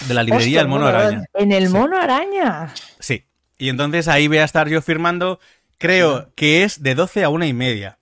De 0.08 0.14
la 0.14 0.24
librería 0.24 0.60
del 0.60 0.68
Mono 0.68 0.88
Araña. 0.88 1.24
¿En 1.34 1.52
el 1.52 1.70
Mono 1.70 1.98
Araña? 1.98 2.74
Sí. 3.00 3.26
Y 3.58 3.70
entonces 3.70 4.08
ahí 4.08 4.28
voy 4.28 4.38
a 4.38 4.44
estar 4.44 4.70
yo 4.70 4.82
firmando, 4.82 5.40
creo 5.78 6.32
que 6.36 6.64
es 6.64 6.82
de 6.82 6.96
12 6.96 7.24
a 7.24 7.30
una 7.30 7.48
y 7.48 7.54
media. 7.54 8.00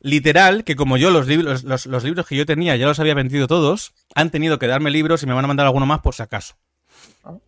Literal, 0.00 0.64
que 0.64 0.76
como 0.76 0.96
yo 0.96 1.10
los 1.10 1.26
libros, 1.26 1.64
los, 1.64 1.86
los 1.86 2.04
libros 2.04 2.26
que 2.26 2.36
yo 2.36 2.44
tenía 2.44 2.76
ya 2.76 2.86
los 2.86 3.00
había 3.00 3.14
vendido 3.14 3.46
todos, 3.46 3.94
han 4.14 4.30
tenido 4.30 4.58
que 4.58 4.66
darme 4.66 4.90
libros 4.90 5.22
y 5.22 5.26
me 5.26 5.32
van 5.32 5.44
a 5.44 5.48
mandar 5.48 5.66
alguno 5.66 5.86
más 5.86 6.00
por 6.00 6.14
si 6.14 6.22
acaso. 6.22 6.56
Ah. 7.24 7.38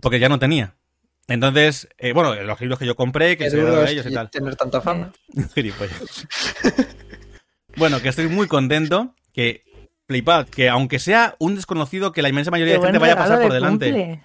Porque 0.00 0.18
ya 0.18 0.28
no 0.28 0.38
tenía. 0.38 0.76
Entonces, 1.26 1.88
eh, 1.96 2.12
bueno, 2.12 2.34
los 2.34 2.60
libros 2.60 2.78
que 2.78 2.86
yo 2.86 2.96
compré, 2.96 3.38
que 3.38 3.48
se 3.48 3.56
de 3.56 3.90
ellos 3.90 4.06
y 4.06 4.12
tal. 4.12 4.30
Tener 4.30 4.56
tanta 4.56 4.80
fama. 4.80 5.12
bueno, 7.76 8.00
que 8.00 8.08
estoy 8.08 8.28
muy 8.28 8.46
contento. 8.48 9.14
Que 9.32 9.64
flipad, 10.06 10.46
que 10.48 10.68
aunque 10.68 10.98
sea 10.98 11.34
un 11.38 11.56
desconocido, 11.56 12.12
que 12.12 12.22
la 12.22 12.28
inmensa 12.28 12.50
mayoría 12.50 12.74
de 12.74 12.80
gente 12.80 12.98
vaya 12.98 13.14
a 13.14 13.16
pasar 13.16 13.42
por 13.42 13.52
delante. 13.52 14.22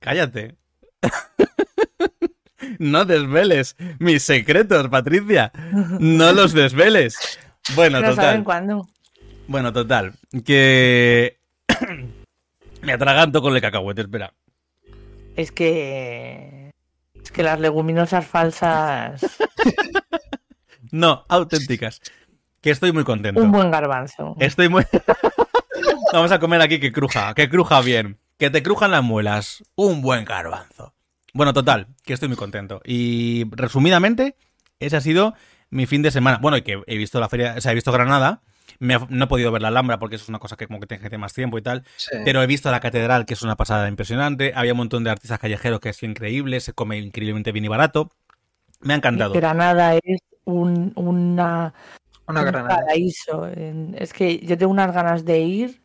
Cállate. 0.00 0.56
no 2.78 3.04
desveles 3.04 3.76
mis 3.98 4.22
secretos, 4.22 4.88
Patricia. 4.88 5.52
No 6.00 6.32
los 6.32 6.52
desveles. 6.54 7.38
Bueno, 7.74 8.00
total. 8.00 8.16
Saben 8.16 8.44
cuándo. 8.44 8.88
Bueno, 9.46 9.72
total. 9.72 10.14
Que. 10.44 11.38
Me 12.82 12.92
atraganto 12.92 13.42
con 13.42 13.54
el 13.54 13.60
cacahuete, 13.60 14.02
espera. 14.02 14.34
Es 15.36 15.52
que. 15.52 16.72
Es 17.22 17.30
que 17.30 17.42
las 17.42 17.60
leguminosas 17.60 18.26
falsas. 18.26 19.22
no, 20.90 21.24
auténticas. 21.28 22.00
Que 22.62 22.70
estoy 22.70 22.92
muy 22.92 23.04
contento. 23.04 23.42
Un 23.42 23.52
buen 23.52 23.70
garbanzo. 23.70 24.34
Estoy 24.38 24.70
muy. 24.70 24.84
Vamos 26.12 26.32
a 26.32 26.38
comer 26.38 26.62
aquí 26.62 26.80
que 26.80 26.92
cruja, 26.92 27.34
que 27.34 27.50
cruja 27.50 27.80
bien. 27.82 28.18
Que 28.38 28.48
te 28.48 28.62
crujan 28.62 28.90
las 28.90 29.02
muelas. 29.02 29.62
Un 29.74 30.00
buen 30.00 30.24
garbanzo. 30.24 30.94
Bueno, 31.34 31.52
total, 31.52 31.88
que 32.04 32.14
estoy 32.14 32.28
muy 32.28 32.36
contento. 32.38 32.80
Y 32.84 33.44
resumidamente, 33.50 34.36
ese 34.78 34.96
ha 34.96 35.00
sido 35.02 35.34
mi 35.68 35.84
fin 35.84 36.00
de 36.00 36.10
semana. 36.10 36.38
Bueno, 36.38 36.56
y 36.56 36.62
que 36.62 36.82
he 36.86 36.96
visto 36.96 37.20
la 37.20 37.28
feria, 37.28 37.54
o 37.58 37.60
sea, 37.60 37.72
he 37.72 37.74
visto 37.74 37.92
Granada 37.92 38.40
no 38.82 39.24
he 39.24 39.26
podido 39.28 39.52
ver 39.52 39.62
la 39.62 39.68
Alhambra 39.68 39.98
porque 39.98 40.16
eso 40.16 40.24
es 40.24 40.28
una 40.28 40.38
cosa 40.38 40.56
que 40.56 40.66
como 40.66 40.80
que 40.80 40.86
tiene 40.86 41.18
más 41.18 41.32
tiempo 41.32 41.56
y 41.58 41.62
tal. 41.62 41.84
Pero 42.24 42.42
he 42.42 42.46
visto 42.46 42.70
la 42.70 42.80
catedral, 42.80 43.26
que 43.26 43.34
es 43.34 43.42
una 43.42 43.56
pasada 43.56 43.88
impresionante. 43.88 44.52
Había 44.54 44.72
un 44.72 44.78
montón 44.78 45.04
de 45.04 45.10
artistas 45.10 45.38
callejeros 45.38 45.80
que 45.80 45.90
es 45.90 46.02
increíble, 46.02 46.60
se 46.60 46.72
come 46.72 46.98
increíblemente 46.98 47.52
bien 47.52 47.64
y 47.64 47.68
barato. 47.68 48.10
Me 48.80 48.94
ha 48.94 48.96
encantado. 48.96 49.34
Granada 49.34 49.96
es 50.02 50.20
un, 50.44 50.92
una, 50.96 51.72
una 52.26 52.44
granada. 52.44 52.80
paraíso. 52.80 53.46
Es 53.46 54.12
que 54.12 54.38
yo 54.38 54.56
tengo 54.56 54.72
unas 54.72 54.94
ganas 54.94 55.24
de 55.24 55.40
ir 55.40 55.82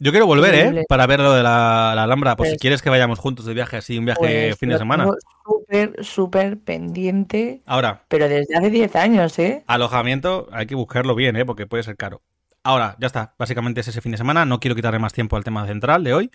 yo 0.00 0.10
quiero 0.10 0.26
volver, 0.26 0.54
¿eh? 0.54 0.84
Para 0.88 1.06
ver 1.06 1.20
lo 1.20 1.32
de 1.32 1.42
la, 1.42 1.92
Alhambra. 1.92 2.34
Pues, 2.36 2.50
si 2.50 2.56
quieres 2.56 2.82
que 2.82 2.90
vayamos 2.90 3.20
juntos 3.20 3.46
de 3.46 3.54
viaje, 3.54 3.76
así, 3.76 3.96
un 3.96 4.06
viaje 4.06 4.18
pues 4.20 4.58
fin 4.58 4.68
de 4.70 4.78
semana. 4.78 5.06
Súper, 5.44 6.04
súper 6.04 6.58
pendiente. 6.58 7.62
Ahora. 7.64 8.02
Pero 8.08 8.28
desde 8.28 8.56
hace 8.56 8.70
10 8.70 8.96
años, 8.96 9.38
¿eh? 9.38 9.62
Alojamiento, 9.68 10.48
hay 10.50 10.66
que 10.66 10.74
buscarlo 10.74 11.14
bien, 11.14 11.36
¿eh? 11.36 11.44
Porque 11.44 11.66
puede 11.66 11.84
ser 11.84 11.96
caro. 11.96 12.22
Ahora, 12.64 12.96
ya 12.98 13.06
está. 13.06 13.34
Básicamente 13.38 13.82
es 13.82 13.88
ese 13.88 14.00
fin 14.00 14.12
de 14.12 14.18
semana. 14.18 14.44
No 14.44 14.58
quiero 14.58 14.74
quitarle 14.74 14.98
más 14.98 15.12
tiempo 15.12 15.36
al 15.36 15.44
tema 15.44 15.64
central 15.66 16.02
de 16.02 16.12
hoy, 16.12 16.30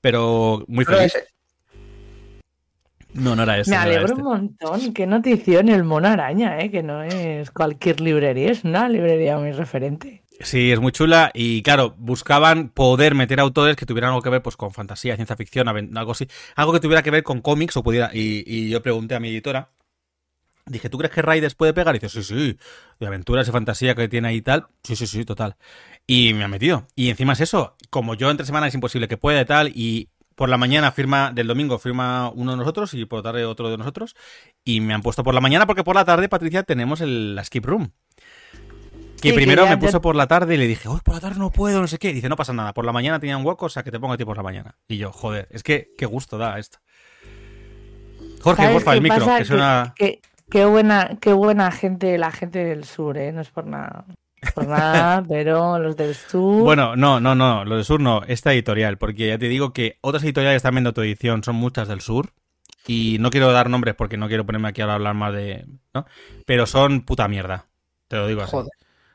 pero 0.00 0.64
muy 0.66 0.84
Pero 0.84 0.98
feliz. 0.98 1.14
No, 3.16 3.34
no 3.34 3.42
era 3.42 3.58
este. 3.58 3.70
Me 3.70 3.76
no 3.76 3.82
alegro 3.82 4.06
este. 4.06 4.20
un 4.20 4.22
montón. 4.22 4.94
Qué 4.94 5.06
notición 5.06 5.68
el 5.68 5.84
Mono 5.84 6.08
Araña, 6.08 6.58
¿eh? 6.60 6.70
que 6.70 6.82
no 6.82 7.02
es 7.02 7.50
cualquier 7.50 8.00
librería, 8.00 8.50
es 8.50 8.64
una 8.64 8.88
librería 8.88 9.38
muy 9.38 9.52
referente. 9.52 10.22
Sí, 10.40 10.70
es 10.70 10.80
muy 10.80 10.92
chula 10.92 11.30
y 11.32 11.62
claro, 11.62 11.94
buscaban 11.96 12.68
poder 12.68 13.14
meter 13.14 13.40
autores 13.40 13.74
que 13.74 13.86
tuvieran 13.86 14.10
algo 14.10 14.20
que 14.20 14.28
ver 14.28 14.42
pues 14.42 14.56
con 14.56 14.70
fantasía, 14.70 15.16
ciencia 15.16 15.34
ficción, 15.34 15.66
algo 15.66 16.12
así, 16.12 16.28
algo 16.56 16.74
que 16.74 16.80
tuviera 16.80 17.02
que 17.02 17.10
ver 17.10 17.22
con 17.22 17.40
cómics 17.40 17.76
o 17.78 17.82
pudiera 17.82 18.10
y, 18.12 18.44
y 18.46 18.68
yo 18.68 18.82
pregunté 18.82 19.14
a 19.14 19.20
mi 19.20 19.30
editora, 19.30 19.70
dije, 20.66 20.90
¿tú 20.90 20.98
crees 20.98 21.14
que 21.14 21.22
Raiders 21.22 21.54
puede 21.54 21.72
pegar? 21.72 21.96
Y 21.96 22.00
dice, 22.00 22.22
sí, 22.22 22.22
sí, 22.22 22.58
de 23.00 23.06
aventuras 23.06 23.48
y 23.48 23.52
fantasía 23.52 23.94
que 23.94 24.08
tiene 24.08 24.28
ahí 24.28 24.36
y 24.36 24.42
tal, 24.42 24.66
sí, 24.82 24.94
sí, 24.94 25.06
sí, 25.06 25.24
total. 25.24 25.56
Y 26.06 26.34
me 26.34 26.44
ha 26.44 26.48
metido. 26.48 26.86
Y 26.94 27.08
encima 27.08 27.32
es 27.32 27.40
eso, 27.40 27.76
como 27.88 28.14
yo 28.14 28.30
entre 28.30 28.46
semana 28.46 28.66
es 28.66 28.74
imposible 28.74 29.08
que 29.08 29.16
pueda 29.16 29.40
y 29.40 29.44
tal 29.44 29.68
y 29.74 30.10
por 30.36 30.48
la 30.48 30.56
mañana 30.58 30.92
firma 30.92 31.32
del 31.32 31.48
domingo 31.48 31.78
firma 31.80 32.30
uno 32.32 32.52
de 32.52 32.56
nosotros 32.58 32.94
y 32.94 33.04
por 33.06 33.18
la 33.18 33.22
tarde 33.24 33.44
otro 33.44 33.68
de 33.70 33.76
nosotros 33.78 34.14
y 34.64 34.80
me 34.80 34.94
han 34.94 35.02
puesto 35.02 35.24
por 35.24 35.34
la 35.34 35.40
mañana 35.40 35.66
porque 35.66 35.82
por 35.82 35.96
la 35.96 36.04
tarde 36.04 36.28
Patricia 36.28 36.62
tenemos 36.62 37.00
el, 37.00 37.34
la 37.34 37.42
skip 37.42 37.64
room. 37.64 37.90
Que 39.20 39.30
Sí, 39.30 39.30
que 39.30 39.34
primero 39.34 39.64
ya- 39.64 39.70
me 39.70 39.78
puso 39.78 40.00
por 40.02 40.14
la 40.14 40.26
tarde 40.26 40.54
y 40.54 40.58
le 40.58 40.66
dije, 40.66 40.88
uy, 40.90 41.00
por 41.02 41.14
la 41.14 41.20
tarde 41.20 41.38
no 41.38 41.50
puedo, 41.50 41.80
no 41.80 41.86
sé 41.88 41.98
qué. 41.98 42.10
Y 42.10 42.12
dice, 42.12 42.28
no 42.28 42.36
pasa 42.36 42.52
nada, 42.52 42.74
por 42.74 42.84
la 42.84 42.92
mañana 42.92 43.18
tenía 43.18 43.36
un 43.38 43.46
hueco, 43.46 43.64
o 43.66 43.68
sea 43.70 43.82
que 43.82 43.90
te 43.90 43.98
pongo 43.98 44.12
a 44.12 44.16
ti 44.18 44.26
por 44.26 44.36
la 44.36 44.42
mañana. 44.42 44.76
Y 44.88 44.98
yo, 44.98 45.10
joder, 45.10 45.48
es 45.50 45.62
que 45.62 45.88
qué 45.96 46.04
gusto 46.04 46.36
da 46.36 46.58
esto. 46.58 46.78
Jorge, 48.42 48.62
¿Sabes 48.62 48.74
porfa, 48.74 48.94
el 48.94 49.02
micro, 49.02 49.26
que 49.38 49.44
suena. 49.46 49.94
Qué 49.96 50.64
buena, 50.64 51.18
qué 51.20 51.32
buena 51.32 51.72
gente 51.72 52.16
la 52.18 52.30
gente 52.30 52.62
del 52.62 52.84
sur, 52.84 53.16
¿eh? 53.18 53.32
No 53.32 53.40
es 53.40 53.50
por 53.50 53.66
nada. 53.66 54.04
Nada, 54.56 55.24
pero 55.28 55.78
los 55.78 55.96
del 55.96 56.14
sur. 56.14 56.62
Bueno, 56.62 56.96
no, 56.96 57.20
no, 57.20 57.34
no, 57.34 57.64
lo 57.64 57.76
del 57.76 57.84
sur 57.84 58.00
no, 58.00 58.22
esta 58.26 58.52
editorial, 58.52 58.98
porque 58.98 59.28
ya 59.28 59.38
te 59.38 59.48
digo 59.48 59.72
que 59.72 59.98
otras 60.00 60.22
editoriales 60.24 60.56
están 60.56 60.74
viendo 60.74 60.92
tu 60.92 61.02
edición, 61.02 61.42
son 61.42 61.56
muchas 61.56 61.88
del 61.88 62.00
sur. 62.00 62.32
Y 62.86 63.18
no 63.18 63.30
quiero 63.30 63.50
dar 63.50 63.68
nombres 63.68 63.96
porque 63.96 64.16
no 64.16 64.28
quiero 64.28 64.46
ponerme 64.46 64.68
aquí 64.68 64.80
ahora 64.80 64.92
a 64.92 64.96
hablar 64.96 65.14
más 65.14 65.32
de. 65.32 65.66
¿no? 65.92 66.06
Pero 66.44 66.66
son 66.66 67.02
puta 67.02 67.26
mierda. 67.26 67.66
Te 68.06 68.16
lo 68.16 68.28
digo 68.28 68.42
así. 68.42 68.52
Joder. 68.52 68.70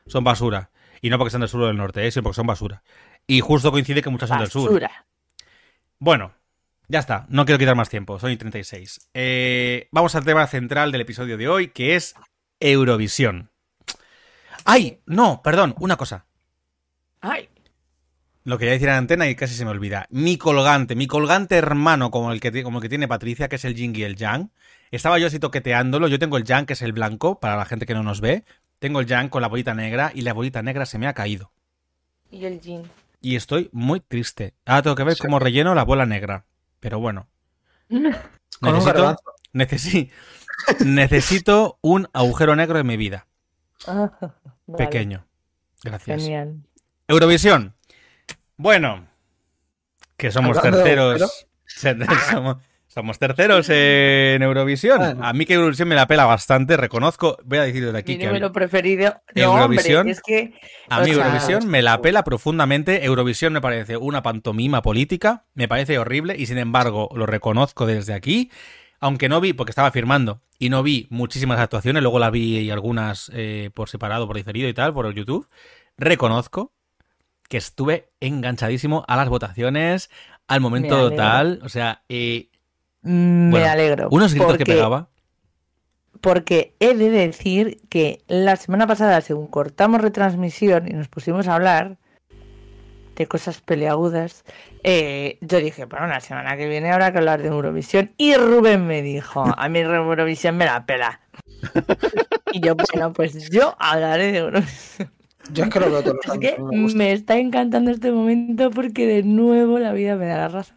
Son 0.06 0.24
basura. 0.24 0.70
Y 1.00 1.08
no 1.08 1.18
porque 1.18 1.30
sean 1.30 1.40
del 1.40 1.48
sur 1.48 1.62
o 1.62 1.66
del 1.66 1.76
norte, 1.76 2.06
¿eh? 2.06 2.10
sino 2.10 2.22
porque 2.22 2.36
son 2.36 2.46
basura. 2.46 2.82
Y 3.26 3.40
justo 3.40 3.72
coincide 3.72 4.02
que 4.02 4.10
muchas 4.10 4.28
son 4.28 4.38
del 4.38 4.50
sur. 4.50 4.64
basura. 4.64 5.06
Bueno, 5.98 6.34
ya 6.88 6.98
está, 6.98 7.26
no 7.28 7.46
quiero 7.46 7.58
quitar 7.58 7.76
más 7.76 7.88
tiempo, 7.88 8.18
soy 8.18 8.36
36. 8.36 9.08
Eh, 9.14 9.88
vamos 9.92 10.14
al 10.14 10.24
tema 10.24 10.46
central 10.46 10.92
del 10.92 11.00
episodio 11.00 11.38
de 11.38 11.48
hoy, 11.48 11.68
que 11.68 11.96
es 11.96 12.14
Eurovisión. 12.60 13.51
¡Ay! 14.64 15.00
No, 15.06 15.40
perdón, 15.42 15.74
una 15.78 15.96
cosa. 15.96 16.26
Ay, 17.20 17.48
Lo 18.44 18.58
quería 18.58 18.72
decir 18.72 18.88
en 18.88 18.94
antena 18.96 19.28
y 19.28 19.36
casi 19.36 19.54
se 19.54 19.64
me 19.64 19.70
olvida. 19.70 20.06
Mi 20.10 20.36
colgante, 20.36 20.96
mi 20.96 21.06
colgante 21.06 21.56
hermano 21.56 22.10
como 22.10 22.32
el 22.32 22.40
que, 22.40 22.62
como 22.64 22.78
el 22.78 22.82
que 22.82 22.88
tiene 22.88 23.06
Patricia, 23.06 23.48
que 23.48 23.56
es 23.56 23.64
el 23.64 23.76
Jing 23.76 23.94
y 23.96 24.02
el 24.02 24.16
Yang. 24.16 24.50
Estaba 24.90 25.18
yo 25.20 25.28
así 25.28 25.38
toqueteándolo. 25.38 26.08
Yo 26.08 26.18
tengo 26.18 26.36
el 26.36 26.44
Yang, 26.44 26.66
que 26.66 26.72
es 26.72 26.82
el 26.82 26.92
blanco, 26.92 27.38
para 27.38 27.56
la 27.56 27.64
gente 27.64 27.86
que 27.86 27.94
no 27.94 28.02
nos 28.02 28.20
ve. 28.20 28.44
Tengo 28.80 28.98
el 29.00 29.06
Yang 29.06 29.28
con 29.28 29.42
la 29.42 29.48
bolita 29.48 29.74
negra 29.74 30.10
y 30.14 30.22
la 30.22 30.32
bolita 30.32 30.60
negra 30.62 30.86
se 30.86 30.98
me 30.98 31.06
ha 31.06 31.14
caído. 31.14 31.52
y 32.30 32.44
el 32.46 32.60
jean. 32.60 32.82
Y 33.20 33.36
estoy 33.36 33.68
muy 33.72 34.00
triste. 34.00 34.54
Ahora 34.66 34.82
tengo 34.82 34.96
que 34.96 35.04
ver 35.04 35.14
Sí. 35.16 35.22
cómo 35.22 35.38
relleno 35.38 35.74
la 35.76 35.84
bola 35.84 36.06
negra. 36.06 36.46
Pero 36.80 36.98
bueno. 36.98 37.28
Con 37.88 38.04
un 38.06 38.12
Necesito- 38.80 38.84
garbanzo. 38.94 39.22
Necesi- 39.54 40.10
necesito 40.84 41.78
un 41.82 42.08
agujero 42.12 42.56
negro 42.56 42.78
en 42.78 42.86
mi 42.86 42.96
vida. 42.96 43.26
Ah, 43.86 44.10
vale, 44.66 44.84
Pequeño. 44.84 45.26
Gracias. 45.82 46.22
Genial. 46.22 46.56
Eurovisión. 47.08 47.74
Bueno. 48.56 49.08
Que 50.16 50.30
somos 50.30 50.56
Hablando 50.58 50.78
terceros. 50.78 51.46
Somos, 52.30 52.58
somos 52.86 53.18
terceros 53.18 53.66
en 53.70 54.42
Eurovisión. 54.42 54.98
Bueno. 54.98 55.24
A 55.24 55.32
mí 55.32 55.46
que 55.46 55.54
Eurovisión 55.54 55.88
me 55.88 55.94
la 55.94 56.06
pela 56.06 56.26
bastante, 56.26 56.76
reconozco. 56.76 57.38
Voy 57.44 57.58
a 57.58 57.62
decir 57.62 57.86
desde 57.86 57.96
aquí 57.96 58.12
Mi 58.12 58.18
que 58.18 58.26
a 58.26 58.28
mí, 58.28 58.34
número 58.34 58.52
preferido. 58.52 59.14
No, 59.34 59.42
Eurovisión. 59.42 60.00
hombre, 60.00 60.12
es 60.12 60.20
que. 60.20 60.52
a 60.90 61.00
mí 61.00 61.06
sea, 61.06 61.24
Eurovisión 61.24 61.66
me 61.66 61.80
la 61.80 62.02
pela 62.02 62.22
profundamente. 62.22 63.06
Eurovisión 63.06 63.54
me 63.54 63.62
parece 63.62 63.96
una 63.96 64.22
pantomima 64.22 64.82
política. 64.82 65.46
Me 65.54 65.68
parece 65.68 65.98
horrible 65.98 66.36
y 66.36 66.44
sin 66.44 66.58
embargo 66.58 67.08
lo 67.14 67.24
reconozco 67.24 67.86
desde 67.86 68.12
aquí. 68.12 68.50
Aunque 69.02 69.28
no 69.28 69.40
vi, 69.40 69.52
porque 69.52 69.70
estaba 69.72 69.90
firmando, 69.90 70.40
y 70.60 70.70
no 70.70 70.84
vi 70.84 71.08
muchísimas 71.10 71.58
actuaciones, 71.58 72.02
luego 72.04 72.20
la 72.20 72.30
vi 72.30 72.70
algunas 72.70 73.32
eh, 73.34 73.70
por 73.74 73.88
separado, 73.88 74.28
por 74.28 74.36
diferido 74.36 74.68
y 74.68 74.74
tal, 74.74 74.94
por 74.94 75.12
YouTube. 75.12 75.48
Reconozco 75.98 76.72
que 77.48 77.56
estuve 77.56 78.10
enganchadísimo 78.20 79.04
a 79.08 79.16
las 79.16 79.28
votaciones, 79.28 80.08
al 80.46 80.60
momento 80.60 81.10
tal. 81.14 81.58
O 81.64 81.68
sea, 81.68 82.04
eh, 82.08 82.48
Me 83.02 83.50
Bueno, 83.50 83.66
alegro. 83.66 84.08
unos 84.12 84.32
gritos 84.34 84.56
que 84.56 84.64
pegaba. 84.64 85.08
Porque 86.20 86.76
he 86.78 86.94
de 86.94 87.10
decir 87.10 87.80
que 87.88 88.22
la 88.28 88.54
semana 88.54 88.86
pasada, 88.86 89.20
según 89.20 89.48
cortamos 89.48 90.00
retransmisión 90.00 90.86
y 90.86 90.92
nos 90.92 91.08
pusimos 91.08 91.48
a 91.48 91.56
hablar 91.56 91.98
de 93.16 93.26
cosas 93.26 93.60
peleagudas, 93.60 94.44
eh, 94.84 95.38
yo 95.40 95.58
dije, 95.58 95.84
bueno, 95.84 96.06
la 96.06 96.20
semana 96.20 96.56
que 96.56 96.68
viene 96.68 96.90
habrá 96.90 97.12
que 97.12 97.18
hablar 97.18 97.42
de 97.42 97.48
Eurovisión. 97.48 98.12
Y 98.16 98.34
Rubén 98.34 98.86
me 98.86 99.02
dijo, 99.02 99.44
a 99.56 99.68
mí 99.68 99.80
Eurovisión 99.80 100.56
me 100.56 100.64
la 100.64 100.86
pela. 100.86 101.20
y 102.52 102.60
yo, 102.60 102.74
bueno, 102.74 103.12
pues 103.12 103.50
yo 103.50 103.76
hablaré 103.78 104.32
de 104.32 104.38
Eurovisión. 104.38 105.10
Yo 105.52 105.64
es 105.64 105.70
que 105.70 105.80
lo 105.80 105.90
veo 105.90 106.02
todos 106.02 106.16
los 106.16 106.24
Es 106.24 106.30
años. 106.30 106.52
que 106.54 106.62
me 106.62 106.94
me 106.94 107.12
está 107.12 107.36
encantando 107.36 107.90
este 107.90 108.12
momento 108.12 108.70
porque 108.70 109.06
de 109.06 109.22
nuevo 109.24 109.78
la 109.78 109.92
vida 109.92 110.16
me 110.16 110.26
da 110.26 110.38
la 110.38 110.48
razón. 110.48 110.76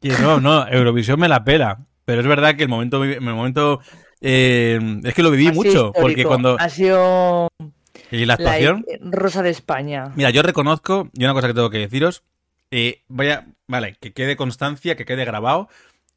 Y 0.00 0.08
no, 0.08 0.40
no, 0.40 0.66
Eurovisión 0.68 1.20
me 1.20 1.28
la 1.28 1.44
pela. 1.44 1.80
Pero 2.04 2.20
es 2.20 2.26
verdad 2.26 2.54
que 2.56 2.62
el 2.62 2.68
momento, 2.68 3.02
el 3.02 3.20
momento 3.20 3.80
eh, 4.20 4.78
es 5.04 5.14
que 5.14 5.22
lo 5.22 5.30
viví 5.30 5.50
mucho, 5.52 5.92
porque 5.92 6.24
cuando 6.24 6.56
Ha 6.58 6.68
sido 6.68 7.48
y 8.10 8.20
la 8.20 8.26
la 8.26 8.34
actuación, 8.34 8.84
Rosa 9.00 9.42
de 9.42 9.50
España. 9.50 10.12
mira, 10.14 10.30
yo 10.30 10.42
reconozco 10.42 11.08
y 11.12 11.24
una 11.24 11.34
cosa 11.34 11.48
que 11.48 11.54
tengo 11.54 11.70
que 11.70 11.78
deciros, 11.78 12.22
eh, 12.70 13.02
vaya, 13.08 13.46
vale, 13.66 13.96
que 14.00 14.12
quede 14.12 14.36
constancia, 14.36 14.96
que 14.96 15.04
quede 15.04 15.24
grabado. 15.24 15.68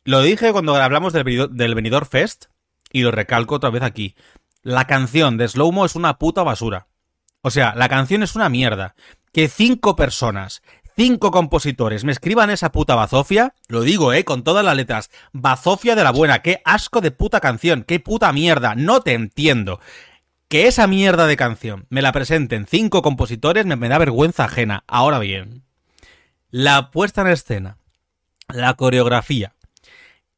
Lo 0.04 0.22
dije 0.22 0.52
cuando 0.52 0.76
hablamos 0.76 1.14
del, 1.14 1.50
del 1.52 1.76
Benidorm 1.76 2.08
Fest 2.08 2.46
y 2.92 3.02
lo 3.02 3.12
recalco 3.12 3.56
otra 3.56 3.70
vez 3.70 3.84
aquí. 3.84 4.16
La 4.62 4.86
canción 4.86 5.38
de 5.38 5.48
Slowmo 5.48 5.86
es 5.86 5.96
una 5.96 6.18
puta 6.18 6.44
basura. 6.44 6.88
O 7.42 7.52
sea, 7.52 7.74
la 7.76 7.88
canción 7.90 8.24
es 8.24 8.36
una 8.36 8.50
mierda. 8.50 8.96
Que 9.32 9.48
cinco 9.48 9.96
personas, 9.96 10.62
cinco 10.96 11.32
compositores 11.32 12.04
me 12.04 12.12
escriban 12.12 12.50
esa 12.50 12.72
puta 12.72 12.96
bazofia, 12.96 13.54
lo 13.68 13.82
digo, 13.84 14.12
eh, 14.12 14.26
con 14.26 14.44
todas 14.44 14.66
las 14.66 14.76
letras. 14.76 15.10
Bazofia 15.32 15.96
de 15.96 16.04
la 16.04 16.12
buena, 16.12 16.42
qué 16.42 16.62
asco 16.66 17.00
de 17.00 17.12
puta 17.12 17.40
canción, 17.40 17.84
qué 17.88 18.00
puta 18.00 18.34
mierda, 18.34 18.76
no 18.76 19.02
te 19.02 19.14
entiendo. 19.14 19.80
Que 20.50 20.66
esa 20.66 20.88
mierda 20.88 21.28
de 21.28 21.38
canción 21.38 21.86
me 21.90 22.02
la 22.02 22.12
presenten 22.12 22.66
cinco 22.66 23.04
compositores 23.04 23.68
me, 23.68 23.88
da 23.88 24.00
vergüenza 24.00 24.46
ajena. 24.46 24.84
Ahora 24.88 25.20
bien, 25.20 25.64
la 26.50 26.90
puesta 26.90 27.22
en 27.22 27.28
escena, 27.28 27.78
la 28.48 28.74
coreografía, 28.74 29.54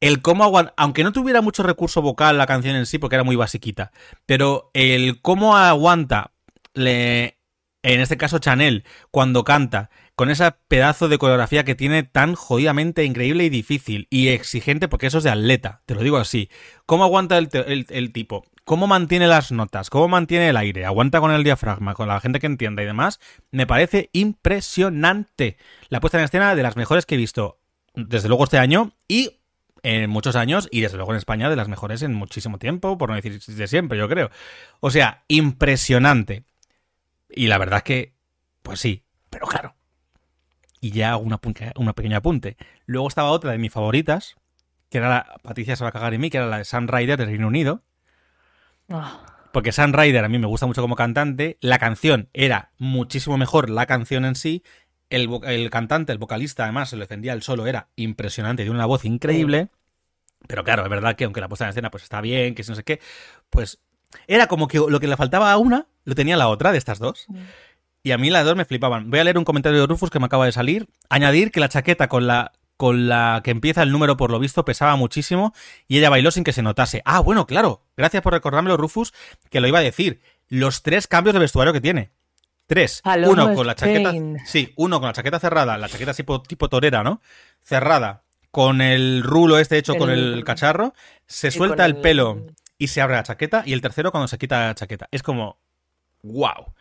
el 0.00 0.20
cómo 0.20 0.44
aguanta, 0.44 0.74
aunque 0.76 1.02
no 1.02 1.12
tuviera 1.12 1.40
mucho 1.40 1.62
recurso 1.62 2.02
vocal 2.02 2.36
la 2.36 2.46
canción 2.46 2.76
en 2.76 2.84
sí, 2.84 2.98
porque 2.98 3.16
era 3.16 3.24
muy 3.24 3.36
basiquita, 3.36 3.90
pero 4.26 4.70
el 4.74 5.22
cómo 5.22 5.56
aguanta, 5.56 6.32
le, 6.74 7.38
en 7.82 8.00
este 8.00 8.18
caso 8.18 8.38
Chanel, 8.38 8.84
cuando 9.10 9.44
canta, 9.44 9.88
con 10.14 10.28
ese 10.28 10.52
pedazo 10.68 11.08
de 11.08 11.16
coreografía 11.16 11.64
que 11.64 11.74
tiene 11.74 12.02
tan 12.02 12.34
jodidamente 12.34 13.04
increíble 13.04 13.44
y 13.44 13.48
difícil 13.48 14.08
y 14.10 14.28
exigente, 14.28 14.88
porque 14.88 15.06
eso 15.06 15.16
es 15.16 15.24
de 15.24 15.30
atleta, 15.30 15.80
te 15.86 15.94
lo 15.94 16.02
digo 16.02 16.18
así. 16.18 16.50
¿Cómo 16.84 17.04
aguanta 17.04 17.38
el 17.38 18.12
tipo? 18.12 18.44
¿Cómo 18.64 18.86
mantiene 18.86 19.26
las 19.26 19.50
notas? 19.50 19.90
¿Cómo 19.90 20.08
mantiene 20.08 20.48
el 20.48 20.56
aire? 20.56 20.86
¿Aguanta 20.86 21.20
con 21.20 21.32
el 21.32 21.42
diafragma? 21.42 21.94
¿Con 21.94 22.08
la 22.08 22.20
gente 22.20 22.38
que 22.38 22.46
entienda 22.46 22.82
y 22.82 22.86
demás? 22.86 23.18
Me 23.50 23.66
parece 23.66 24.08
impresionante. 24.12 25.56
La 25.88 26.00
puesta 26.00 26.18
en 26.18 26.24
escena 26.24 26.54
de 26.54 26.62
las 26.62 26.76
mejores 26.76 27.04
que 27.04 27.16
he 27.16 27.18
visto, 27.18 27.58
desde 27.94 28.28
luego 28.28 28.44
este 28.44 28.58
año 28.58 28.92
y 29.08 29.40
en 29.82 30.10
muchos 30.10 30.36
años 30.36 30.68
y 30.70 30.80
desde 30.80 30.96
luego 30.96 31.12
en 31.12 31.18
España 31.18 31.50
de 31.50 31.56
las 31.56 31.68
mejores 31.68 32.02
en 32.02 32.14
muchísimo 32.14 32.58
tiempo, 32.58 32.96
por 32.98 33.08
no 33.08 33.16
decir 33.16 33.40
de 33.40 33.66
siempre, 33.66 33.98
yo 33.98 34.08
creo. 34.08 34.30
O 34.80 34.90
sea, 34.90 35.24
impresionante. 35.28 36.44
Y 37.28 37.48
la 37.48 37.58
verdad 37.58 37.78
es 37.78 37.84
que, 37.84 38.12
pues 38.62 38.80
sí, 38.80 39.02
pero 39.28 39.46
claro. 39.46 39.74
Y 40.80 40.90
ya 40.90 41.12
hago 41.12 41.22
una, 41.24 41.38
pequeña 41.38 42.18
apunte. 42.18 42.56
Luego 42.86 43.08
estaba 43.08 43.30
otra 43.30 43.52
de 43.52 43.58
mis 43.58 43.72
favoritas, 43.72 44.36
que 44.88 44.98
era 44.98 45.08
la, 45.08 45.36
Patricia 45.42 45.76
se 45.76 45.84
va 45.84 45.90
a 45.90 45.92
cagar 45.92 46.14
en 46.14 46.20
mí, 46.20 46.30
que 46.30 46.38
era 46.38 46.46
la 46.46 46.58
de 46.58 46.64
Sun 46.64 46.88
Rider 46.88 47.18
del 47.18 47.28
Reino 47.28 47.48
Unido. 47.48 47.82
Ah, 48.88 49.22
Porque 49.52 49.72
Sun 49.72 49.92
Rider 49.92 50.24
a 50.24 50.28
mí 50.28 50.38
me 50.38 50.46
gusta 50.46 50.66
mucho 50.66 50.82
como 50.82 50.96
cantante. 50.96 51.58
La 51.60 51.78
canción 51.78 52.28
era 52.32 52.72
muchísimo 52.78 53.36
mejor, 53.38 53.70
la 53.70 53.86
canción 53.86 54.24
en 54.24 54.34
sí. 54.34 54.62
El, 55.10 55.28
el 55.44 55.68
cantante, 55.70 56.12
el 56.12 56.18
vocalista, 56.18 56.64
además, 56.64 56.88
se 56.88 56.96
lo 56.96 57.00
defendía 57.00 57.34
él 57.34 57.42
solo, 57.42 57.66
era 57.66 57.88
impresionante, 57.96 58.62
tiene 58.62 58.74
una 58.74 58.86
voz 58.86 59.04
increíble. 59.04 59.68
Pero 60.48 60.64
claro, 60.64 60.82
es 60.84 60.88
verdad 60.88 61.16
que 61.16 61.24
aunque 61.24 61.40
la 61.40 61.48
puesta 61.48 61.64
en 61.64 61.70
escena 61.70 61.90
pues 61.90 62.02
está 62.02 62.20
bien, 62.20 62.54
que 62.54 62.64
si 62.64 62.70
no 62.70 62.76
sé 62.76 62.82
qué, 62.82 63.00
pues 63.50 63.78
era 64.26 64.46
como 64.46 64.68
que 64.68 64.78
lo 64.78 65.00
que 65.00 65.06
le 65.06 65.16
faltaba 65.16 65.52
a 65.52 65.58
una 65.58 65.86
lo 66.04 66.14
tenía 66.14 66.36
la 66.36 66.48
otra 66.48 66.72
de 66.72 66.78
estas 66.78 66.98
dos. 66.98 67.26
Y 68.02 68.10
a 68.10 68.18
mí 68.18 68.30
las 68.30 68.44
dos 68.44 68.56
me 68.56 68.64
flipaban. 68.64 69.10
Voy 69.10 69.20
a 69.20 69.24
leer 69.24 69.38
un 69.38 69.44
comentario 69.44 69.80
de 69.80 69.86
Rufus 69.86 70.10
que 70.10 70.18
me 70.18 70.26
acaba 70.26 70.46
de 70.46 70.52
salir. 70.52 70.88
Añadir 71.08 71.52
que 71.52 71.60
la 71.60 71.68
chaqueta 71.68 72.08
con 72.08 72.26
la 72.26 72.52
con 72.76 73.08
la 73.08 73.40
que 73.44 73.50
empieza 73.52 73.82
el 73.82 73.92
número 73.92 74.16
por 74.16 74.30
lo 74.30 74.38
visto 74.38 74.64
pesaba 74.64 74.96
muchísimo 74.96 75.54
y 75.86 75.98
ella 75.98 76.10
bailó 76.10 76.30
sin 76.30 76.42
que 76.44 76.52
se 76.52 76.62
notase. 76.62 77.02
Ah, 77.04 77.20
bueno, 77.20 77.46
claro. 77.46 77.82
Gracias 77.96 78.22
por 78.22 78.32
recordármelo, 78.32 78.76
Rufus, 78.76 79.12
que 79.50 79.60
lo 79.60 79.68
iba 79.68 79.78
a 79.78 79.82
decir. 79.82 80.20
Los 80.48 80.82
tres 80.82 81.06
cambios 81.06 81.34
de 81.34 81.40
vestuario 81.40 81.72
que 81.72 81.80
tiene. 81.80 82.10
Tres. 82.66 83.02
Uno 83.26 83.54
con 83.54 83.66
la 83.66 83.74
chaqueta. 83.74 84.12
Sí, 84.46 84.72
uno 84.76 84.98
con 85.00 85.06
la 85.08 85.12
chaqueta 85.12 85.38
cerrada, 85.38 85.78
la 85.78 85.88
chaqueta 85.88 86.14
tipo, 86.14 86.42
tipo 86.42 86.68
torera, 86.68 87.02
¿no? 87.02 87.20
Cerrada. 87.62 88.22
Con 88.50 88.80
el 88.80 89.22
rulo 89.22 89.58
este 89.58 89.78
hecho 89.78 89.94
con 89.96 90.10
El- 90.10 90.42
cacharro. 90.44 90.94
Se 91.26 91.50
suelta 91.50 91.84
el 91.86 91.96
el- 91.96 92.00
pelo 92.02 92.46
y 92.78 92.88
se 92.88 93.00
abre 93.00 93.16
la 93.16 93.22
chaqueta. 93.22 93.62
Y 93.64 93.72
el 93.72 93.80
tercero 93.80 94.10
cuando 94.10 94.28
se 94.28 94.38
quita 94.38 94.66
la 94.68 94.74
chaqueta. 94.74 95.08
Es 95.10 95.22
como. 95.22 95.58
¡Wow! 96.22 96.72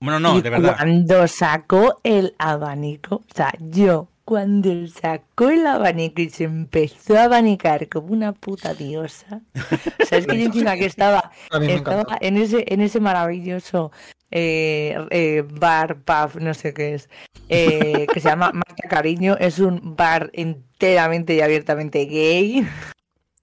Bueno, 0.00 0.20
no, 0.20 0.38
y 0.38 0.42
de 0.42 0.50
verdad. 0.50 0.76
cuando 0.76 1.26
sacó 1.26 2.00
el 2.04 2.34
abanico, 2.38 3.16
o 3.16 3.34
sea, 3.34 3.52
yo, 3.58 4.08
cuando 4.26 4.88
sacó 4.88 5.50
el 5.50 5.64
abanico 5.68 6.20
y 6.20 6.30
se 6.30 6.44
empezó 6.44 7.16
a 7.16 7.24
abanicar 7.24 7.88
como 7.88 8.08
una 8.08 8.32
puta 8.32 8.74
diosa, 8.74 9.40
¿sabes 10.04 10.26
que 10.26 10.36
yo 10.36 10.46
encima 10.46 10.74
que 10.74 10.86
estaba, 10.86 11.30
estaba 11.62 12.18
en 12.20 12.36
ese, 12.36 12.64
en 12.66 12.80
ese 12.80 12.98
maravilloso 12.98 13.92
eh, 14.32 14.98
eh, 15.10 15.44
bar, 15.48 15.98
pub, 16.00 16.40
no 16.40 16.54
sé 16.54 16.74
qué 16.74 16.94
es, 16.94 17.08
eh, 17.48 18.08
que 18.12 18.18
se 18.18 18.28
llama 18.28 18.50
Marta 18.52 18.88
Cariño, 18.88 19.36
es 19.38 19.60
un 19.60 19.94
bar 19.94 20.30
enteramente 20.32 21.36
y 21.36 21.40
abiertamente 21.40 22.04
gay. 22.06 22.66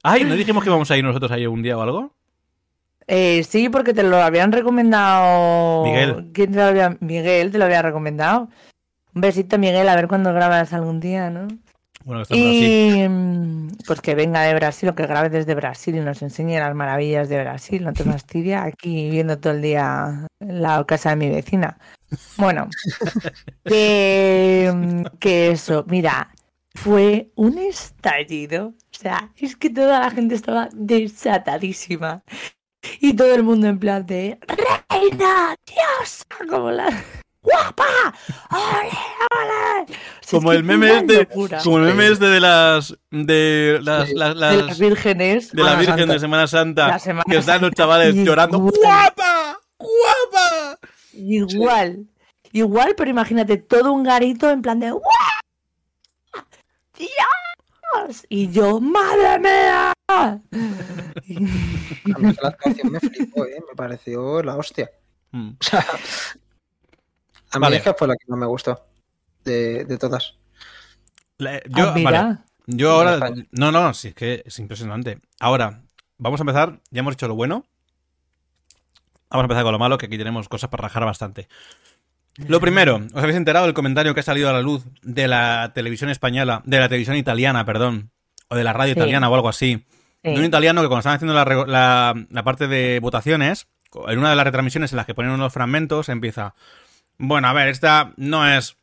Ay, 0.03 0.25
¿no 0.25 0.35
dijimos 0.35 0.65
que 0.65 0.69
íbamos 0.69 0.91
a 0.91 0.97
ir 0.97 1.03
nosotros 1.05 1.31
ahí 1.31 1.47
un 1.47 1.63
día 1.63 1.77
o 1.77 1.81
algo? 1.81 2.11
Eh, 3.07 3.45
sí, 3.45 3.69
porque 3.69 3.93
te 3.93 4.03
lo 4.03 4.17
habían 4.17 4.51
recomendado. 4.51 5.85
Miguel. 5.85 6.29
¿Quién 6.33 6.51
te 6.51 6.57
lo 6.57 6.65
había... 6.65 6.97
Miguel 6.99 7.51
te 7.51 7.57
lo 7.57 7.63
había 7.63 7.81
recomendado. 7.81 8.49
Un 9.15 9.21
besito, 9.21 9.57
Miguel, 9.57 9.89
a 9.89 9.95
ver 9.95 10.07
cuándo 10.07 10.33
grabas 10.33 10.73
algún 10.73 10.99
día, 10.99 11.29
¿no? 11.29 11.47
Bueno, 12.05 12.23
que 12.25 12.33
está 12.33 12.35
en 12.35 12.41
Brasil. 12.41 13.05
Y 13.05 13.09
mm, 13.09 13.67
pues 13.85 14.01
que 14.01 14.15
venga 14.15 14.41
de 14.41 14.53
Brasil 14.55 14.89
o 14.89 14.95
que 14.95 15.07
grabe 15.07 15.29
desde 15.29 15.55
Brasil 15.55 15.95
y 15.95 15.99
nos 15.99 16.21
enseñe 16.21 16.59
las 16.59 16.75
maravillas 16.75 17.29
de 17.29 17.41
Brasil. 17.41 17.83
No 17.83 17.93
te 17.93 18.03
fastidia 18.03 18.63
aquí 18.63 19.09
viendo 19.09 19.39
todo 19.39 19.53
el 19.53 19.61
día 19.61 20.27
la 20.39 20.83
casa 20.85 21.11
de 21.11 21.15
mi 21.15 21.29
vecina. 21.29 21.77
Bueno, 22.37 22.69
que, 23.65 24.71
mm, 24.73 25.17
que 25.19 25.51
eso, 25.51 25.85
mira, 25.87 26.33
fue 26.73 27.31
un 27.35 27.57
estallido. 27.57 28.67
O 28.67 28.97
sea, 28.99 29.31
es 29.37 29.55
que 29.55 29.69
toda 29.69 29.99
la 29.99 30.11
gente 30.11 30.35
estaba 30.35 30.69
desatadísima. 30.73 32.23
Y 32.99 33.13
todo 33.13 33.33
el 33.33 33.43
mundo 33.43 33.67
en 33.67 33.79
plan 33.79 34.05
de 34.05 34.37
¡Reina! 34.89 35.55
¡Diosa! 35.65 36.25
Como 36.49 36.71
la. 36.71 36.89
¡Guapa! 37.43 37.85
¡Ole! 38.51 38.89
¡Ole! 39.35 39.83
O 39.83 39.87
sea, 39.87 39.97
es 40.21 40.29
Como 40.31 40.49
que 40.51 40.55
el 40.55 40.63
meme 40.63 40.97
este, 40.99 41.27
como 41.63 41.77
el 41.77 41.83
meme 41.83 42.07
este 42.07 42.25
de 42.25 42.39
las 42.39 42.97
de 43.11 43.79
las, 43.83 44.07
de 44.09 44.15
las- 44.15 44.35
las 44.35 44.79
vírgenes. 44.79 45.51
de 45.51 45.61
la 45.63 45.75
Virgen 45.75 45.97
Santa. 45.97 46.13
de 46.13 46.19
Semana 46.19 46.47
Santa 46.47 46.87
La 46.87 46.99
Semana 46.99 47.23
que 47.29 47.37
están 47.37 47.61
los 47.61 47.71
chavales 47.71 48.15
Y 48.15 48.23
llorando 48.23 48.57
igual. 48.57 48.73
guapa 48.81 49.59
guapa 49.77 50.79
Igual. 51.13 52.07
Igual, 52.53 52.93
pero 52.95 53.09
imagínate 53.11 53.57
todo 53.57 53.91
un 53.93 54.03
garito 54.03 54.49
en 54.49 54.61
plan 54.61 54.79
de 54.79 54.91
¡Guau! 54.91 55.03
¡Dios! 56.97 58.25
Y 58.29 58.49
yo, 58.51 58.79
¡madre 58.79 59.39
mía! 59.39 59.93
A 60.09 60.39
mí 62.19 62.33
la 62.41 62.49
actuación 62.49 62.91
me 62.91 62.99
flipó, 62.99 63.45
¿eh? 63.45 63.61
Me 63.69 63.75
pareció 63.75 64.41
la 64.43 64.55
hostia. 64.55 64.89
Mm. 65.31 65.49
O 65.59 65.63
sea, 65.63 65.85
a 67.53 67.59
Vale. 67.59 67.79
fue 67.97 68.07
la 68.07 68.15
que 68.15 68.25
no 68.27 68.35
me 68.37 68.45
gustó 68.45 68.85
de, 69.45 69.85
de 69.85 69.97
todas. 69.97 70.35
La- 71.37 71.61
yo, 71.67 71.89
Ah, 71.89 71.93
mira. 71.95 72.11
vale, 72.23 72.37
yo 72.67 72.91
ahora 72.91 73.19
no 73.51 73.71
no 73.71 73.93
sí 73.93 74.09
es 74.09 74.15
que 74.15 74.43
es 74.45 74.59
impresionante 74.59 75.19
ahora 75.39 75.81
vamos 76.17 76.39
a 76.39 76.43
empezar 76.43 76.79
ya 76.91 76.99
hemos 77.01 77.13
hecho 77.15 77.27
lo 77.27 77.35
bueno 77.35 77.65
vamos 79.29 79.43
a 79.43 79.45
empezar 79.45 79.63
con 79.63 79.73
lo 79.73 79.79
malo 79.79 79.97
que 79.97 80.05
aquí 80.05 80.17
tenemos 80.17 80.47
cosas 80.47 80.69
para 80.69 80.83
rajar 80.83 81.03
bastante 81.05 81.49
lo 82.47 82.61
primero 82.61 83.01
os 83.13 83.21
habéis 83.21 83.35
enterado 83.35 83.65
del 83.65 83.73
comentario 83.73 84.13
que 84.13 84.21
ha 84.21 84.23
salido 84.23 84.49
a 84.49 84.53
la 84.53 84.61
luz 84.61 84.85
de 85.01 85.27
la 85.27 85.71
televisión 85.75 86.09
española 86.09 86.61
de 86.65 86.79
la 86.79 86.87
televisión 86.87 87.17
italiana 87.17 87.65
perdón 87.65 88.11
o 88.49 88.55
de 88.55 88.63
la 88.63 88.71
radio 88.73 88.93
Sí. 88.93 88.99
italiana 88.99 89.29
o 89.29 89.35
algo 89.35 89.49
así 89.49 89.85
Sí. 90.23 90.29
de 90.31 90.39
un 90.39 90.45
italiano 90.45 90.81
que 90.81 90.87
cuando 90.87 90.99
estaban 90.99 91.17
haciendo 91.17 91.33
la, 91.33 91.43
re- 91.43 91.67
la- 91.67 92.13
la 92.29 92.43
parte 92.43 92.69
de 92.69 92.99
votaciones, 93.01 93.67
en 94.07 94.17
una 94.19 94.29
de 94.29 94.37
las 94.37 94.45
retransmisiones 94.45 94.93
en 94.93 94.97
las 94.97 95.05
que 95.05 95.13
ponen 95.13 95.31
unos 95.33 95.51
fragmentos, 95.51 96.07
empieza, 96.07 96.55
bueno, 97.17 97.47
a 97.47 97.53
ver, 97.53 97.67
esta 97.69 98.13
no 98.17 98.47
es, 98.47 98.75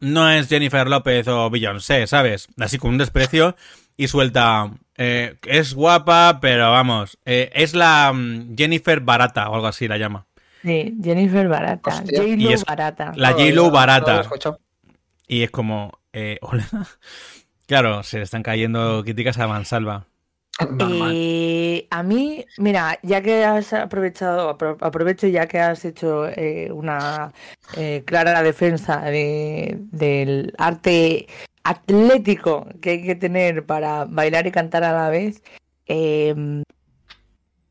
no 0.00 0.30
es 0.30 0.48
Jennifer 0.48 0.86
López 0.88 1.26
o 1.28 1.50
Beyoncé, 1.50 2.06
¿sabes? 2.06 2.48
Así 2.58 2.78
con 2.78 2.90
un 2.90 2.98
desprecio 2.98 3.56
y 3.96 4.08
suelta, 4.08 4.70
eh, 4.96 5.36
es 5.46 5.74
guapa, 5.74 6.38
pero 6.40 6.70
vamos, 6.70 7.18
eh, 7.24 7.50
es 7.54 7.74
la 7.74 8.12
mm, 8.12 8.56
Jennifer 8.56 9.00
barata 9.00 9.48
o 9.50 9.54
algo 9.54 9.66
así 9.66 9.88
la 9.88 9.98
llama. 9.98 10.26
Sí, 10.62 10.96
Jennifer 11.02 11.46
Barata. 11.48 11.90
Hostia. 12.00 12.18
J-Lo 12.20 12.50
es- 12.50 12.64
Barata. 12.64 13.12
La 13.14 13.30
No, 13.30 13.36
J-Lo 13.36 13.50
no, 13.54 13.54
no 13.62 13.68
lo 13.68 13.70
barata. 13.70 14.28
Y 15.28 15.44
es 15.44 15.50
como, 15.52 15.92
eh, 16.12 16.38
hola. 16.42 16.66
Claro, 17.66 18.02
se 18.02 18.16
le 18.18 18.24
están 18.24 18.42
cayendo 18.42 19.02
críticas 19.04 19.38
a 19.38 19.46
mansalva. 19.46 20.06
Eh, 20.80 21.86
a 21.90 22.02
mí, 22.02 22.44
mira, 22.56 22.98
ya 23.02 23.20
que 23.22 23.44
has 23.44 23.72
aprovechado, 23.72 24.50
apro- 24.56 24.76
aprovecho 24.80 25.26
ya 25.28 25.46
que 25.46 25.58
has 25.60 25.84
hecho 25.84 26.28
eh, 26.28 26.70
una 26.72 27.32
eh, 27.76 28.02
clara 28.04 28.42
defensa 28.42 29.00
de- 29.02 29.76
del 29.92 30.52
arte 30.58 31.26
atlético 31.62 32.66
que 32.80 32.90
hay 32.90 33.02
que 33.02 33.14
tener 33.14 33.66
para 33.66 34.04
bailar 34.06 34.46
y 34.46 34.50
cantar 34.52 34.84
a 34.84 34.92
la 34.92 35.10
vez, 35.10 35.42
eh, 35.86 36.34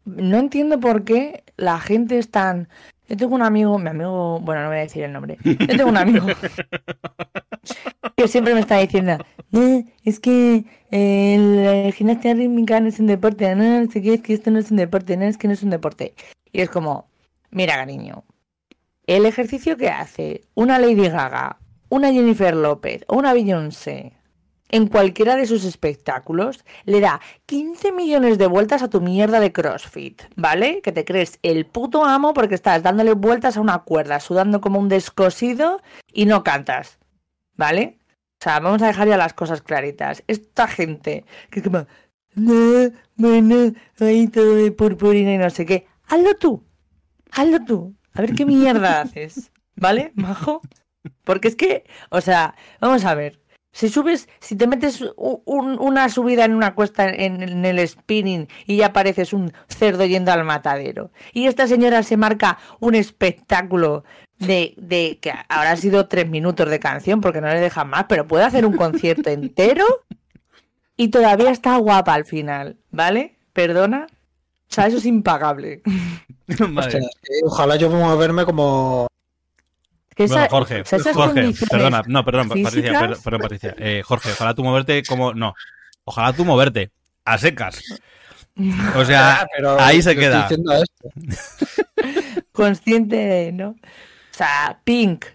no 0.06 0.38
entiendo 0.40 0.80
por 0.80 1.04
qué 1.04 1.44
la 1.58 1.80
gente 1.80 2.18
es 2.18 2.30
tan... 2.32 2.70
Yo 3.08 3.16
tengo 3.16 3.36
un 3.36 3.42
amigo, 3.42 3.78
mi 3.80 3.90
amigo, 3.90 4.40
bueno, 4.42 4.64
no 4.64 4.68
voy 4.68 4.78
a 4.78 4.82
decir 4.82 5.04
el 5.04 5.14
nombre. 5.14 5.38
Yo 5.44 5.68
tengo 5.68 5.90
un 5.90 5.98
amigo 5.98 6.26
que 8.18 8.28
siempre 8.28 8.54
me 8.54 8.60
está 8.60 8.78
diciendo, 8.80 9.18
"No, 9.52 9.84
es 10.04 10.20
que 10.20 10.66
eh, 10.92 11.86
la 11.86 11.92
gimnasia 11.92 12.34
rítmica 12.34 12.80
no 12.80 12.88
es 12.88 13.00
un 13.00 13.08
deporte, 13.08 13.56
no, 13.56 13.82
no 13.82 13.92
sé 13.92 14.02
qué, 14.02 14.16
es 14.16 14.22
que 14.22 14.34
esto 14.34 14.52
no 14.52 14.60
es 14.60 14.72
un 14.72 14.78
deporte, 14.78 15.16
no, 15.16 15.26
es 15.26 15.38
que 15.38 15.48
no 15.48 15.54
es 15.54 15.64
un 15.64 15.70
deporte. 15.70 16.16
Y 16.52 16.62
es 16.62 16.70
como, 16.70 17.08
mira, 17.52 17.76
cariño, 17.76 18.26
el 19.06 19.26
ejercicio 19.26 19.78
que 19.78 19.90
hace 19.90 20.42
una 20.54 20.80
Lady 20.80 21.08
Gaga, 21.08 21.60
una 21.90 22.12
Jennifer 22.12 22.56
López 22.56 23.06
o 23.08 23.16
una 23.18 23.34
Beyoncé 23.34 24.14
en 24.70 24.88
cualquiera 24.88 25.36
de 25.36 25.46
sus 25.46 25.64
espectáculos 25.64 26.64
le 26.86 27.00
da 27.00 27.22
15 27.46 27.92
millones 27.92 28.38
de 28.38 28.48
vueltas 28.48 28.84
a 28.84 28.90
tu 28.90 29.02
mierda 29.02 29.40
de 29.40 29.52
CrossFit, 29.52 30.24
¿vale? 30.36 30.82
Que 30.82 30.92
te 30.92 31.06
crees 31.06 31.40
el 31.44 31.66
puto 31.66 32.06
amo 32.06 32.34
porque 32.34 32.56
estás 32.56 32.84
dándole 32.84 33.14
vueltas 33.14 33.58
a 33.58 33.62
una 33.62 33.80
cuerda, 33.80 34.20
sudando 34.20 34.62
como 34.62 34.80
un 34.80 34.90
descosido 34.90 35.82
y 36.12 36.26
no 36.26 36.44
cantas, 36.44 37.00
¿vale? 37.56 37.98
O 38.40 38.44
sea, 38.44 38.60
vamos 38.60 38.82
a 38.82 38.88
dejar 38.88 39.08
ya 39.08 39.18
las 39.18 39.34
cosas 39.34 39.62
claritas. 39.62 40.24
Esta 40.28 40.68
gente 40.68 41.26
que 41.50 41.64
como, 41.64 41.88
no, 42.36 42.92
bueno, 43.16 43.74
ahí 44.00 44.28
todo 44.28 44.56
de 44.56 44.72
purpurina 44.72 45.34
y 45.34 45.38
no 45.38 45.50
sé 45.50 45.66
qué. 45.66 45.88
Hazlo 46.08 46.36
tú, 46.36 46.64
hazlo 47.32 47.64
tú. 47.66 47.96
A 48.14 48.22
ver 48.22 48.34
qué 48.34 48.46
mierda 48.46 49.02
haces, 49.02 49.52
¿vale, 49.76 50.12
majo? 50.16 50.62
Porque 51.24 51.48
es 51.48 51.56
que, 51.56 51.86
o 52.10 52.22
sea, 52.22 52.56
vamos 52.80 53.06
a 53.06 53.16
ver. 53.16 53.40
Si 53.78 53.90
subes, 53.90 54.28
si 54.40 54.56
te 54.56 54.66
metes 54.66 55.02
un- 55.18 55.78
una 55.80 56.10
subida 56.10 56.46
en 56.46 56.56
una 56.56 56.74
cuesta 56.74 57.08
en, 57.08 57.44
en 57.44 57.64
el 57.64 57.88
spinning 57.88 58.48
y 58.66 58.78
ya 58.78 58.92
pareces 58.92 59.34
un 59.34 59.54
cerdo 59.68 60.04
yendo 60.04 60.32
al 60.32 60.44
matadero. 60.44 61.12
Y 61.32 61.46
esta 61.46 61.68
señora 61.68 62.02
se 62.02 62.18
marca 62.18 62.58
un 62.80 62.96
espectáculo 62.96 64.04
de, 64.40 64.74
de 64.78 65.20
que 65.22 65.32
ahora 65.48 65.74
ha 65.74 65.78
sido 65.78 66.08
tres 66.08 66.28
minutos 66.28 66.68
de 66.72 66.80
canción 66.80 67.22
porque 67.22 67.40
no 67.40 67.50
le 67.50 67.60
dejan 67.60 67.88
más, 67.92 68.06
pero 68.10 68.28
puede 68.28 68.46
hacer 68.46 68.66
un 68.66 68.76
concierto 68.76 69.30
entero 69.30 69.86
y 70.96 71.10
todavía 71.10 71.52
está 71.52 71.78
guapa 71.78 72.16
al 72.16 72.26
final, 72.26 72.78
¿vale? 72.90 73.38
Perdona. 73.54 74.08
O 74.10 74.74
sea, 74.74 74.88
eso 74.88 74.98
es 74.98 75.06
impagable. 75.06 75.84
Hostia, 76.50 77.00
ojalá 77.46 77.76
yo 77.76 77.92
pueda 77.92 78.16
verme 78.16 78.44
como. 78.44 79.06
Que 80.18 80.26
Bueno, 80.26 80.48
Jorge, 80.50 80.82
o 80.82 80.86
sea, 80.86 80.98
esas 80.98 81.16
Jorge, 81.16 81.54
perdona, 81.70 82.02
no, 82.08 82.26
perdón, 82.26 82.50
Patricia, 82.50 82.72
físicas- 82.72 83.08
per- 83.08 83.18
perdón, 83.24 83.42
Patricia. 83.42 83.76
Eh, 83.78 84.02
Jorge, 84.04 84.32
ojalá 84.32 84.54
tú 84.56 84.64
moverte 84.64 85.04
como, 85.04 85.34
no, 85.36 85.54
ojalá 86.06 86.34
tú 86.34 86.44
moverte, 86.44 86.90
a 87.24 87.38
secas. 87.38 87.80
O 88.96 89.06
sea, 89.06 89.42
Ah, 89.42 89.48
pero 89.56 89.80
ahí 89.80 90.02
se 90.02 90.16
queda. 90.16 90.48
Esto. 90.50 90.66
consciente 92.52 93.16
de, 93.16 93.52
¿no? 93.52 93.70
O 93.70 93.76
sea, 94.32 94.80
Pink, 94.84 95.26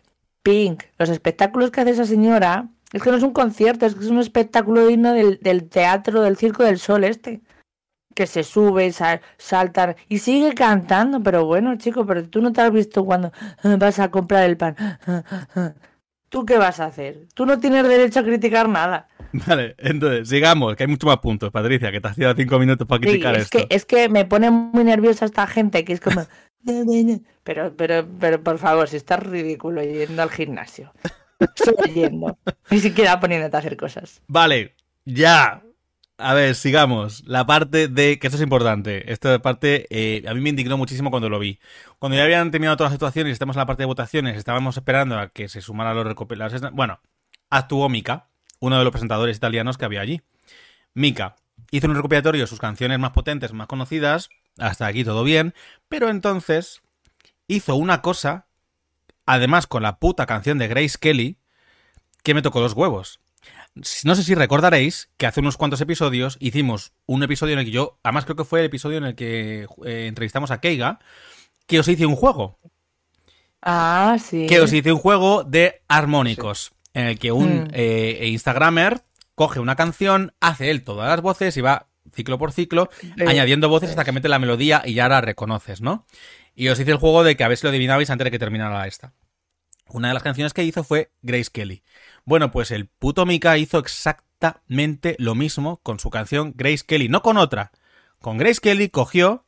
Pink, 0.43 0.83
los 0.99 1.09
espectáculos 1.09 1.71
que 1.71 1.81
hace 1.81 1.91
esa 1.91 2.05
señora, 2.05 2.69
es 2.93 3.03
que 3.03 3.11
no 3.11 3.17
es 3.17 3.23
un 3.23 3.33
concierto, 3.33 3.87
es 3.87 3.95
que 3.95 4.05
es 4.05 4.11
un 4.11 4.19
espectáculo 4.19 4.87
digno 4.87 5.13
del, 5.13 5.39
del 5.41 5.69
teatro, 5.69 6.23
del 6.23 6.37
circo 6.37 6.65
del 6.65 6.79
sol 6.79 7.05
este. 7.05 7.41
Que 8.15 8.27
se 8.27 8.45
sube, 8.45 8.93
sal, 8.93 9.21
saltar 9.39 9.97
y 10.09 10.19
sigue 10.19 10.55
cantando, 10.55 11.23
pero 11.23 11.45
bueno, 11.45 11.77
chico, 11.77 12.07
pero 12.07 12.29
tú 12.29 12.41
no 12.41 12.53
te 12.53 12.61
has 12.61 12.73
visto 12.73 13.05
cuando 13.05 13.33
ah, 13.63 13.77
vas 13.79 13.99
a 13.99 14.11
comprar 14.11 14.45
el 14.45 14.57
pan. 14.57 14.77
¿Tú 16.29 16.47
qué 16.47 16.57
vas 16.57 16.81
a 16.81 16.87
hacer? 16.87 17.27
Tú 17.35 17.45
no 17.45 17.59
tienes 17.61 17.87
derecho 17.87 18.21
a 18.21 18.23
criticar 18.23 18.67
nada. 18.69 19.07
Vale, 19.33 19.75
entonces, 19.79 20.29
sigamos, 20.29 20.77
que 20.77 20.85
hay 20.85 20.89
muchos 20.89 21.07
más 21.07 21.19
puntos, 21.19 21.51
Patricia, 21.51 21.93
que 21.93 22.01
te 22.01 22.09
has 22.09 22.17
tirado 22.17 22.35
cinco 22.37 22.59
minutos 22.59 22.87
para 22.87 23.01
criticar 23.01 23.35
es 23.37 23.43
esto. 23.43 23.59
Que, 23.59 23.75
es 23.75 23.85
que 23.85 24.09
me 24.09 24.25
pone 24.25 24.51
muy 24.51 24.85
nerviosa 24.85 25.25
esta 25.25 25.47
gente, 25.47 25.85
que 25.85 25.93
es 25.93 26.01
como... 26.01 26.27
pero, 27.45 27.75
pero, 27.77 28.07
pero, 28.19 28.43
por 28.43 28.59
favor, 28.59 28.89
si 28.89 28.97
estás 28.97 29.23
ridículo 29.23 29.83
yendo 29.83 30.23
al 30.23 30.31
gimnasio. 30.31 30.93
Yendo. 31.95 32.39
Ni 32.71 32.79
siquiera 32.79 33.21
poniéndote 33.21 33.57
a 33.57 33.61
hacer 33.61 33.77
cosas. 33.77 34.23
Vale, 34.29 34.75
ya. 35.05 35.63
A 36.19 36.35
ver, 36.35 36.55
sigamos. 36.55 37.25
La 37.27 37.47
parte 37.47 37.89
de. 37.89 38.19
que 38.19 38.27
esto 38.27 38.37
es 38.37 38.43
importante. 38.43 39.11
Esta 39.13 39.41
parte 39.41 39.87
eh, 39.91 40.25
a 40.29 40.35
mí 40.35 40.41
me 40.41 40.51
indignó 40.51 40.77
muchísimo 40.77 41.11
cuando 41.11 41.29
lo 41.29 41.39
vi. 41.39 41.59
Cuando 41.99 42.17
ya 42.17 42.25
habían 42.25 42.51
terminado 42.51 42.77
todas 42.77 42.93
las 42.93 42.97
situaciones 42.97 43.31
y 43.31 43.33
estamos 43.33 43.57
en 43.57 43.61
la 43.61 43.67
parte 43.67 43.83
de 43.83 43.87
votaciones, 43.87 44.37
estábamos 44.37 44.77
esperando 44.77 45.19
a 45.19 45.29
que 45.29 45.49
se 45.49 45.61
sumaran 45.61 45.97
los 45.97 46.07
recopilados. 46.07 46.61
Bueno, 46.73 47.01
actuó 47.51 47.89
Mika, 47.89 48.29
uno 48.61 48.79
de 48.79 48.85
los 48.85 48.93
presentadores 48.93 49.37
italianos 49.37 49.79
que 49.79 49.85
había 49.85 50.01
allí. 50.01 50.23
Mika 50.95 51.37
hizo 51.71 51.89
un 51.89 51.95
recopilatorio 51.97 52.43
de 52.43 52.47
sus 52.47 52.61
canciones 52.61 52.99
más 52.99 53.11
potentes, 53.11 53.53
más 53.53 53.67
conocidas. 53.67 54.29
Hasta 54.59 54.87
aquí 54.87 55.05
todo 55.05 55.25
bien. 55.25 55.55
Pero 55.89 56.09
entonces 56.09 56.83
hizo 57.49 57.75
una 57.75 58.03
cosa, 58.03 58.47
además 59.27 59.67
con 59.67 59.83
la 59.83 59.99
puta 59.99 60.27
canción 60.27 60.59
de 60.59 60.69
Grace 60.69 60.99
Kelly, 61.01 61.39
que 62.23 62.35
me 62.35 62.43
tocó 62.43 62.61
los 62.61 62.75
huevos. 62.75 63.21
No 63.75 64.15
sé 64.15 64.23
si 64.23 64.35
recordaréis 64.35 65.11
que 65.17 65.27
hace 65.27 65.41
unos 65.41 65.57
cuantos 65.57 65.81
episodios 65.81 66.37
hicimos 66.41 66.93
un 67.07 67.23
episodio 67.23 67.55
en 67.55 67.61
el 67.61 67.65
que 67.65 67.71
yo, 67.71 67.99
además 68.03 68.25
creo 68.25 68.37
que 68.37 68.45
fue 68.45 68.61
el 68.61 68.67
episodio 68.67 68.99
en 68.99 69.05
el 69.05 69.15
que 69.15 69.67
eh, 69.85 70.07
entrevistamos 70.09 70.51
a 70.51 70.61
Keiga, 70.61 70.99
que 71.67 71.79
os 71.79 71.89
hice 71.89 72.05
un 72.05 72.17
juego. 72.17 72.59
Ah, 73.63 74.19
sí. 74.23 74.47
Que 74.47 74.61
os 74.61 74.73
hice 74.73 74.93
un 74.93 74.99
juego 74.99 75.45
de 75.45 75.83
armónicos, 75.89 76.73
en 76.93 77.07
el 77.07 77.19
que 77.19 77.33
un 77.33 77.65
hmm. 77.65 77.71
eh, 77.73 78.29
Instagramer 78.29 79.05
coge 79.35 79.61
una 79.61 79.77
canción, 79.77 80.35
hace 80.41 80.71
él 80.71 80.85
todas 80.85 81.09
las 81.09 81.23
voces 81.23 81.57
y 81.57 81.63
va 81.63 81.89
ciclo 82.13 82.39
por 82.39 82.53
ciclo, 82.53 82.91
añadiendo 83.27 83.69
voces 83.69 83.91
hasta 83.91 84.05
que 84.05 84.13
mete 84.13 84.29
la 84.29 84.39
melodía 84.39 84.83
y 84.85 84.95
ya 84.95 85.09
la 85.09 85.21
reconoces, 85.21 85.81
¿no? 85.81 86.07
Y 86.55 86.69
os 86.69 86.79
hice 86.79 86.91
el 86.91 86.99
juego 86.99 87.25
de 87.25 87.37
que 87.37 87.45
a 87.45 87.49
ver 87.49 87.57
si 87.57 87.65
lo 87.65 87.71
adivinabais 87.71 88.11
antes 88.11 88.25
de 88.27 88.31
que 88.31 88.39
terminara 88.39 88.87
esta. 88.87 89.15
Una 89.89 90.09
de 90.09 90.15
las 90.15 90.23
canciones 90.23 90.53
que 90.53 90.65
hizo 90.65 90.85
fue 90.85 91.11
Grace 91.23 91.51
Kelly. 91.53 91.83
Bueno, 92.25 92.51
pues 92.51 92.71
el 92.71 92.87
puto 92.87 93.27
Mika 93.27 93.59
hizo 93.59 93.79
exactamente 93.79 95.17
lo 95.19 95.35
mismo 95.35 95.81
con 95.83 95.99
su 95.99 96.11
canción 96.11 96.53
Grace 96.57 96.85
Kelly, 96.87 97.09
no 97.09 97.23
con 97.23 97.37
otra. 97.37 97.73
Con 98.21 98.39
Grace 98.39 98.61
Kelly 98.61 98.89
cogió 98.89 99.45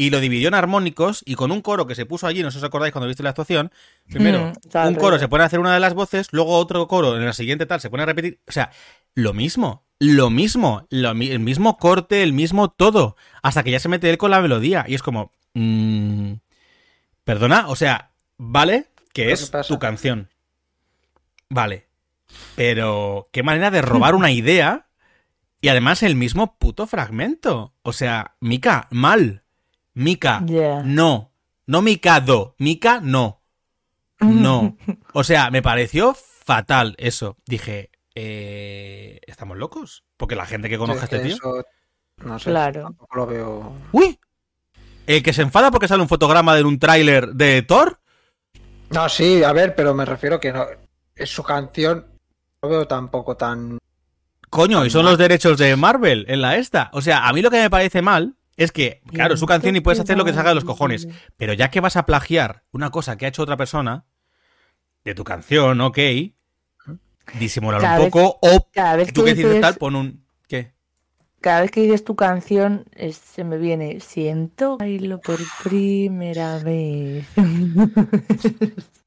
y 0.00 0.08
lo 0.08 0.20
dividió 0.20 0.48
en 0.48 0.54
armónicos 0.54 1.22
y 1.26 1.34
con 1.34 1.52
un 1.52 1.60
coro 1.60 1.86
que 1.86 1.94
se 1.94 2.06
puso 2.06 2.26
allí, 2.26 2.42
no 2.42 2.50
sé 2.50 2.54
si 2.54 2.64
os 2.64 2.68
acordáis 2.68 2.90
cuando 2.90 3.06
viste 3.06 3.22
la 3.22 3.28
actuación, 3.28 3.70
primero 4.08 4.50
mm, 4.72 4.86
un 4.86 4.94
coro 4.94 5.18
se 5.18 5.28
pone 5.28 5.42
a 5.42 5.46
hacer 5.46 5.60
una 5.60 5.74
de 5.74 5.80
las 5.80 5.92
voces, 5.92 6.28
luego 6.30 6.56
otro 6.56 6.88
coro 6.88 7.18
en 7.18 7.24
la 7.26 7.34
siguiente 7.34 7.66
tal 7.66 7.82
se 7.82 7.90
pone 7.90 8.04
a 8.04 8.06
repetir, 8.06 8.40
o 8.48 8.52
sea, 8.52 8.70
lo 9.14 9.34
mismo, 9.34 9.84
lo 9.98 10.30
mismo, 10.30 10.86
el 10.88 11.40
mismo 11.40 11.76
corte, 11.76 12.22
el 12.22 12.32
mismo 12.32 12.70
todo, 12.70 13.14
hasta 13.42 13.62
que 13.62 13.72
ya 13.72 13.78
se 13.78 13.90
mete 13.90 14.08
él 14.08 14.16
con 14.16 14.30
la 14.30 14.40
melodía 14.40 14.86
y 14.88 14.94
es 14.94 15.02
como, 15.02 15.32
mmm, 15.52 16.32
perdona, 17.24 17.68
o 17.68 17.76
sea, 17.76 18.12
vale 18.38 18.86
que 19.12 19.32
es 19.32 19.50
tu 19.68 19.78
canción, 19.78 20.30
vale, 21.50 21.89
pero 22.56 23.28
qué 23.32 23.42
manera 23.42 23.70
de 23.70 23.82
robar 23.82 24.14
una 24.14 24.30
idea 24.30 24.88
y 25.60 25.68
además 25.68 26.02
el 26.02 26.16
mismo 26.16 26.58
puto 26.58 26.86
fragmento. 26.86 27.74
O 27.82 27.92
sea, 27.92 28.36
Mika, 28.40 28.88
mal. 28.90 29.44
Mika, 29.94 30.40
no. 30.84 31.32
No 31.66 31.82
Mikado, 31.82 32.54
Mika, 32.58 33.00
no. 33.02 33.42
No. 34.20 34.76
O 35.12 35.24
sea, 35.24 35.50
me 35.50 35.62
pareció 35.62 36.14
fatal 36.14 36.94
eso. 36.98 37.36
Dije, 37.46 37.90
eh, 38.14 39.20
¿estamos 39.26 39.56
locos? 39.56 40.04
Porque 40.16 40.36
la 40.36 40.46
gente 40.46 40.68
que 40.68 40.78
conozca 40.78 41.02
a 41.02 41.04
este 41.04 41.20
tío... 41.20 41.36
no 42.18 42.38
sé, 42.38 42.50
claro. 42.50 42.82
tampoco 42.82 43.16
lo 43.16 43.26
veo... 43.26 43.72
¡Uy! 43.92 44.18
¿El 45.06 45.22
que 45.22 45.32
se 45.32 45.42
enfada 45.42 45.70
porque 45.70 45.88
sale 45.88 46.02
un 46.02 46.08
fotograma 46.08 46.54
de 46.54 46.62
un 46.62 46.78
tráiler 46.78 47.28
de 47.28 47.62
Thor? 47.62 48.00
No, 48.90 49.08
sí, 49.08 49.42
a 49.42 49.52
ver, 49.52 49.74
pero 49.74 49.94
me 49.94 50.04
refiero 50.04 50.38
que 50.38 50.52
no... 50.52 50.66
Es 51.16 51.30
su 51.30 51.42
canción 51.42 52.09
no 52.62 52.68
veo 52.68 52.86
tampoco 52.86 53.36
tan. 53.36 53.78
Coño, 54.50 54.84
y 54.84 54.90
son 54.90 55.04
los 55.04 55.16
derechos 55.16 55.58
de 55.58 55.76
Marvel 55.76 56.26
en 56.28 56.42
la 56.42 56.56
esta. 56.56 56.90
O 56.92 57.00
sea, 57.00 57.28
a 57.28 57.32
mí 57.32 57.40
lo 57.40 57.50
que 57.50 57.60
me 57.60 57.70
parece 57.70 58.02
mal 58.02 58.36
es 58.56 58.72
que, 58.72 59.00
claro, 59.12 59.34
es 59.34 59.40
su 59.40 59.46
canción 59.46 59.76
y 59.76 59.80
puedes 59.80 60.00
hacer 60.00 60.18
lo 60.18 60.24
que 60.24 60.32
te 60.32 60.36
salga 60.36 60.50
de 60.50 60.56
los 60.56 60.64
cojones. 60.64 61.08
Pero 61.36 61.52
ya 61.52 61.70
que 61.70 61.80
vas 61.80 61.96
a 61.96 62.04
plagiar 62.04 62.64
una 62.72 62.90
cosa 62.90 63.16
que 63.16 63.24
ha 63.24 63.28
hecho 63.28 63.42
otra 63.42 63.56
persona, 63.56 64.04
de 65.04 65.14
tu 65.14 65.24
canción, 65.24 65.80
ok, 65.80 65.98
disimular 67.38 68.00
un 68.00 68.04
poco, 68.04 68.38
o 68.42 68.68
cada 68.72 68.96
vez 68.96 69.12
tú 69.12 69.24
que 69.24 69.34
dices 69.34 69.60
tal, 69.60 69.76
pon 69.76 69.96
un. 69.96 70.26
¿Qué? 70.46 70.74
Cada 71.40 71.62
vez 71.62 71.70
que 71.70 71.80
dices 71.80 72.04
tu 72.04 72.16
canción, 72.16 72.84
se 73.12 73.44
me 73.44 73.56
viene, 73.56 74.00
siento 74.00 74.76
bailo 74.76 75.20
por 75.20 75.38
primera 75.62 76.58
vez. 76.58 77.24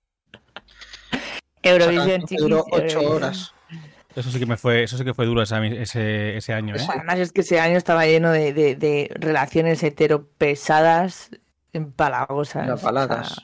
Eurovisión, 1.64 2.26
Duró 2.38 2.66
ocho 2.72 3.02
horas. 3.02 3.54
Eso 4.16 4.30
sí 4.30 4.38
que 4.38 4.46
me 4.46 4.58
fue, 4.58 4.84
eso 4.84 4.98
sí 4.98 5.04
que 5.04 5.14
fue 5.14 5.26
duro 5.26 5.42
ese, 5.42 6.38
ese, 6.38 6.54
año, 6.54 6.76
¿eh? 6.76 6.86
Además 6.88 7.18
es 7.18 7.32
que 7.32 7.42
ese 7.42 7.60
año 7.60 7.78
estaba 7.78 8.06
lleno 8.06 8.32
de, 8.32 8.54
de, 8.54 9.12
relaciones 9.16 9.82
hetero 9.82 10.28
pesadas, 10.38 11.32
empalagosas. 11.72 12.80
paladas. 12.82 13.42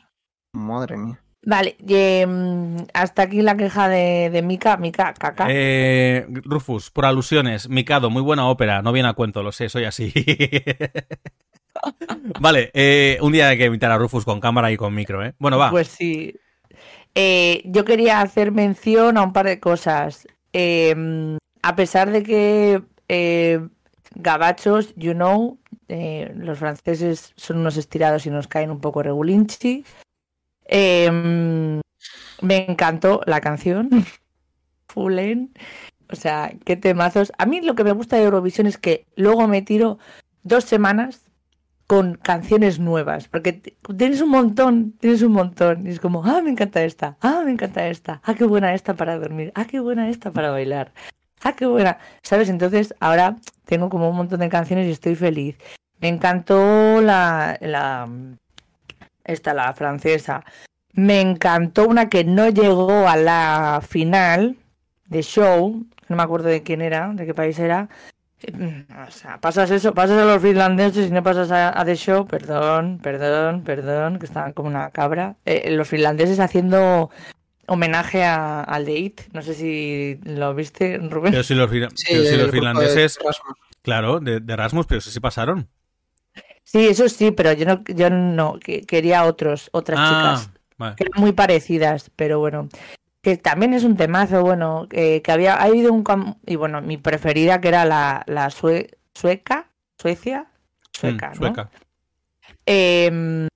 Madre 0.51 0.97
mía. 0.97 1.19
Vale, 1.41 1.77
em, 1.87 2.85
hasta 2.93 3.23
aquí 3.23 3.41
la 3.41 3.55
queja 3.55 3.87
de, 3.87 4.29
de 4.29 4.41
Mika, 4.41 4.77
Mika, 4.77 5.13
caca. 5.13 5.47
Eh, 5.49 6.27
Rufus, 6.43 6.91
por 6.91 7.05
alusiones, 7.05 7.69
Mikado, 7.69 8.09
muy 8.09 8.21
buena 8.21 8.47
ópera, 8.47 8.81
no 8.81 8.91
viene 8.91 9.09
a 9.09 9.13
cuento, 9.13 9.41
lo 9.41 9.51
sé, 9.51 9.69
soy 9.69 9.85
así. 9.85 10.13
vale, 12.39 12.71
eh, 12.73 13.17
un 13.21 13.31
día 13.31 13.47
hay 13.47 13.57
que 13.57 13.65
invitar 13.65 13.89
a 13.89 13.97
Rufus 13.97 14.25
con 14.25 14.41
cámara 14.41 14.71
y 14.71 14.77
con 14.77 14.93
micro, 14.93 15.25
¿eh? 15.25 15.33
Bueno, 15.39 15.57
va. 15.57 15.71
Pues 15.71 15.87
sí. 15.87 16.35
Eh, 17.21 17.63
yo 17.65 17.83
quería 17.83 18.21
hacer 18.21 18.53
mención 18.53 19.17
a 19.17 19.23
un 19.23 19.33
par 19.33 19.45
de 19.45 19.59
cosas. 19.59 20.25
Em, 20.53 21.37
a 21.61 21.75
pesar 21.75 22.11
de 22.11 22.23
que 22.23 22.81
eh, 23.09 23.59
gabachos, 24.15 24.93
you 24.95 25.11
know, 25.11 25.57
eh, 25.89 26.31
los 26.37 26.59
franceses 26.59 27.33
son 27.35 27.57
unos 27.57 27.75
estirados 27.75 28.25
y 28.25 28.29
nos 28.29 28.47
caen 28.47 28.71
un 28.71 28.79
poco 28.79 29.03
regulinchi. 29.03 29.83
Em, 30.63 31.81
me 32.41 32.71
encantó 32.71 33.19
la 33.25 33.41
canción. 33.41 33.89
Fullen. 34.87 35.51
O 36.09 36.15
sea, 36.15 36.53
qué 36.63 36.77
temazos. 36.77 37.33
A 37.37 37.45
mí 37.45 37.59
lo 37.59 37.75
que 37.75 37.83
me 37.83 37.91
gusta 37.91 38.15
de 38.15 38.23
Eurovisión 38.23 38.65
es 38.65 38.77
que 38.77 39.05
luego 39.17 39.45
me 39.49 39.61
tiro 39.61 39.99
dos 40.43 40.63
semanas 40.63 41.28
con 41.89 42.13
canciones 42.13 42.77
nuevas, 42.77 43.27
porque 43.27 43.51
tienes 43.97 44.21
un 44.21 44.29
montón, 44.29 44.91
tienes 44.99 45.23
un 45.23 45.31
montón, 45.31 45.87
y 45.87 45.89
es 45.89 45.99
como, 45.99 46.23
ah, 46.23 46.39
me 46.43 46.51
encanta 46.51 46.83
esta, 46.83 47.17
ah, 47.19 47.41
me 47.43 47.49
encanta 47.49 47.87
esta, 47.87 48.21
ah, 48.23 48.35
qué 48.35 48.45
buena 48.45 48.75
esta 48.75 48.93
para 48.93 49.17
dormir, 49.17 49.51
ah, 49.55 49.65
qué 49.65 49.79
buena 49.79 50.07
esta 50.07 50.29
para 50.29 50.51
bailar, 50.51 50.93
ah, 51.41 51.53
qué 51.53 51.65
buena, 51.65 51.97
¿sabes? 52.21 52.47
Entonces 52.49 52.93
ahora 52.99 53.37
tengo 53.65 53.89
como 53.89 54.07
un 54.07 54.17
montón 54.17 54.41
de 54.41 54.49
canciones 54.49 54.85
y 54.85 54.91
estoy 54.91 55.15
feliz. 55.15 55.57
Me 55.99 56.09
encantó 56.09 57.01
la, 57.01 57.57
la, 57.59 58.07
esta, 59.23 59.55
la 59.55 59.73
francesa. 59.73 60.45
Me 60.93 61.21
encantó 61.21 61.87
una 61.87 62.07
que 62.07 62.23
no 62.23 62.49
llegó 62.49 63.07
a 63.07 63.15
la 63.15 63.81
final 63.81 64.57
de 65.07 65.23
show, 65.23 65.87
no 66.07 66.15
me 66.15 66.21
acuerdo 66.21 66.49
de 66.49 66.61
quién 66.61 66.83
era, 66.83 67.11
de 67.15 67.25
qué 67.25 67.33
país 67.33 67.57
era, 67.57 67.89
o 68.47 69.11
sea, 69.11 69.39
pasas 69.41 69.69
eso, 69.71 69.93
pasas 69.93 70.17
a 70.17 70.25
los 70.25 70.41
finlandeses 70.41 71.09
y 71.09 71.11
no 71.11 71.21
pasas 71.23 71.51
a, 71.51 71.83
The 71.83 71.95
Show, 71.95 72.25
perdón, 72.25 72.99
perdón, 73.01 73.63
perdón, 73.63 74.19
que 74.19 74.25
estaban 74.25 74.53
como 74.53 74.69
una 74.69 74.91
cabra. 74.91 75.35
Eh, 75.45 75.71
los 75.71 75.87
finlandeses 75.87 76.39
haciendo 76.39 77.09
homenaje 77.67 78.23
a, 78.23 78.61
al 78.63 78.85
de 78.85 78.97
It, 78.97 79.21
no 79.33 79.41
sé 79.41 79.53
si 79.53 80.19
lo 80.23 80.55
viste, 80.55 80.97
Rubén. 80.97 81.31
Pero 81.31 81.43
si 81.43 81.53
los, 81.53 81.69
finlandeses, 81.69 83.19
claro, 83.81 84.19
de, 84.19 84.41
Erasmus, 84.47 84.85
pero 84.87 84.99
eso 84.99 85.11
sí 85.11 85.19
pasaron. 85.19 85.67
Sí, 86.63 86.87
eso 86.87 87.09
sí, 87.09 87.31
pero 87.31 87.51
yo 87.53 87.65
no, 87.65 87.83
yo 87.85 88.09
no 88.09 88.59
quería 88.59 89.25
otros, 89.25 89.69
otras 89.73 89.99
ah, 89.99 90.35
chicas, 90.37 90.95
que 90.95 91.03
eran 91.03 91.19
muy 91.21 91.33
parecidas, 91.33 92.09
pero 92.15 92.39
bueno 92.39 92.69
que 93.29 93.37
también 93.37 93.73
es 93.73 93.83
un 93.83 93.95
temazo, 93.95 94.41
bueno, 94.41 94.87
que 94.89 95.21
había 95.27 95.55
ha 95.55 95.63
habido 95.63 95.93
un 95.93 96.03
y 96.45 96.55
bueno, 96.55 96.81
mi 96.81 96.97
preferida 96.97 97.61
que 97.61 97.67
era 97.67 97.85
la, 97.85 98.23
la 98.27 98.49
sueca, 98.49 99.69
Suecia, 99.97 100.47
sueca, 100.93 101.31
mm, 101.31 101.35
sueca. 101.35 101.69
Em, 102.65 103.47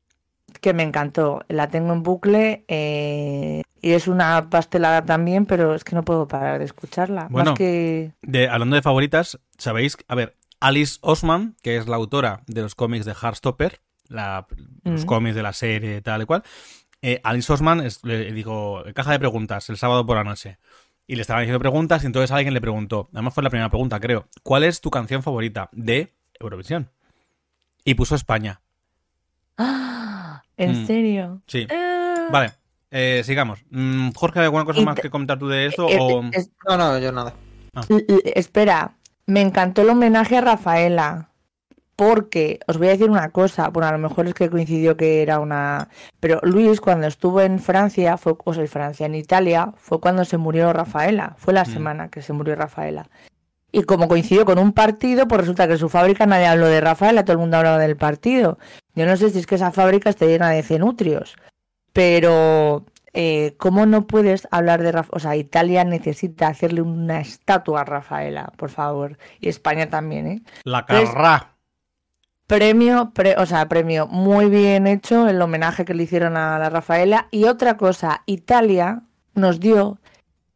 que 0.60 0.74
me 0.74 0.84
encantó, 0.84 1.44
la 1.48 1.70
tengo 1.70 1.94
en 1.94 2.04
bucle 2.04 2.66
eh, 2.68 3.62
y 3.82 3.92
es 3.92 4.08
una 4.08 4.50
pastelada 4.50 5.06
también, 5.06 5.46
pero 5.46 5.74
es 5.74 5.84
que 5.84 5.96
no 5.96 6.04
puedo 6.04 6.28
parar 6.28 6.60
de 6.60 6.66
escucharla. 6.66 7.28
Bueno, 7.30 7.54
que... 7.54 8.12
de, 8.22 8.50
hablando 8.50 8.76
de 8.76 8.82
favoritas, 8.82 9.40
sabéis, 9.58 9.98
a 10.08 10.16
ver, 10.16 10.36
Alice 10.60 11.00
Osman, 11.02 11.56
que 11.62 11.78
es 11.78 11.88
la 11.88 11.96
autora 11.96 12.44
de 12.48 12.62
los 12.62 12.76
cómics 12.76 13.06
de 13.06 13.14
Heartstopper, 13.14 13.80
la, 14.08 14.48
los 14.84 15.04
Mm. 15.04 15.08
cómics 15.08 15.36
de 15.36 15.44
la 15.44 15.54
serie 15.54 16.02
tal 16.02 16.22
y 16.22 16.26
cual. 16.26 16.44
Eh, 17.04 17.20
Alice 17.24 17.52
Osman, 17.52 17.82
es- 17.82 18.04
le 18.04 18.32
digo, 18.32 18.84
caja 18.96 19.12
de 19.12 19.20
preguntas, 19.20 19.70
el 19.70 19.78
sábado 19.78 20.06
por 20.06 20.16
la 20.18 20.24
noche. 20.24 20.58
Y 21.06 21.16
le 21.16 21.22
estaban 21.22 21.42
haciendo 21.44 21.60
preguntas 21.60 22.02
y 22.04 22.06
entonces 22.06 22.32
alguien 22.32 22.54
le 22.54 22.62
preguntó, 22.62 23.10
además 23.14 23.34
fue 23.34 23.44
la 23.44 23.50
primera 23.50 23.70
pregunta, 23.70 24.00
creo, 24.00 24.26
¿cuál 24.42 24.64
es 24.64 24.80
tu 24.80 24.90
canción 24.90 25.22
favorita 25.22 25.70
de 25.74 26.14
Eurovisión? 26.40 26.90
Y 27.84 27.94
puso 27.96 28.16
España. 28.16 28.62
¡Ah! 29.58 30.42
¿En 30.58 30.84
Mm. 30.84 30.88
serio? 30.88 31.42
Sí. 31.48 31.68
Ah. 31.70 32.28
Vale, 32.32 32.54
eh, 32.92 33.22
sigamos. 33.26 33.60
Mm, 33.70 34.12
Jorge, 34.16 34.40
¿alguna 34.40 34.64
cosa 34.66 34.82
más 34.82 34.98
que 35.00 35.10
comentar 35.10 35.38
tú 35.38 35.48
de 35.50 35.66
esto? 35.66 35.90
Eh, 35.90 35.98
o... 36.00 36.24
es- 36.32 36.50
No, 36.68 36.78
no, 36.78 36.98
yo 37.00 37.12
nada. 37.12 37.34
L- 37.90 38.06
Espera, 38.36 38.94
me 39.26 39.42
encantó 39.42 39.82
el 39.82 39.90
homenaje 39.90 40.38
a 40.38 40.42
Rafaela. 40.42 41.30
Porque 41.96 42.60
os 42.68 42.78
voy 42.78 42.88
a 42.88 42.92
decir 42.92 43.10
una 43.10 43.30
cosa, 43.30 43.70
bueno, 43.70 43.88
a 43.88 43.92
lo 43.92 44.00
mejor 44.00 44.28
es 44.28 44.34
que 44.34 44.50
coincidió 44.50 44.98
que 44.98 45.22
era 45.22 45.40
una. 45.40 45.90
Pero 46.20 46.40
Luis, 46.42 46.82
cuando 46.82 47.06
estuvo 47.08 47.40
en 47.42 47.60
Francia, 47.60 48.18
fue, 48.18 48.36
o 48.44 48.54
sea, 48.54 48.64
en 48.64 48.68
Francia, 48.70 49.06
en 49.06 49.14
Italia, 49.16 49.72
fue 49.78 50.00
cuando 50.00 50.26
se 50.26 50.38
murió 50.38 50.74
Rafaela. 50.74 51.36
Fue 51.38 51.54
la 51.54 51.64
Mm. 51.64 51.74
semana 51.74 52.10
que 52.10 52.22
se 52.24 52.34
murió 52.34 52.56
Rafaela. 52.56 53.10
Y 53.72 53.84
como 53.84 54.08
coincidió 54.08 54.46
con 54.46 54.60
un 54.60 54.72
partido, 54.74 55.28
pues 55.28 55.42
resulta 55.42 55.66
que 55.68 55.74
en 55.74 55.80
su 55.80 55.90
fábrica 55.90 56.26
nadie 56.26 56.46
habló 56.48 56.68
de 56.68 56.82
Rafaela, 56.82 57.24
todo 57.26 57.34
el 57.34 57.40
mundo 57.40 57.58
hablaba 57.58 57.80
del 57.80 57.96
partido. 57.98 58.58
Yo 58.96 59.06
no 59.06 59.16
sé 59.18 59.30
si 59.32 59.40
es 59.40 59.48
que 59.48 59.56
esa 59.56 59.72
fábrica 59.72 60.10
está 60.12 60.26
llena 60.26 60.50
de 60.52 60.62
cenutrios, 60.64 61.36
pero 61.92 62.86
eh, 63.14 63.56
¿cómo 63.58 63.86
no 63.86 64.08
puedes 64.08 64.48
hablar 64.52 64.82
de 64.82 64.92
Rafaela? 64.92 65.16
O 65.16 65.20
sea, 65.20 65.36
Italia 65.36 65.84
necesita 65.84 66.48
hacerle 66.48 66.82
una 66.82 67.20
estatua 67.20 67.82
a 67.82 67.86
Rafaela, 67.86 68.52
por 68.58 68.70
favor. 68.70 69.18
Y 69.40 69.50
España 69.50 69.90
también, 69.90 70.28
¿eh? 70.28 70.42
La 70.64 70.86
carra. 70.86 71.53
Premio, 72.48 73.12
pre- 73.14 73.36
o 73.38 73.46
sea, 73.46 73.68
premio 73.68 74.08
muy 74.08 74.50
bien 74.50 74.86
hecho, 74.88 75.28
el 75.28 75.42
homenaje 75.42 75.86
que 75.86 75.94
le 75.94 76.04
hicieron 76.04 76.38
a 76.38 76.60
la 76.60 76.70
Rafaela. 76.70 77.28
Y 77.32 77.46
otra 77.46 77.78
cosa, 77.78 78.22
Italia 78.26 79.02
nos 79.34 79.60
dio 79.60 79.98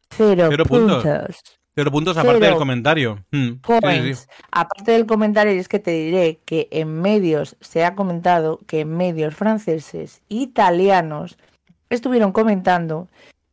cero, 0.10 0.48
Cero 0.50 0.66
puntos. 0.66 1.04
puntos. 1.04 1.42
Pero 1.74 1.92
puntos 1.92 2.18
aparte 2.18 2.40
Cero 2.40 2.46
del 2.48 2.58
comentario. 2.58 3.26
Mm, 3.32 3.52
sí, 3.82 4.14
sí. 4.16 4.26
Aparte 4.52 4.92
del 4.92 5.06
comentario, 5.06 5.54
y 5.54 5.60
es 5.60 5.70
que 5.70 5.80
te 5.80 5.92
diré 5.92 6.40
que 6.44 6.68
en 6.72 7.02
medios 7.02 7.56
se 7.62 7.86
ha 7.86 7.96
comentado 7.96 8.60
que 8.68 8.82
en 8.82 8.98
medios 8.98 9.36
franceses, 9.36 10.22
italianos, 10.28 11.38
estuvieron 11.90 12.32
comentando, 12.32 13.08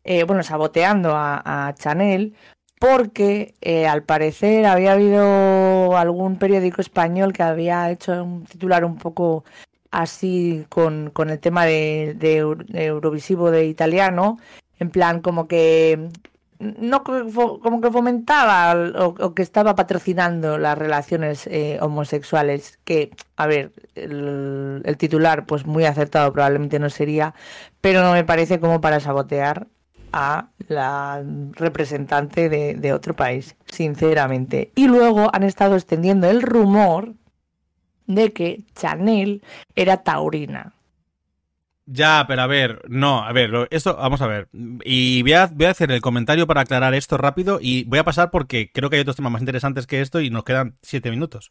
eh, 0.05 0.25
bueno, 0.25 0.43
saboteando 0.43 1.15
a, 1.15 1.69
a 1.69 1.75
Chanel, 1.75 2.35
porque 2.79 3.55
eh, 3.61 3.87
al 3.87 4.03
parecer 4.03 4.67
había 4.67 4.93
habido 4.93 5.97
algún 5.97 6.37
periódico 6.39 6.81
español 6.81 7.33
que 7.33 7.43
había 7.43 7.91
hecho 7.91 8.23
un 8.25 8.45
titular 8.45 8.85
un 8.85 8.97
poco 8.99 9.45
así 9.91 10.67
con, 10.69 11.11
el 11.31 11.39
tema 11.39 11.65
de, 11.65 12.15
de 12.19 12.37
Euro- 12.39 12.65
de 12.67 12.87
Eurovisivo 12.87 13.51
de 13.51 13.67
italiano, 13.67 14.39
en 14.81 14.91
plan 14.91 15.21
como 15.21 15.47
que 15.47 16.09
no 16.59 17.05
que 17.05 17.13
fo- 17.25 17.61
como 17.61 17.81
que 17.81 17.91
fomentaba 17.91 18.75
o, 18.99 19.15
o 19.19 19.35
que 19.35 19.43
estaba 19.43 19.75
patrocinando 19.75 20.57
las 20.59 20.79
relaciones 20.79 21.47
eh, 21.49 21.79
homosexuales 21.81 22.79
que 22.85 23.11
a 23.37 23.47
ver 23.47 23.73
el, 23.97 24.81
el 24.85 24.97
titular 24.97 25.47
pues 25.47 25.67
muy 25.67 25.85
acertado 25.85 26.33
probablemente 26.33 26.79
no 26.79 26.91
sería 26.91 27.35
pero 27.81 28.03
no 28.03 28.13
me 28.13 28.25
parece 28.25 28.61
como 28.61 28.81
para 28.81 29.01
sabotear 29.01 29.67
a 30.17 30.47
la 30.69 31.25
representante 31.55 32.49
de, 32.49 32.93
otro 32.93 33.15
país 33.17 33.57
sinceramente 33.67 34.71
y 34.77 34.87
luego 34.87 35.29
han 35.35 35.43
estado 35.43 35.75
extendiendo 35.75 36.31
el 36.31 36.41
rumor 36.41 37.15
de 38.07 38.33
que 38.33 38.63
Chanel 38.77 39.43
era 39.75 40.05
taurina 40.05 40.73
Ya, 41.85 42.25
pero 42.29 42.43
a 42.43 42.47
ver, 42.47 42.83
no, 42.89 43.25
a 43.25 43.33
ver, 43.33 43.67
esto, 43.71 43.97
vamos 43.97 44.23
a 44.23 44.29
ver. 44.29 44.49
Y 44.85 45.23
voy 45.23 45.33
a, 45.33 45.47
voy 45.47 45.67
a 45.67 45.71
hacer 45.71 45.91
el 45.91 46.01
comentario 46.01 46.47
para 46.47 46.61
aclarar 46.61 46.95
esto 46.95 47.17
rápido 47.17 47.59
y 47.61 47.83
voy 47.85 47.99
a 47.99 48.05
pasar 48.05 48.31
porque 48.31 48.71
creo 48.73 48.91
que 48.91 48.97
hay 48.97 49.03
otros 49.03 49.17
temas 49.17 49.33
más 49.33 49.43
interesantes 49.43 49.89
que 49.89 50.01
esto 50.01 50.21
y 50.21 50.31
nos 50.31 50.45
quedan 50.45 50.77
siete 50.81 51.11
minutos. 51.11 51.51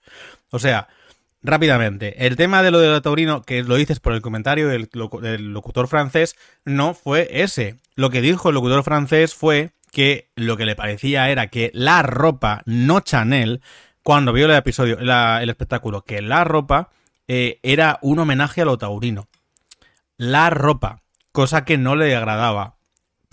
O 0.52 0.60
sea, 0.60 0.88
rápidamente, 1.44 2.26
el 2.26 2.36
tema 2.36 2.64
de 2.64 2.72
lo 2.72 2.80
de 2.80 3.02
Taurino, 3.02 3.44
que 3.44 3.64
lo 3.64 3.76
dices 3.76 4.00
por 4.00 4.14
el 4.14 4.22
comentario 4.22 4.68
del, 4.68 4.90
locu- 4.92 5.20
del 5.20 5.54
locutor 5.54 5.88
francés, 5.88 6.36
no 6.66 6.94
fue 6.94 7.28
ese. 7.30 7.76
Lo 7.96 8.10
que 8.10 8.22
dijo 8.22 8.50
el 8.50 8.56
locutor 8.56 8.84
francés 8.84 9.36
fue 9.36 9.72
que 9.92 10.30
lo 10.36 10.58
que 10.58 10.66
le 10.66 10.76
parecía 10.76 11.30
era 11.30 11.48
que 11.48 11.70
la 11.74 12.02
ropa, 12.02 12.64
no 12.66 13.02
Chanel, 13.02 13.62
cuando 14.02 14.34
vio 14.34 14.46
el 14.46 14.52
episodio, 14.52 14.98
el 15.00 15.50
espectáculo, 15.50 16.04
que 16.04 16.22
la 16.22 16.44
ropa 16.44 16.90
eh, 17.28 17.60
era 17.62 18.00
un 18.02 18.20
homenaje 18.20 18.62
a 18.62 18.66
lo 18.66 18.78
taurino 18.78 19.28
la 20.18 20.50
ropa, 20.50 21.02
cosa 21.32 21.66
que 21.66 21.78
no 21.78 21.96
le 21.96 22.16
agradaba. 22.16 22.76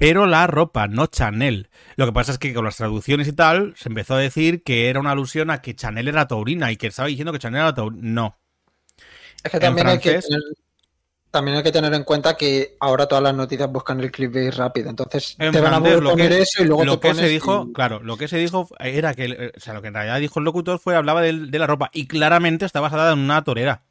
Pero 0.01 0.25
la 0.25 0.47
ropa, 0.47 0.89
no 0.89 1.09
Chanel. 1.09 1.69
Lo 1.97 2.07
que 2.07 2.13
pasa 2.13 2.33
es 2.33 2.39
que 2.39 2.55
con 2.55 2.65
las 2.65 2.79
traducciones 2.79 3.29
y 3.29 3.33
tal, 3.35 3.75
se 3.77 3.91
empezó 3.91 4.15
a 4.15 4.19
decir 4.19 4.63
que 4.63 4.89
era 4.89 4.99
una 4.99 5.11
alusión 5.11 5.51
a 5.51 5.61
que 5.61 5.77
Chanel 5.77 6.09
era 6.09 6.27
taurina 6.27 6.73
y 6.73 6.79
que 6.79 6.87
estaba 6.87 7.07
diciendo 7.09 7.35
que 7.35 7.39
Chanel 7.39 7.61
era 7.61 7.75
taurina. 7.75 8.01
No. 8.03 8.39
Es 9.45 9.53
que 9.53 9.61
también 9.61 9.87
hay 9.89 9.99
que, 9.99 10.19
tener, 10.19 10.41
también 11.31 11.59
hay 11.59 11.63
que 11.63 11.71
tener 11.71 11.93
en 11.93 12.05
cuenta 12.05 12.35
que 12.35 12.79
ahora 12.81 13.07
todas 13.09 13.23
las 13.23 13.35
noticias 13.35 13.71
buscan 13.71 14.01
el 14.01 14.11
clickbait 14.11 14.55
rápido. 14.55 14.89
Entonces 14.89 15.37
En 15.39 15.53
te 15.53 15.61
van 15.61 15.75
a 15.75 15.81
francés, 15.81 16.01
que- 16.01 16.09
poner 16.09 16.33
eso 16.33 16.63
y 16.63 16.67
luego 16.67 16.85
lo 16.87 16.93
te 16.95 17.01
que 17.01 17.09
pones 17.09 17.27
se 17.27 17.29
dijo, 17.29 17.67
y- 17.69 17.73
claro, 17.75 18.01
lo 18.03 18.17
que 18.17 18.27
se 18.29 18.39
dijo 18.39 18.69
era 18.79 19.13
que, 19.15 19.25
eh, 19.27 19.53
o 19.55 19.61
sea, 19.61 19.75
lo 19.75 19.83
que 19.83 19.89
en 19.89 19.95
realidad 19.95 20.19
dijo 20.19 20.39
el 20.41 20.47
locutor 20.47 20.79
fue, 20.79 20.97
hablaba 20.97 21.21
de, 21.21 21.35
la 21.35 21.67
ropa 21.67 21.91
y 21.93 22.07
claramente 22.07 22.65
está 22.65 22.81
basada 22.81 23.13
en 23.13 23.19
una 23.19 23.45
torera. 23.45 23.83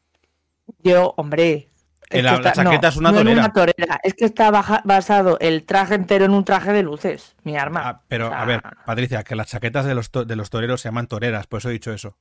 Yo, 0.83 1.13
hombre. 1.17 1.68
Es 2.09 2.23
la- 2.23 2.37
que 2.37 2.43
la 2.43 2.51
chaqueta 2.53 2.87
es 2.87 2.97
una 2.97 3.11
no 3.11 3.17
en 3.19 3.23
torera. 3.25 3.39
una 3.45 3.53
torera, 3.53 3.99
Es 4.03 4.13
que 4.15 4.25
está 4.25 4.49
baja- 4.51 4.81
basado 4.83 5.37
el 5.39 5.63
traje 5.65 5.95
entero 5.95 6.25
en 6.25 6.31
un 6.31 6.43
traje 6.43 6.73
de 6.73 6.81
luces, 6.83 7.35
mi 7.43 7.55
arma. 7.57 7.81
Ah, 7.85 8.01
pero, 8.07 8.27
O 8.27 8.29
sea, 8.29 8.41
a 8.41 8.45
ver, 8.45 8.61
Patricia, 8.85 9.23
que 9.23 9.35
las 9.35 9.47
chaquetas 9.47 9.85
de 9.85 9.93
los, 9.95 10.09
to- 10.09 10.25
de 10.25 10.35
los 10.35 10.49
toreros 10.49 10.81
se 10.81 10.87
llaman 10.89 11.07
toreras, 11.07 11.45
por 11.47 11.59
eso 11.59 11.69
he 11.69 11.73
dicho 11.73 11.93
eso. 11.93 12.17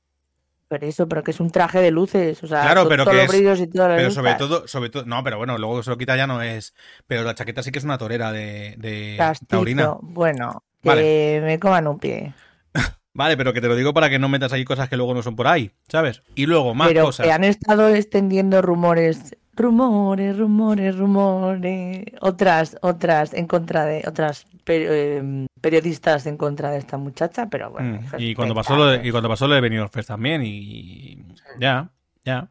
Pero 0.67 0.85
eso, 0.85 1.07
pero 1.09 1.23
que 1.23 1.31
es 1.31 1.39
un 1.39 1.49
traje 1.49 1.79
de 1.81 1.89
luces. 1.89 2.43
O 2.43 2.47
sea, 2.47 2.61
Claro, 2.61 2.87
pero 2.87 3.03
todos 3.03 3.15
que 3.17 3.23
los 3.23 3.33
es- 3.33 3.39
brillos 3.39 3.59
y 3.59 3.65
las 3.75 3.87
Pero 3.97 4.11
sobre 4.11 4.35
todo, 4.35 4.67
sobre 4.67 4.91
todo, 4.91 5.03
no, 5.07 5.23
pero 5.23 5.37
bueno, 5.39 5.57
luego 5.57 5.81
se 5.81 5.89
lo 5.89 5.97
quita 5.97 6.15
ya 6.15 6.27
no 6.27 6.43
es. 6.43 6.75
Pero 7.07 7.23
la 7.23 7.33
chaqueta 7.33 7.63
sí 7.63 7.71
que 7.71 7.79
es 7.79 7.85
una 7.85 7.97
torera 7.97 8.31
de, 8.31 8.75
de 8.77 9.15
Castizo. 9.17 9.47
taurina. 9.49 9.95
Bueno, 10.01 10.63
que 10.83 10.89
Vale. 10.89 11.41
me 11.43 11.59
coman 11.59 11.87
un 11.87 11.97
pie. 11.97 12.35
Vale, 13.15 13.35
pero 13.35 13.51
que 13.51 13.61
te 13.61 13.67
lo 13.67 13.75
digo 13.75 13.95
para 13.95 14.11
que 14.11 14.19
no 14.19 14.29
metas 14.29 14.53
ahí 14.53 14.63
cosas 14.63 14.87
que 14.89 14.95
luego 14.95 15.15
no 15.15 15.23
son 15.23 15.35
por 15.35 15.47
ahí, 15.47 15.71
¿sabes? 15.87 16.21
Y 16.35 16.45
luego 16.45 16.75
más 16.75 16.89
pero 16.89 17.05
cosas. 17.05 17.25
que 17.25 17.31
han 17.31 17.43
estado 17.43 17.89
extendiendo 17.89 18.61
rumores, 18.61 19.35
rumores, 19.59 20.37
rumores, 20.37 20.97
rumores. 20.97 22.05
Otras, 22.21 22.77
otras 22.81 23.33
en 23.33 23.45
contra 23.47 23.85
de, 23.85 24.03
otras 24.07 24.45
per- 24.63 24.87
eh, 24.89 25.47
periodistas 25.61 26.25
en 26.25 26.37
contra 26.37 26.71
de 26.71 26.77
esta 26.79 26.97
muchacha, 26.97 27.47
pero 27.49 27.69
bueno. 27.71 27.99
Mm, 28.01 28.15
Y 28.19 28.33
cuando 28.35 28.55
pasó 28.55 28.75
lo 28.75 28.85
de, 28.87 29.07
y 29.07 29.11
cuando 29.11 29.29
pasó 29.29 29.47
lo 29.47 29.55
de 29.55 29.61
Benidorm 29.61 29.89
Fest 29.91 30.07
también, 30.07 30.41
y 30.43 31.23
ya, 31.59 31.89
ya. 32.25 32.49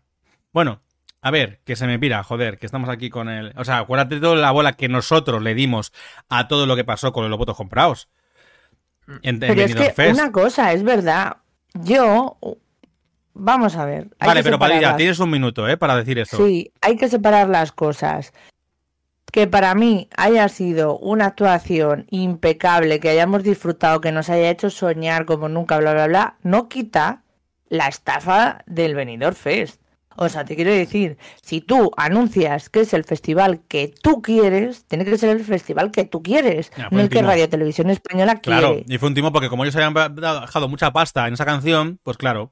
Bueno, 0.52 0.80
a 1.20 1.30
ver, 1.30 1.61
que 1.64 1.74
se 1.76 1.86
me 1.86 1.98
pira, 1.98 2.22
joder, 2.22 2.59
que 2.59 2.66
estamos 2.66 2.88
aquí 2.88 3.11
con 3.11 3.28
el. 3.28 3.52
O 3.56 3.64
sea, 3.64 3.78
acuérdate 3.78 4.16
de 4.16 4.20
toda 4.20 4.36
la 4.36 4.50
bola 4.52 4.74
que 4.74 4.88
nosotros 4.88 5.42
le 5.42 5.54
dimos 5.54 5.92
a 6.28 6.46
todo 6.48 6.66
lo 6.66 6.76
que 6.76 6.84
pasó 6.84 7.12
con 7.12 7.28
los 7.28 7.38
votos 7.38 7.56
comprados. 7.56 8.09
En, 9.09 9.18
en 9.22 9.40
Pero 9.40 9.62
es 9.62 9.74
que 9.74 9.90
Fest. 9.90 10.14
una 10.20 10.30
cosa, 10.30 10.72
es 10.72 10.82
verdad. 10.82 11.38
Yo, 11.74 12.36
vamos 13.39 13.76
a 13.76 13.84
ver. 13.84 14.09
Vale, 14.20 14.43
pero 14.43 14.59
Padilla, 14.59 14.97
tienes 14.97 15.18
un 15.20 15.30
minuto, 15.30 15.68
¿eh? 15.68 15.76
Para 15.76 15.97
decir 15.97 16.18
esto. 16.18 16.36
Sí, 16.36 16.72
hay 16.80 16.97
que 16.97 17.09
separar 17.09 17.49
las 17.49 17.72
cosas. 17.72 18.32
Que 19.32 19.47
para 19.47 19.74
mí 19.74 20.09
haya 20.16 20.49
sido 20.49 20.99
una 20.99 21.26
actuación 21.26 22.07
impecable, 22.11 22.99
que 22.99 23.11
hayamos 23.11 23.43
disfrutado, 23.43 24.01
que 24.01 24.11
nos 24.12 24.30
haya 24.30 24.51
hecho 24.51 24.70
soñar 24.70 25.26
como 25.26 25.49
nunca, 25.49 25.78
bla, 25.78 25.93
bla, 25.93 26.07
bla, 26.07 26.36
no 26.43 26.68
quita 26.68 27.22
la 27.68 27.89
estafa 27.89 28.62
del 28.66 28.95
Benidorm 28.95 29.36
Fest. 29.36 29.80
O 30.20 30.28
sea, 30.28 30.45
te 30.45 30.57
quiero 30.57 30.72
decir, 30.72 31.16
si 31.43 31.61
tú 31.61 31.93
anuncias 31.97 32.70
que 32.70 32.80
es 32.80 32.93
el 32.93 33.05
festival 33.05 33.61
que 33.68 33.95
tú 34.03 34.20
quieres, 34.20 34.84
tiene 34.86 35.05
que 35.05 35.16
ser 35.16 35.30
el 35.30 35.45
festival 35.45 35.93
que 35.93 36.05
tú 36.07 36.22
quieres, 36.24 36.72
Ya, 36.76 36.89
no 36.91 37.01
el 37.01 37.09
que. 37.09 37.22
Radio 37.22 37.49
Televisión 37.49 37.89
Española 37.91 38.41
Claro, 38.41 38.72
quiere. 38.74 38.86
y 38.89 38.99
fue 38.99 39.11
un 39.11 39.14
timo 39.14 39.30
porque 39.30 39.49
como 39.49 39.62
ellos 39.64 39.76
habían 39.76 39.95
dejado 40.16 40.68
mucha 40.68 40.91
pasta 40.93 41.28
en 41.28 41.34
esa 41.34 41.45
canción, 41.45 42.01
pues 42.03 42.16
claro. 42.16 42.51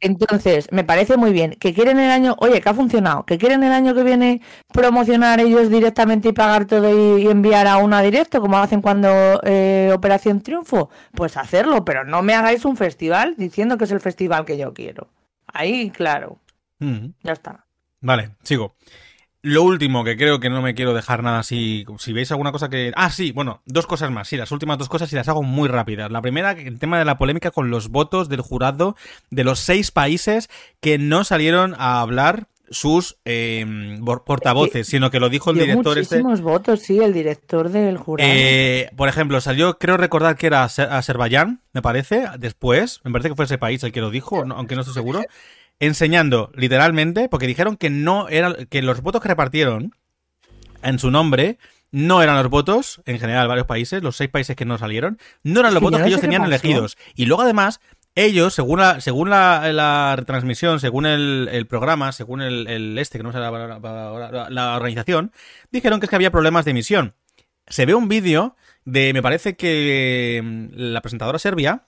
Entonces, 0.00 0.68
me 0.70 0.84
parece 0.84 1.16
muy 1.16 1.32
bien. 1.32 1.52
Que 1.58 1.74
quieren 1.74 1.98
el 1.98 2.10
año, 2.10 2.36
oye, 2.38 2.60
que 2.60 2.68
ha 2.68 2.74
funcionado. 2.74 3.24
Que 3.24 3.38
quieren 3.38 3.62
el 3.64 3.72
año 3.72 3.94
que 3.94 4.02
viene 4.04 4.40
promocionar 4.72 5.40
ellos 5.40 5.70
directamente 5.70 6.28
y 6.28 6.32
pagar 6.32 6.66
todo 6.66 7.18
y, 7.18 7.22
y 7.22 7.28
enviar 7.28 7.66
a 7.66 7.78
una 7.78 8.00
directo, 8.02 8.40
como 8.40 8.58
hacen 8.58 8.80
cuando 8.80 9.08
eh, 9.42 9.90
Operación 9.94 10.40
Triunfo. 10.40 10.90
Pues 11.12 11.36
hacerlo, 11.36 11.84
pero 11.84 12.04
no 12.04 12.22
me 12.22 12.34
hagáis 12.34 12.64
un 12.64 12.76
festival 12.76 13.34
diciendo 13.36 13.76
que 13.78 13.84
es 13.84 13.90
el 13.92 14.00
festival 14.00 14.44
que 14.44 14.56
yo 14.58 14.72
quiero. 14.72 15.08
Ahí, 15.52 15.90
claro, 15.90 16.38
Mm. 16.80 17.08
ya 17.24 17.32
está. 17.32 17.64
Vale, 18.00 18.30
sigo. 18.44 18.76
Lo 19.48 19.62
último, 19.62 20.04
que 20.04 20.16
creo 20.16 20.40
que 20.40 20.50
no 20.50 20.62
me 20.62 20.74
quiero 20.74 20.94
dejar 20.94 21.22
nada 21.22 21.40
así. 21.40 21.84
Si 21.98 22.12
veis 22.12 22.30
alguna 22.30 22.52
cosa 22.52 22.68
que. 22.68 22.92
Ah, 22.96 23.10
sí, 23.10 23.32
bueno, 23.32 23.62
dos 23.66 23.86
cosas 23.86 24.10
más. 24.10 24.28
Sí, 24.28 24.36
las 24.36 24.52
últimas 24.52 24.78
dos 24.78 24.88
cosas 24.88 25.12
y 25.12 25.16
las 25.16 25.28
hago 25.28 25.42
muy 25.42 25.68
rápidas. 25.68 26.10
La 26.10 26.22
primera, 26.22 26.52
el 26.52 26.78
tema 26.78 26.98
de 26.98 27.04
la 27.04 27.18
polémica 27.18 27.50
con 27.50 27.70
los 27.70 27.88
votos 27.88 28.28
del 28.28 28.40
jurado 28.40 28.96
de 29.30 29.44
los 29.44 29.60
seis 29.60 29.90
países 29.90 30.48
que 30.80 30.98
no 30.98 31.24
salieron 31.24 31.74
a 31.78 32.00
hablar 32.00 32.46
sus 32.70 33.16
eh, 33.24 33.66
portavoces, 34.24 34.86
sino 34.86 35.10
que 35.10 35.20
lo 35.20 35.28
dijo 35.28 35.50
el 35.50 35.58
director 35.58 35.98
este. 35.98 36.16
muchísimos 36.16 36.40
votos, 36.40 36.80
sí, 36.80 36.98
el 36.98 37.12
director 37.12 37.70
del 37.70 37.96
jurado. 37.96 38.30
Eh, 38.30 38.90
por 38.96 39.08
ejemplo, 39.08 39.40
salió, 39.40 39.78
creo 39.78 39.96
recordar 39.96 40.36
que 40.36 40.46
era 40.46 40.64
Azerbaiyán, 40.64 41.62
me 41.72 41.82
parece, 41.82 42.26
después, 42.38 43.00
me 43.04 43.10
parece 43.10 43.30
que 43.30 43.34
fue 43.34 43.46
ese 43.46 43.58
país 43.58 43.82
el 43.84 43.92
que 43.92 44.00
lo 44.00 44.10
dijo, 44.10 44.44
aunque 44.54 44.74
no 44.74 44.82
estoy 44.82 44.94
seguro, 44.94 45.22
enseñando 45.80 46.50
literalmente, 46.54 47.28
porque 47.28 47.46
dijeron 47.46 47.76
que 47.76 47.90
no 47.90 48.28
era, 48.28 48.54
que 48.66 48.82
los 48.82 49.00
votos 49.02 49.22
que 49.22 49.28
repartieron 49.28 49.94
en 50.82 50.98
su 50.98 51.10
nombre 51.10 51.58
no 51.90 52.22
eran 52.22 52.36
los 52.36 52.50
votos, 52.50 53.00
en 53.06 53.18
general, 53.18 53.48
varios 53.48 53.66
países, 53.66 54.02
los 54.02 54.16
seis 54.16 54.30
países 54.30 54.56
que 54.56 54.64
no 54.64 54.76
salieron, 54.78 55.18
no 55.42 55.60
eran 55.60 55.72
los 55.72 55.82
votos 55.82 56.00
que 56.00 56.08
ellos 56.08 56.20
tenían 56.20 56.44
elegidos. 56.44 56.98
Y 57.14 57.26
luego 57.26 57.42
además 57.42 57.80
ellos, 58.14 58.52
según 58.52 58.80
la, 58.80 59.00
según 59.00 59.30
la, 59.30 60.14
retransmisión, 60.16 60.80
según 60.80 61.06
el, 61.06 61.66
programa, 61.68 62.12
según 62.12 62.42
el, 62.42 62.98
este, 62.98 63.18
que 63.18 63.24
no 63.24 63.32
sé 63.32 63.38
la, 63.38 64.48
la, 64.50 64.76
organización, 64.76 65.32
dijeron 65.70 66.00
que 66.00 66.06
es 66.06 66.10
que 66.10 66.16
había 66.16 66.30
problemas 66.30 66.64
de 66.64 66.72
emisión. 66.72 67.14
Se 67.68 67.86
ve 67.86 67.94
un 67.94 68.08
vídeo 68.08 68.56
de, 68.84 69.12
me 69.12 69.22
parece 69.22 69.56
que 69.56 70.40
mm, 70.42 70.68
la 70.74 71.00
presentadora 71.00 71.38
serbia, 71.38 71.84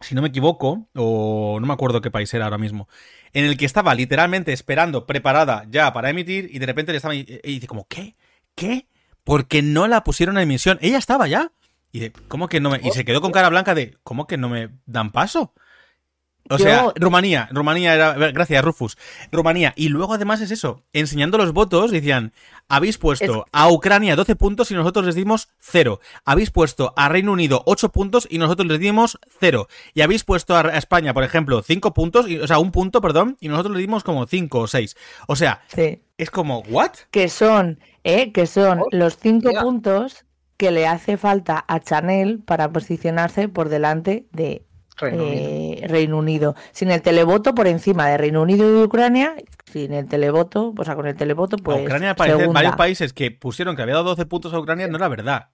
si 0.00 0.14
no 0.14 0.22
me 0.22 0.28
equivoco, 0.28 0.88
o 0.94 1.58
no 1.60 1.66
me 1.66 1.72
acuerdo 1.72 2.00
qué 2.00 2.10
país 2.10 2.32
era 2.34 2.44
ahora 2.44 2.58
mismo, 2.58 2.88
en 3.32 3.44
el 3.44 3.56
que 3.56 3.66
estaba 3.66 3.94
literalmente 3.94 4.52
esperando, 4.52 5.06
preparada 5.06 5.66
ya 5.70 5.92
para 5.92 6.10
emitir, 6.10 6.48
y 6.52 6.58
de 6.58 6.66
repente 6.66 6.92
le 6.92 6.96
estaba 6.96 7.14
y 7.14 7.24
dice 7.24 7.66
como, 7.66 7.86
¿qué? 7.86 8.16
¿Qué? 8.54 8.86
Porque 9.24 9.62
no 9.62 9.86
la 9.86 10.02
pusieron 10.04 10.36
en 10.38 10.44
emisión. 10.44 10.78
Ella 10.80 10.98
estaba 10.98 11.28
ya. 11.28 11.52
Y 11.92 12.10
¿cómo 12.10 12.48
que 12.48 12.60
no 12.60 12.70
me.? 12.70 12.80
Y 12.82 12.90
se 12.90 13.04
quedó 13.04 13.20
con 13.20 13.32
cara 13.32 13.48
blanca 13.48 13.74
de, 13.74 13.96
¿cómo 14.02 14.26
que 14.26 14.36
no 14.36 14.48
me 14.48 14.70
dan 14.86 15.10
paso? 15.10 15.52
O 16.50 16.58
sea, 16.58 16.92
Rumanía, 16.96 17.48
Rumanía 17.52 17.94
era. 17.94 18.12
Gracias, 18.32 18.64
Rufus. 18.64 18.98
Rumanía. 19.30 19.72
Y 19.76 19.88
luego 19.88 20.14
además 20.14 20.40
es 20.40 20.50
eso. 20.50 20.82
Enseñando 20.92 21.38
los 21.38 21.52
votos, 21.52 21.90
decían: 21.92 22.32
habéis 22.68 22.98
puesto 22.98 23.46
a 23.52 23.68
Ucrania 23.70 24.16
12 24.16 24.36
puntos 24.36 24.70
y 24.70 24.74
nosotros 24.74 25.06
les 25.06 25.14
dimos 25.14 25.48
0. 25.60 26.00
Habéis 26.24 26.50
puesto 26.50 26.92
a 26.96 27.08
Reino 27.08 27.32
Unido 27.32 27.62
8 27.66 27.90
puntos 27.90 28.26
y 28.30 28.38
nosotros 28.38 28.68
les 28.68 28.80
dimos 28.80 29.18
0. 29.40 29.68
Y 29.94 30.00
habéis 30.02 30.24
puesto 30.24 30.56
a 30.56 30.62
España, 30.76 31.14
por 31.14 31.24
ejemplo, 31.24 31.62
5 31.62 31.94
puntos, 31.94 32.26
o 32.26 32.46
sea, 32.46 32.58
un 32.58 32.72
punto, 32.72 33.00
perdón, 33.00 33.36
y 33.40 33.48
nosotros 33.48 33.74
les 33.74 33.82
dimos 33.82 34.04
como 34.04 34.26
5 34.26 34.58
o 34.58 34.66
6. 34.66 34.96
O 35.28 35.36
sea, 35.36 35.62
es 36.18 36.30
como, 36.30 36.60
¿what? 36.68 36.92
Que 37.10 37.28
son, 37.28 37.80
¿eh? 38.04 38.32
Que 38.32 38.46
son 38.46 38.80
oh, 38.80 38.86
los 38.90 39.16
5 39.18 39.50
puntos 39.60 40.24
que 40.56 40.70
le 40.70 40.86
hace 40.86 41.16
falta 41.16 41.64
a 41.66 41.80
Chanel 41.80 42.40
para 42.40 42.70
posicionarse 42.70 43.48
por 43.48 43.68
delante 43.68 44.26
de 44.32 44.66
Reino, 45.00 46.18
Unido. 46.18 46.54
Eh, 46.56 46.62
sin 46.72 46.90
el 46.90 47.02
televoto 47.02 47.54
por 47.54 47.66
encima 47.66 48.06
de 48.08 48.18
Reino 48.18 48.42
Unido 48.42 48.80
y 48.80 48.84
Ucrania, 48.84 49.34
sin 49.72 49.92
el 49.92 50.06
televoto, 50.08 50.74
o 50.76 50.84
sea, 50.84 50.94
con 50.94 51.06
el 51.06 51.16
televoto, 51.16 51.56
pues. 51.56 51.82
Ucrania 51.82 52.14
parece 52.14 52.46
varios 52.48 52.76
países 52.76 53.12
que 53.12 53.30
pusieron 53.30 53.76
que 53.76 53.82
había 53.82 53.94
dado 53.94 54.10
12 54.10 54.26
puntos 54.26 54.54
a 54.54 54.58
Ucrania, 54.58 54.88
no 54.88 54.96
era 54.96 55.08
verdad. 55.08 55.48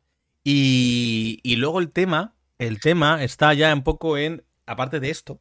Y, 0.44 1.40
y 1.42 1.56
luego 1.56 1.80
el 1.80 1.90
tema, 1.90 2.34
el 2.58 2.80
tema 2.80 3.22
está 3.22 3.54
ya 3.54 3.72
un 3.72 3.82
poco 3.82 4.18
en. 4.18 4.44
Aparte 4.66 4.98
de 4.98 5.10
esto. 5.10 5.40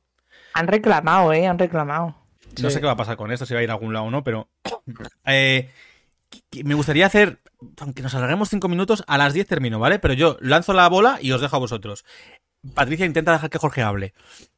Han 0.53 0.67
reclamado, 0.67 1.33
¿eh? 1.33 1.47
Han 1.47 1.57
reclamado. 1.57 2.15
No 2.61 2.69
sé 2.69 2.79
qué 2.79 2.85
va 2.85 2.93
a 2.93 2.97
pasar 2.97 3.17
con 3.17 3.31
esto, 3.31 3.45
si 3.45 3.53
va 3.53 3.59
a 3.59 3.63
ir 3.63 3.69
a 3.69 3.73
algún 3.73 3.93
lado 3.93 4.05
o 4.05 4.11
no, 4.11 4.23
pero. 4.23 4.49
Eh, 5.27 5.69
me 6.63 6.75
gustaría 6.75 7.05
hacer, 7.05 7.39
aunque 7.79 8.01
nos 8.01 8.13
alarguemos 8.13 8.49
cinco 8.49 8.67
minutos, 8.67 9.03
a 9.07 9.17
las 9.17 9.33
10 9.33 9.47
termino, 9.47 9.79
¿vale? 9.79 9.99
Pero 9.99 10.13
yo 10.13 10.37
lanzo 10.41 10.73
la 10.73 10.87
bola 10.89 11.17
y 11.21 11.31
os 11.31 11.41
dejo 11.41 11.55
a 11.55 11.59
vosotros. 11.59 12.05
Patricia 12.73 13.05
intenta 13.05 13.31
dejar 13.31 13.49
que 13.49 13.57
Jorge 13.57 13.81
hable. 13.81 14.13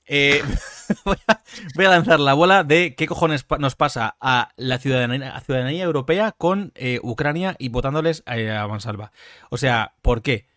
Eh, 0.05 0.41
voy, 1.05 1.17
a, 1.27 1.89
lanzar 1.89 2.19
la 2.19 2.33
bola 2.33 2.63
de 2.63 2.95
qué 2.95 3.07
cojones 3.07 3.45
nos 3.59 3.75
pasa 3.75 4.15
a 4.21 4.51
la 4.55 4.77
ciudadanía, 4.77 5.39
ciudadanía 5.41 5.83
europea 5.83 6.31
con 6.31 6.71
eh, 6.75 6.99
Ucrania 7.03 7.55
y 7.59 7.69
votándoles 7.69 8.23
a, 8.25 8.61
a 8.61 8.67
Mansalva. 8.67 9.11
O 9.49 9.57
sea, 9.57 9.95
¿por 10.01 10.21
qué? 10.21 10.47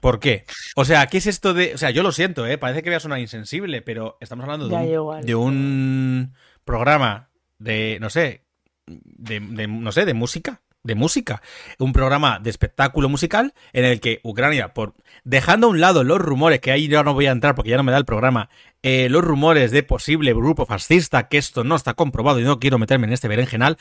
¿Por 0.00 0.20
qué? 0.20 0.44
O 0.76 0.84
sea, 0.84 1.06
¿qué 1.06 1.18
es 1.18 1.26
esto 1.26 1.52
de...? 1.52 1.74
O 1.74 1.78
sea, 1.78 1.90
yo 1.90 2.02
lo 2.02 2.12
siento, 2.12 2.46
¿eh? 2.46 2.58
Parece 2.58 2.82
que 2.82 2.90
voy 2.90 2.96
a 2.96 3.00
sonar 3.00 3.18
insensible, 3.18 3.82
pero 3.82 4.16
estamos 4.20 4.44
hablando 4.44 4.68
de 4.68 5.34
un 5.34 6.34
programa 6.64 7.30
de, 7.58 7.98
no 8.00 8.10
sé, 8.10 8.44
de, 8.86 9.40
no 9.40 9.92
sé, 9.92 10.04
de 10.04 10.14
música, 10.14 10.62
de 10.86 10.94
música, 10.94 11.42
un 11.78 11.92
programa 11.92 12.38
de 12.38 12.50
espectáculo 12.50 13.08
musical 13.08 13.54
en 13.72 13.84
el 13.84 14.00
que 14.00 14.20
Ucrania, 14.22 14.72
por 14.72 14.94
dejando 15.24 15.66
a 15.66 15.70
un 15.70 15.80
lado 15.80 16.04
los 16.04 16.18
rumores, 16.18 16.60
que 16.60 16.72
ahí 16.72 16.88
yo 16.88 17.02
no 17.02 17.14
voy 17.14 17.26
a 17.26 17.32
entrar 17.32 17.54
porque 17.54 17.70
ya 17.70 17.76
no 17.76 17.82
me 17.82 17.92
da 17.92 17.98
el 17.98 18.04
programa, 18.04 18.48
eh, 18.82 19.08
los 19.10 19.24
rumores 19.24 19.70
de 19.72 19.82
posible 19.82 20.32
grupo 20.32 20.66
fascista, 20.66 21.28
que 21.28 21.38
esto 21.38 21.64
no 21.64 21.74
está 21.74 21.94
comprobado 21.94 22.38
y 22.40 22.44
no 22.44 22.60
quiero 22.60 22.78
meterme 22.78 23.06
en 23.06 23.12
este 23.12 23.28
berenjenal, 23.28 23.78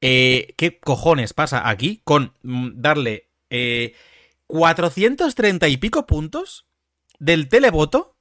eh, 0.00 0.54
¿qué 0.56 0.78
cojones 0.78 1.32
pasa 1.32 1.68
aquí 1.68 2.00
con 2.04 2.32
mm, 2.42 2.70
darle 2.74 3.28
eh, 3.50 3.94
430 4.46 5.68
y 5.68 5.76
pico 5.76 6.06
puntos 6.06 6.66
del 7.18 7.48
televoto 7.48 8.16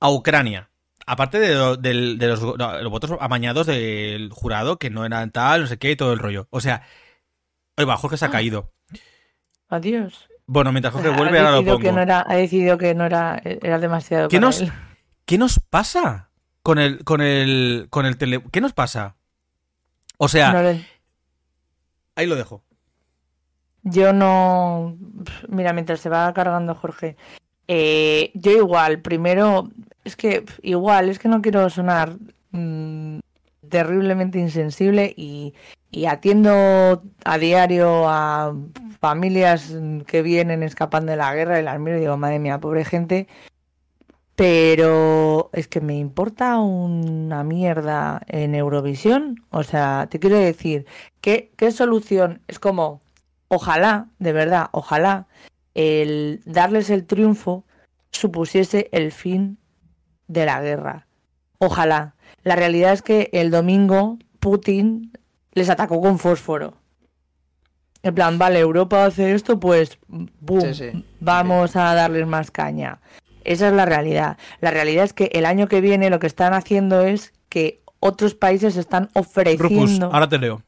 a 0.00 0.10
Ucrania? 0.10 0.70
Aparte 1.06 1.40
de, 1.40 1.54
los, 1.54 2.40
votos 2.90 3.10
amañados 3.20 3.66
del 3.66 4.30
jurado, 4.30 4.78
que 4.78 4.90
no 4.90 5.04
eran 5.04 5.32
tal, 5.32 5.62
no 5.62 5.66
sé 5.66 5.78
qué, 5.78 5.92
y 5.92 5.96
todo 5.96 6.12
el 6.12 6.20
rollo. 6.20 6.46
O 6.50 6.60
sea, 6.60 6.86
oye, 7.76 7.86
va, 7.86 7.96
Jorge 7.96 8.16
se 8.16 8.24
ha 8.24 8.28
ah. 8.28 8.32
caído. 8.32 8.72
Adiós. 9.68 10.28
Bueno, 10.46 10.72
mientras 10.72 10.92
Jorge 10.92 11.10
vuelve, 11.10 11.38
ahora 11.38 11.52
lo 11.52 11.64
pongo. 11.64 11.78
Que 11.78 11.92
no 11.92 12.00
era, 12.02 12.24
ha 12.28 12.34
decidido 12.34 12.76
que 12.76 12.94
no 12.94 13.04
era, 13.04 13.40
era 13.44 13.78
demasiado. 13.78 14.28
¿Qué, 14.28 14.40
nos, 14.40 14.64
¿Qué 15.24 15.38
nos 15.38 15.58
pasa 15.58 16.30
con 16.62 16.78
el, 16.78 17.04
con 17.04 17.20
el, 17.20 17.86
con 17.90 18.06
el 18.06 18.18
tele... 18.18 18.42
¿Qué 18.50 18.60
nos 18.60 18.72
pasa? 18.72 19.16
O 20.18 20.28
sea, 20.28 20.76
ahí 22.14 22.26
lo 22.26 22.36
dejo. 22.36 22.62
Yo 23.82 24.12
no. 24.12 24.96
Mira, 25.48 25.72
mientras 25.72 26.00
se 26.00 26.08
va 26.08 26.32
cargando 26.32 26.74
Jorge, 26.74 27.16
eh, 27.66 28.30
yo 28.34 28.52
igual, 28.52 29.00
primero, 29.00 29.70
es 30.04 30.14
que 30.14 30.44
igual, 30.62 31.08
es 31.08 31.18
que 31.18 31.28
no 31.28 31.42
quiero 31.42 31.68
sonar 31.70 32.16
mm, 32.52 33.18
terriblemente 33.68 34.38
insensible 34.38 35.12
y, 35.16 35.54
atiendo 36.08 37.02
a 37.24 37.38
diario 37.38 38.08
a 38.08 38.54
familias 39.00 39.74
que 40.06 40.22
vienen 40.22 40.62
escapando 40.62 41.10
de 41.10 41.16
la 41.16 41.34
guerra 41.34 41.60
y 41.60 41.62
las 41.62 41.78
miro 41.78 41.96
y 41.96 42.00
digo, 42.00 42.16
madre 42.16 42.38
mía, 42.38 42.60
pobre 42.60 42.84
gente. 42.84 43.28
Pero 44.34 45.50
es 45.52 45.68
que 45.68 45.80
me 45.80 45.98
importa 45.98 46.58
una 46.58 47.44
mierda 47.44 48.22
en 48.26 48.54
Eurovisión. 48.54 49.44
O 49.50 49.62
sea, 49.62 50.06
te 50.10 50.18
quiero 50.18 50.38
decir, 50.38 50.86
¿qué, 51.20 51.52
qué 51.56 51.70
solución? 51.70 52.40
Es 52.48 52.58
como, 52.58 53.02
ojalá, 53.48 54.08
de 54.18 54.32
verdad, 54.32 54.68
ojalá 54.72 55.26
el 55.74 56.40
darles 56.46 56.90
el 56.90 57.06
triunfo 57.06 57.64
supusiese 58.10 58.88
el 58.92 59.12
fin 59.12 59.58
de 60.28 60.46
la 60.46 60.60
guerra. 60.60 61.06
Ojalá. 61.58 62.14
La 62.42 62.56
realidad 62.56 62.92
es 62.92 63.02
que 63.02 63.30
el 63.32 63.50
domingo 63.50 64.18
Putin 64.40 65.12
les 65.52 65.70
atacó 65.70 66.00
con 66.00 66.18
fósforo. 66.18 66.74
En 68.02 68.14
plan, 68.14 68.38
vale, 68.38 68.58
Europa 68.58 69.04
hace 69.04 69.32
esto, 69.32 69.60
pues 69.60 69.98
boom, 70.08 71.04
vamos 71.20 71.76
a 71.76 71.94
darles 71.94 72.26
más 72.26 72.50
caña. 72.50 73.00
Esa 73.44 73.68
es 73.68 73.74
la 73.74 73.86
realidad. 73.86 74.38
La 74.60 74.70
realidad 74.70 75.04
es 75.04 75.12
que 75.12 75.30
el 75.32 75.46
año 75.46 75.68
que 75.68 75.80
viene 75.80 76.10
lo 76.10 76.18
que 76.18 76.26
están 76.26 76.52
haciendo 76.54 77.02
es 77.02 77.32
que 77.48 77.80
otros 78.00 78.34
países 78.34 78.76
están 78.76 79.08
ofreciendo. 79.14 80.06
ahora 80.12 80.28
te 80.28 80.38
leo 80.38 80.62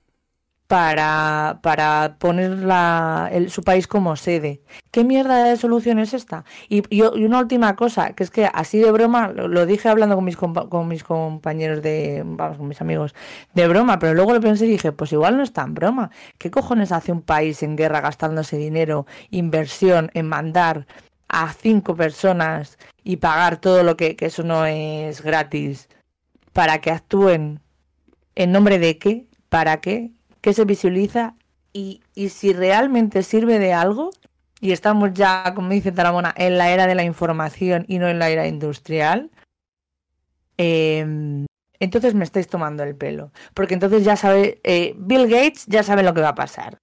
para, 0.67 1.61
para 1.63 2.17
poner 2.19 2.51
la, 2.51 3.31
su 3.49 3.63
país 3.63 3.87
como 3.87 4.17
sede. 4.17 4.63
¿Qué 4.91 5.05
mierda 5.05 5.45
de 5.45 5.57
solución 5.57 5.99
es 5.99 6.15
esta? 6.15 6.45
Y, 6.69 6.83
y, 6.95 7.03
una 7.03 7.39
última 7.41 7.77
cosa, 7.77 8.15
que 8.15 8.25
es 8.25 8.31
que 8.31 8.47
así 8.53 8.79
de 8.79 8.91
broma, 8.91 9.29
lo, 9.29 9.67
dije 9.67 9.89
hablando 9.89 10.15
con 10.17 10.25
mis, 10.25 10.37
con 10.37 10.89
mis 10.89 11.05
compañeros 11.05 11.83
de, 11.83 12.23
vamos, 12.25 12.57
con 12.57 12.69
mis 12.69 12.81
amigos, 12.81 13.15
de 13.55 13.69
broma, 13.69 13.99
pero 13.99 14.15
luego 14.15 14.33
lo 14.33 14.41
pensé 14.41 14.67
y 14.67 14.71
dije, 14.71 14.93
pues 14.93 15.13
igual 15.13 15.37
no 15.37 15.43
es 15.43 15.53
tan 15.53 15.75
broma. 15.75 16.11
¿Qué 16.39 16.51
cojones 16.51 16.93
hace 16.93 17.13
un 17.13 17.23
país 17.23 17.63
en 17.63 17.77
guerra 17.77 18.01
gastándose 18.01 18.57
dinero, 18.57 19.07
inversión 19.31 20.11
en 20.15 20.27
mandar 20.29 20.87
a 21.29 21.53
cinco 21.53 21.95
personas 21.95 22.79
y 23.03 23.17
pagar 23.17 23.59
todo 23.59 23.83
lo 23.83 23.97
que, 23.97 24.17
que 24.17 24.27
eso 24.27 24.43
no 24.45 24.65
es 24.67 25.23
gratis 25.23 25.89
para 26.53 26.81
que 26.81 26.91
actúen 26.91 27.61
en 28.35 28.53
nombre 28.53 28.79
de 28.79 28.99
qué? 28.99 29.27
¿Para 29.49 29.81
qué? 29.81 30.11
Que 30.45 30.53
se 30.53 30.67
visualiza 30.67 31.37
y, 31.73 32.03
si 32.29 32.53
realmente 32.53 33.23
sirve 33.23 33.59
de 33.59 33.73
algo, 33.73 34.11
y 34.61 34.73
estamos 34.73 35.15
ya, 35.15 35.55
como 35.55 35.71
dice 35.71 35.91
Taramona, 35.91 36.35
en 36.37 36.59
la 36.59 36.71
era 36.71 36.87
de 36.87 36.95
la 36.95 37.03
información 37.03 37.87
y 37.89 37.99
no 37.99 38.09
en 38.09 38.19
la 38.19 38.29
era 38.29 38.47
industrial, 38.47 39.31
em, 40.59 41.47
entonces 41.81 42.15
me 42.15 42.25
estáis 42.25 42.47
tomando 42.47 42.83
el 42.83 42.95
pelo. 42.95 43.33
Porque 43.55 43.73
entonces 43.73 44.05
ya 44.05 44.17
sabe, 44.17 44.61
eh, 44.65 44.95
Bill 44.99 45.29
Gates 45.29 45.65
ya 45.67 45.83
sabe 45.83 46.03
lo 46.03 46.13
que 46.13 46.21
va 46.21 46.29
a 46.29 46.35
pasar. 46.35 46.77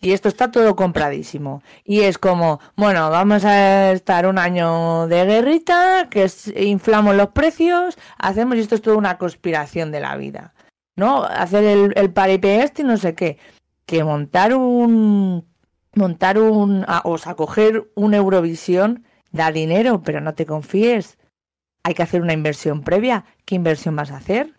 Y 0.00 0.12
esto 0.12 0.30
está 0.30 0.50
todo 0.50 0.74
compradísimo. 0.74 1.62
Y 1.84 2.00
es 2.00 2.16
como, 2.16 2.60
bueno, 2.76 3.10
vamos 3.10 3.44
a 3.44 3.92
estar 3.92 4.26
un 4.26 4.38
año 4.38 5.06
de 5.06 5.26
guerrita, 5.26 6.08
que 6.10 6.30
inflamos 6.62 7.14
los 7.14 7.28
precios, 7.28 7.98
hacemos, 8.16 8.56
y 8.56 8.60
esto 8.60 8.74
es 8.74 8.80
toda 8.80 8.96
una 8.96 9.18
conspiración 9.18 9.92
de 9.92 10.00
la 10.00 10.16
vida. 10.16 10.54
¿No? 10.96 11.22
Hacer 11.24 11.64
el, 11.64 11.92
el 11.96 12.10
paripé 12.10 12.62
este 12.62 12.82
y 12.82 12.84
no 12.84 12.96
sé 12.96 13.14
qué. 13.14 13.38
Que 13.84 14.02
montar 14.02 14.54
un. 14.54 15.46
Montar 15.94 16.38
un. 16.38 16.84
o 17.04 17.18
sea, 17.18 17.34
coger 17.34 17.90
un 17.94 18.14
Eurovisión 18.14 19.04
da 19.30 19.52
dinero, 19.52 20.02
pero 20.02 20.20
no 20.20 20.34
te 20.34 20.46
confíes 20.46 21.18
hay 21.86 21.94
que 21.94 22.02
hacer 22.02 22.20
una 22.20 22.32
inversión 22.32 22.82
previa. 22.82 23.24
¿Qué 23.44 23.54
inversión 23.54 23.94
vas 23.94 24.10
a 24.10 24.16
hacer? 24.16 24.50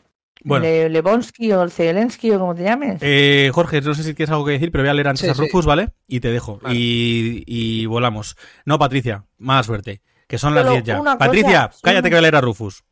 Bueno. 0.46 0.66
Lebonsky 0.66 1.52
o 1.52 1.68
Zelensky 1.68 2.32
o 2.32 2.40
como 2.40 2.56
te 2.56 2.64
llames. 2.64 3.00
Eh, 3.02 3.52
Jorge, 3.54 3.82
no 3.82 3.94
sé 3.94 4.04
si 4.04 4.14
tienes 4.14 4.32
algo 4.32 4.46
que 4.46 4.54
decir, 4.54 4.72
pero 4.72 4.84
voy 4.84 4.92
a 4.92 4.94
leer 4.94 5.10
antes 5.10 5.30
a 5.30 5.34
Rufus, 5.34 5.66
¿vale? 5.66 5.90
Y 6.08 6.22
te 6.22 6.32
dejo. 6.32 6.62
Y, 6.70 7.86
volamos. 7.88 8.38
No, 8.64 8.80
Patricia, 8.80 9.26
mala 9.38 9.64
suerte. 9.64 10.02
Que 10.30 10.38
son 10.38 10.56
las 10.56 10.70
10 10.70 10.84
ya. 10.86 11.18
Patricia, 11.18 11.70
cállate 11.84 12.08
que 12.10 12.16
voy 12.16 12.20
a 12.20 12.22
leer 12.22 12.36
a 12.38 12.42
Rufus. 12.42 12.86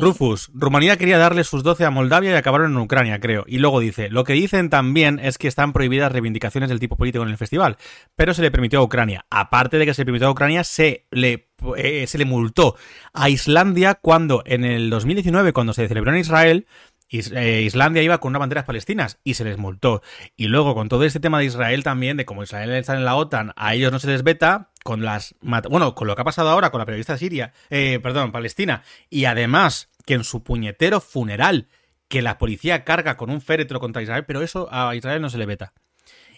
Rufus, 0.00 0.50
Rumanía 0.54 0.96
quería 0.96 1.18
darle 1.18 1.44
sus 1.44 1.62
12 1.62 1.84
a 1.84 1.90
Moldavia 1.90 2.32
y 2.32 2.34
acabaron 2.34 2.72
en 2.72 2.78
Ucrania, 2.78 3.20
creo. 3.20 3.44
Y 3.46 3.58
luego 3.58 3.80
dice, 3.80 4.08
lo 4.10 4.24
que 4.24 4.32
dicen 4.34 4.70
también 4.70 5.18
es 5.18 5.38
que 5.38 5.48
están 5.48 5.72
prohibidas 5.72 6.12
reivindicaciones 6.12 6.68
del 6.68 6.80
tipo 6.80 6.96
político 6.96 7.24
en 7.24 7.30
el 7.30 7.36
festival, 7.36 7.76
pero 8.16 8.34
se 8.34 8.42
le 8.42 8.50
permitió 8.50 8.80
a 8.80 8.82
Ucrania. 8.82 9.26
Aparte 9.30 9.78
de 9.78 9.86
que 9.86 9.94
se 9.94 10.02
le 10.02 10.06
permitió 10.06 10.28
a 10.28 10.32
Ucrania, 10.32 10.64
se 10.64 11.06
le, 11.10 11.48
eh, 11.76 12.06
se 12.06 12.18
le 12.18 12.24
multó 12.24 12.76
a 13.12 13.28
Islandia 13.30 13.94
cuando 13.94 14.42
en 14.46 14.64
el 14.64 14.90
2019, 14.90 15.52
cuando 15.52 15.72
se 15.72 15.88
celebró 15.88 16.12
en 16.12 16.18
Israel, 16.18 16.66
eh, 17.10 17.62
Islandia 17.62 18.02
iba 18.02 18.18
con 18.18 18.30
unas 18.30 18.40
banderas 18.40 18.64
palestinas 18.64 19.18
y 19.24 19.34
se 19.34 19.44
les 19.44 19.58
multó. 19.58 20.02
Y 20.36 20.46
luego 20.46 20.74
con 20.74 20.88
todo 20.88 21.04
este 21.04 21.20
tema 21.20 21.38
de 21.38 21.46
Israel 21.46 21.82
también, 21.82 22.16
de 22.16 22.24
cómo 22.24 22.42
Israel 22.42 22.70
está 22.72 22.94
en 22.94 23.04
la 23.04 23.16
OTAN, 23.16 23.52
a 23.56 23.74
ellos 23.74 23.90
no 23.90 23.98
se 23.98 24.08
les 24.08 24.22
veta, 24.22 24.70
con 24.84 25.04
las... 25.04 25.34
Bueno, 25.40 25.94
con 25.94 26.06
lo 26.06 26.14
que 26.14 26.22
ha 26.22 26.24
pasado 26.24 26.50
ahora 26.50 26.70
con 26.70 26.78
la 26.78 26.86
periodista 26.86 27.18
siria, 27.18 27.52
eh, 27.68 28.00
perdón, 28.02 28.32
palestina, 28.32 28.82
y 29.08 29.24
además 29.24 29.90
que 30.06 30.14
en 30.14 30.24
su 30.24 30.42
puñetero 30.42 31.00
funeral, 31.00 31.68
que 32.08 32.22
la 32.22 32.38
policía 32.38 32.84
carga 32.84 33.16
con 33.16 33.30
un 33.30 33.40
féretro 33.40 33.80
contra 33.80 34.02
Israel, 34.02 34.24
pero 34.26 34.42
eso 34.42 34.68
a 34.72 34.94
Israel 34.94 35.22
no 35.22 35.30
se 35.30 35.38
le 35.38 35.46
veta. 35.46 35.72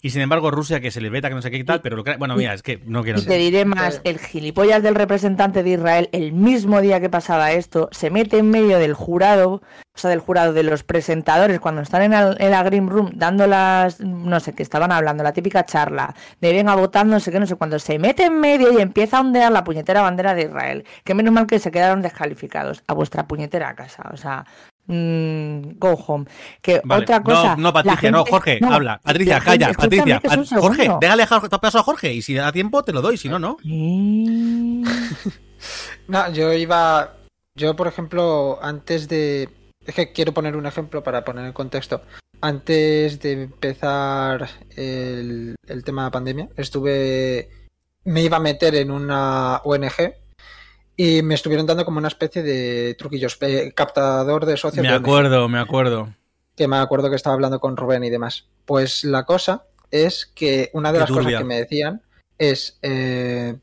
Y 0.04 0.10
sin 0.10 0.20
embargo, 0.20 0.50
Rusia 0.50 0.80
que 0.80 0.90
se 0.90 1.00
le 1.00 1.10
veta, 1.10 1.28
que 1.28 1.36
no 1.36 1.42
sé 1.42 1.50
qué 1.52 1.58
y 1.58 1.64
tal, 1.64 1.80
pero 1.80 2.02
bueno, 2.18 2.34
mira, 2.34 2.54
es 2.54 2.62
que 2.62 2.80
no 2.86 3.04
quiero. 3.04 3.20
Y 3.20 3.24
te 3.24 3.36
diré 3.36 3.64
más, 3.64 4.00
el 4.02 4.18
gilipollas 4.18 4.82
del 4.82 4.96
representante 4.96 5.62
de 5.62 5.70
Israel, 5.70 6.08
el 6.10 6.32
mismo 6.32 6.80
día 6.80 7.00
que 7.00 7.08
pasaba 7.08 7.52
esto, 7.52 7.88
se 7.92 8.10
mete 8.10 8.38
en 8.38 8.50
medio 8.50 8.80
del 8.80 8.94
jurado, 8.94 9.62
o 9.94 9.98
sea, 9.98 10.10
del 10.10 10.18
jurado 10.18 10.52
de 10.52 10.64
los 10.64 10.82
presentadores, 10.82 11.60
cuando 11.60 11.82
están 11.82 12.02
en, 12.02 12.12
en 12.12 12.50
la 12.50 12.64
Green 12.64 12.88
Room 12.88 13.12
dando 13.14 13.46
las, 13.46 14.00
no 14.00 14.40
sé, 14.40 14.54
que 14.54 14.64
estaban 14.64 14.90
hablando, 14.90 15.22
la 15.22 15.32
típica 15.32 15.64
charla, 15.64 16.16
de 16.40 16.52
venga 16.52 16.74
votando, 16.74 17.14
no 17.14 17.20
sé 17.20 17.30
qué, 17.30 17.38
no 17.38 17.46
sé 17.46 17.54
cuando 17.54 17.78
se 17.78 18.00
mete 18.00 18.24
en 18.24 18.40
medio 18.40 18.76
y 18.76 18.82
empieza 18.82 19.18
a 19.18 19.20
ondear 19.20 19.52
la 19.52 19.62
puñetera 19.62 20.02
bandera 20.02 20.34
de 20.34 20.42
Israel. 20.42 20.84
Que 21.04 21.14
menos 21.14 21.32
mal 21.32 21.46
que 21.46 21.60
se 21.60 21.70
quedaron 21.70 22.02
descalificados 22.02 22.82
a 22.88 22.94
vuestra 22.94 23.28
puñetera 23.28 23.76
casa. 23.76 24.10
O 24.12 24.16
sea, 24.16 24.46
Mm, 24.86 25.78
go 25.78 25.92
home. 25.92 26.26
Que 26.60 26.82
otra 26.88 27.22
cosa. 27.22 27.56
No, 27.56 27.72
Patricia, 27.72 28.10
no, 28.10 28.24
Jorge, 28.24 28.58
habla. 28.62 29.00
Patricia, 29.02 29.40
calla, 29.40 29.72
Patricia. 29.72 30.20
Jorge, 30.58 30.90
déjale 31.00 31.26
paso 31.26 31.78
a 31.78 31.82
Jorge 31.82 32.12
y 32.12 32.22
si 32.22 32.34
da 32.34 32.52
tiempo 32.52 32.82
te 32.82 32.92
lo 32.92 33.00
doy, 33.00 33.16
si 33.16 33.28
no, 33.28 33.38
no. 33.38 33.56
no, 36.08 36.32
yo 36.32 36.52
iba. 36.52 37.14
Yo, 37.54 37.76
por 37.76 37.86
ejemplo, 37.86 38.58
antes 38.62 39.08
de. 39.08 39.48
Es 39.84 39.94
que 39.94 40.12
quiero 40.12 40.32
poner 40.32 40.56
un 40.56 40.66
ejemplo 40.66 41.02
para 41.02 41.24
poner 41.24 41.46
en 41.46 41.52
contexto. 41.52 42.02
Antes 42.40 43.20
de 43.20 43.32
empezar 43.32 44.48
el, 44.76 45.54
el 45.66 45.84
tema 45.84 46.02
de 46.02 46.06
la 46.06 46.12
pandemia, 46.12 46.48
estuve. 46.56 47.48
Me 48.04 48.22
iba 48.22 48.38
a 48.38 48.40
meter 48.40 48.74
en 48.74 48.90
una 48.90 49.60
ONG 49.62 50.21
y 50.96 51.22
me 51.22 51.34
estuvieron 51.34 51.66
dando 51.66 51.84
como 51.84 51.98
una 51.98 52.08
especie 52.08 52.42
de 52.42 52.94
truquillos, 52.94 53.38
eh, 53.40 53.72
captador 53.74 54.46
de 54.46 54.56
socios. 54.56 54.82
Me 54.82 54.92
acuerdo, 54.92 55.48
me 55.48 55.58
acuerdo. 55.58 56.14
Que 56.54 56.68
me 56.68 56.76
acuerdo 56.76 57.08
que 57.08 57.16
estaba 57.16 57.34
hablando 57.34 57.60
con 57.60 57.76
Rubén 57.76 58.04
y 58.04 58.10
demás. 58.10 58.46
Pues 58.64 59.04
la 59.04 59.24
cosa 59.24 59.64
es 59.90 60.26
que 60.26 60.70
una 60.74 60.92
de 60.92 60.98
las 60.98 61.10
cosas 61.10 61.34
que 61.38 61.44
me 61.44 61.58
decían 61.58 62.02
es 62.38 62.78
eh, 62.82 63.56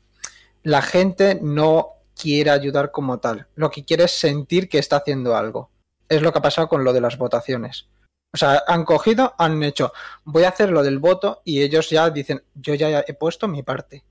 la 0.62 0.82
gente 0.82 1.38
no 1.40 1.90
quiere 2.20 2.50
ayudar 2.50 2.90
como 2.90 3.18
tal. 3.20 3.46
Lo 3.54 3.70
que 3.70 3.84
quiere 3.84 4.04
es 4.04 4.12
sentir 4.12 4.68
que 4.68 4.78
está 4.78 4.96
haciendo 4.96 5.36
algo. 5.36 5.70
Es 6.08 6.22
lo 6.22 6.32
que 6.32 6.40
ha 6.40 6.42
pasado 6.42 6.68
con 6.68 6.82
lo 6.82 6.92
de 6.92 7.00
las 7.00 7.16
votaciones. 7.16 7.88
O 8.32 8.36
sea, 8.36 8.62
han 8.66 8.84
cogido, 8.84 9.34
han 9.38 9.62
hecho, 9.62 9.92
voy 10.24 10.44
a 10.44 10.50
hacer 10.50 10.70
lo 10.70 10.82
del 10.82 10.98
voto 10.98 11.42
y 11.44 11.62
ellos 11.62 11.90
ya 11.90 12.10
dicen, 12.10 12.42
yo 12.54 12.74
ya 12.74 13.04
he 13.06 13.14
puesto 13.14 13.48
mi 13.48 13.62
parte. 13.62 14.04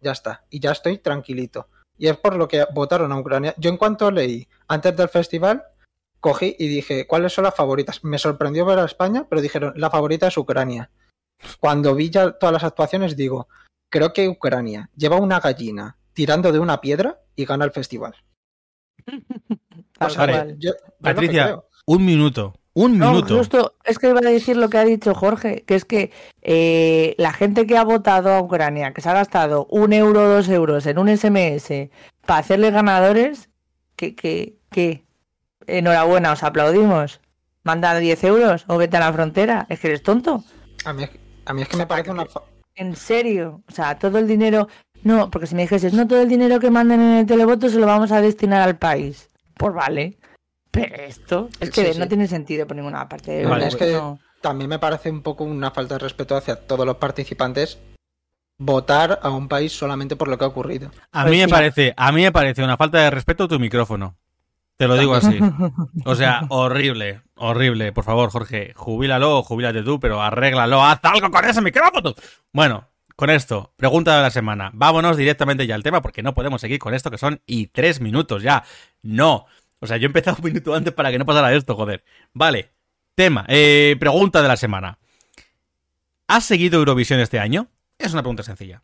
Ya 0.00 0.12
está. 0.12 0.44
Y 0.50 0.60
ya 0.60 0.72
estoy 0.72 0.98
tranquilito 0.98 1.68
y 2.02 2.08
es 2.08 2.16
por 2.16 2.34
lo 2.34 2.48
que 2.48 2.66
votaron 2.74 3.12
a 3.12 3.20
Ucrania. 3.20 3.54
Yo 3.58 3.70
en 3.70 3.76
cuanto 3.76 4.10
leí 4.10 4.48
antes 4.66 4.96
del 4.96 5.08
festival, 5.08 5.62
cogí 6.18 6.56
y 6.58 6.66
dije, 6.66 7.06
¿cuáles 7.06 7.32
son 7.32 7.44
las 7.44 7.54
favoritas? 7.54 8.02
Me 8.02 8.18
sorprendió 8.18 8.66
ver 8.66 8.80
a 8.80 8.86
España, 8.86 9.28
pero 9.30 9.40
dijeron, 9.40 9.72
la 9.76 9.88
favorita 9.88 10.26
es 10.26 10.36
Ucrania. 10.36 10.90
Cuando 11.60 11.94
vi 11.94 12.10
ya 12.10 12.32
todas 12.32 12.54
las 12.54 12.64
actuaciones, 12.64 13.16
digo, 13.16 13.46
creo 13.88 14.12
que 14.12 14.28
Ucrania 14.28 14.90
lleva 14.96 15.20
una 15.20 15.38
gallina 15.38 15.96
tirando 16.12 16.50
de 16.50 16.58
una 16.58 16.80
piedra 16.80 17.20
y 17.36 17.44
gana 17.44 17.66
el 17.66 17.70
festival. 17.70 18.16
Patricia, 21.00 21.62
un 21.86 22.04
minuto. 22.04 22.54
Un 22.74 22.92
minuto. 22.98 23.36
justo 23.36 23.74
es 23.84 23.98
que 23.98 24.08
iba 24.08 24.20
a 24.20 24.22
decir 24.22 24.56
lo 24.56 24.70
que 24.70 24.78
ha 24.78 24.84
dicho 24.84 25.14
Jorge, 25.14 25.62
que 25.66 25.74
es 25.74 25.84
que 25.84 26.10
eh, 26.40 27.14
la 27.18 27.32
gente 27.32 27.66
que 27.66 27.76
ha 27.76 27.84
votado 27.84 28.32
a 28.32 28.40
Ucrania, 28.40 28.92
que 28.94 29.02
se 29.02 29.10
ha 29.10 29.14
gastado 29.14 29.66
un 29.70 29.92
euro 29.92 30.20
o 30.20 30.28
dos 30.28 30.48
euros 30.48 30.86
en 30.86 30.98
un 30.98 31.14
SMS 31.14 31.90
para 32.24 32.40
hacerle 32.40 32.70
ganadores, 32.70 33.50
que, 33.96 34.14
que, 34.14 34.56
que 34.70 35.04
enhorabuena, 35.66 36.32
os 36.32 36.42
aplaudimos. 36.42 37.20
Manda 37.64 37.94
10 37.94 38.24
euros 38.24 38.64
o 38.66 38.76
vete 38.76 38.96
a 38.96 39.00
la 39.00 39.12
frontera. 39.12 39.66
Es 39.68 39.78
que 39.78 39.88
eres 39.88 40.02
tonto. 40.02 40.42
A 40.84 40.92
mí, 40.92 41.04
a 41.44 41.52
mí 41.52 41.62
es 41.62 41.68
que 41.68 41.76
me 41.76 41.86
parece 41.86 42.10
una. 42.10 42.26
En 42.74 42.96
serio. 42.96 43.62
O 43.68 43.72
sea, 43.72 43.98
todo 43.98 44.18
el 44.18 44.26
dinero. 44.26 44.68
No, 45.04 45.30
porque 45.30 45.46
si 45.46 45.54
me 45.54 45.62
dijeses, 45.62 45.92
no 45.92 46.06
todo 46.06 46.22
el 46.22 46.28
dinero 46.28 46.58
que 46.58 46.70
manden 46.70 47.00
en 47.00 47.16
el 47.18 47.26
televoto 47.26 47.68
se 47.68 47.78
lo 47.78 47.86
vamos 47.86 48.10
a 48.12 48.20
destinar 48.20 48.62
al 48.62 48.78
país. 48.78 49.28
Pues 49.54 49.74
vale. 49.74 50.18
Pero 50.72 50.96
esto 50.96 51.48
es 51.60 51.70
que 51.70 51.94
no 51.94 52.08
tiene 52.08 52.26
sentido 52.26 52.66
por 52.66 52.76
ninguna 52.76 53.08
parte. 53.08 53.42
es 53.42 53.76
que 53.76 54.00
también 54.40 54.68
me 54.68 54.78
parece 54.78 55.10
un 55.10 55.22
poco 55.22 55.44
una 55.44 55.70
falta 55.70 55.94
de 55.94 56.00
respeto 56.00 56.34
hacia 56.34 56.56
todos 56.56 56.84
los 56.84 56.96
participantes 56.96 57.78
votar 58.58 59.20
a 59.22 59.30
un 59.30 59.48
país 59.48 59.72
solamente 59.72 60.16
por 60.16 60.28
lo 60.28 60.38
que 60.38 60.44
ha 60.44 60.48
ocurrido. 60.48 60.90
A 61.12 61.24
mí 61.24 61.30
pues 61.30 61.40
me 61.40 61.48
parece, 61.48 61.94
a 61.96 62.12
mí 62.12 62.22
me 62.22 62.32
parece 62.32 62.64
una 62.64 62.76
falta 62.76 62.98
de 62.98 63.10
respeto 63.10 63.48
tu 63.48 63.58
micrófono. 63.58 64.16
Te 64.76 64.88
lo 64.88 64.96
digo 64.96 65.14
así. 65.14 65.38
O 66.04 66.14
sea, 66.14 66.42
horrible, 66.48 67.22
horrible. 67.36 67.92
Por 67.92 68.04
favor, 68.04 68.30
Jorge, 68.30 68.72
jubílalo, 68.74 69.42
jubílate 69.42 69.82
tú, 69.82 70.00
pero 70.00 70.22
arréglalo, 70.22 70.82
haz 70.82 71.00
algo 71.02 71.30
con 71.30 71.44
ese 71.44 71.60
micrófono. 71.60 72.14
Bueno, 72.52 72.88
con 73.14 73.30
esto, 73.30 73.72
pregunta 73.76 74.16
de 74.16 74.22
la 74.22 74.30
semana. 74.30 74.70
Vámonos 74.74 75.16
directamente 75.16 75.66
ya 75.66 75.74
al 75.74 75.82
tema 75.82 76.00
porque 76.02 76.22
no 76.22 76.34
podemos 76.34 76.60
seguir 76.60 76.78
con 76.78 76.94
esto 76.94 77.10
que 77.10 77.18
son 77.18 77.40
y 77.46 77.68
tres 77.68 78.00
minutos 78.00 78.42
ya. 78.42 78.64
No. 79.02 79.46
O 79.82 79.86
sea, 79.86 79.96
yo 79.96 80.04
he 80.04 80.06
empezado 80.06 80.36
un 80.40 80.44
minuto 80.44 80.74
antes 80.74 80.94
para 80.94 81.10
que 81.10 81.18
no 81.18 81.26
pasara 81.26 81.52
esto, 81.52 81.74
joder. 81.74 82.04
Vale, 82.32 82.70
tema, 83.14 83.44
eh, 83.48 83.96
pregunta 83.98 84.40
de 84.40 84.48
la 84.48 84.56
semana. 84.56 84.98
¿Has 86.28 86.44
seguido 86.44 86.78
Eurovisión 86.78 87.20
este 87.20 87.38
año? 87.38 87.68
Es 87.98 88.12
una 88.12 88.22
pregunta 88.22 88.42
sencilla. 88.42 88.82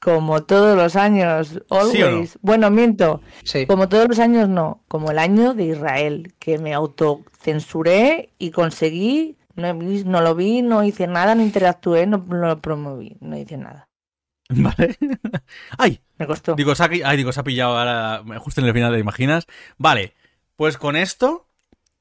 Como 0.00 0.44
todos 0.44 0.76
los 0.76 0.94
años, 0.94 1.60
always. 1.68 2.38
Bueno, 2.40 2.70
miento. 2.70 3.20
Sí. 3.42 3.66
Como 3.66 3.88
todos 3.88 4.08
los 4.08 4.20
años, 4.20 4.48
no. 4.48 4.84
Como 4.86 5.10
el 5.10 5.18
año 5.18 5.54
de 5.54 5.64
Israel, 5.64 6.34
que 6.38 6.58
me 6.58 6.72
autocensuré 6.72 8.30
y 8.38 8.52
conseguí. 8.52 9.36
No, 9.54 9.74
no 9.74 10.20
lo 10.22 10.34
vi, 10.34 10.62
no 10.62 10.82
hice 10.82 11.06
nada, 11.08 11.34
no 11.34 11.42
interactué, 11.42 12.06
no, 12.06 12.24
lo 12.26 12.58
promoví, 12.60 13.18
no 13.20 13.36
hice 13.36 13.58
nada. 13.58 13.88
Vale. 14.48 14.96
¡Ay! 15.78 16.00
Costó. 16.26 16.54
Digo, 16.54 16.74
se 16.74 16.84
ha, 16.84 16.88
digo, 16.88 17.32
se 17.32 17.40
ha 17.40 17.44
pillado 17.44 17.78
ahora 17.78 18.22
justo 18.38 18.60
en 18.60 18.66
el 18.66 18.72
final, 18.72 18.92
¿te 18.92 18.98
imaginas? 18.98 19.46
Vale. 19.78 20.14
Pues 20.56 20.76
con 20.76 20.96
esto, 20.96 21.48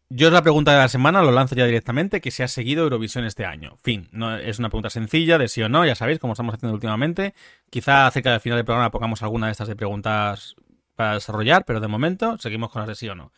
yo 0.09 0.27
es 0.27 0.33
la 0.33 0.41
pregunta 0.41 0.73
de 0.73 0.77
la 0.77 0.89
semana, 0.89 1.21
lo 1.21 1.31
lanzo 1.31 1.55
ya 1.55 1.65
directamente, 1.65 2.19
que 2.19 2.31
si 2.31 2.43
has 2.43 2.51
seguido 2.51 2.83
Eurovisión 2.83 3.25
este 3.25 3.45
año. 3.45 3.77
Fin, 3.81 4.09
no, 4.11 4.35
es 4.35 4.59
una 4.59 4.69
pregunta 4.69 4.89
sencilla 4.89 5.37
de 5.37 5.47
sí 5.47 5.61
o 5.63 5.69
no, 5.69 5.85
ya 5.85 5.95
sabéis, 5.95 6.19
como 6.19 6.33
estamos 6.33 6.55
haciendo 6.55 6.73
últimamente. 6.73 7.33
Quizá 7.69 8.11
cerca 8.11 8.31
del 8.31 8.41
final 8.41 8.57
del 8.57 8.65
programa 8.65 8.91
pongamos 8.91 9.23
alguna 9.23 9.47
de 9.47 9.53
estas 9.53 9.67
de 9.67 9.75
preguntas 9.75 10.55
para 10.95 11.13
desarrollar, 11.13 11.65
pero 11.65 11.79
de 11.79 11.87
momento 11.87 12.37
seguimos 12.37 12.71
con 12.71 12.81
las 12.81 12.89
de 12.89 12.95
sí 12.95 13.07
o 13.07 13.15
no. 13.15 13.31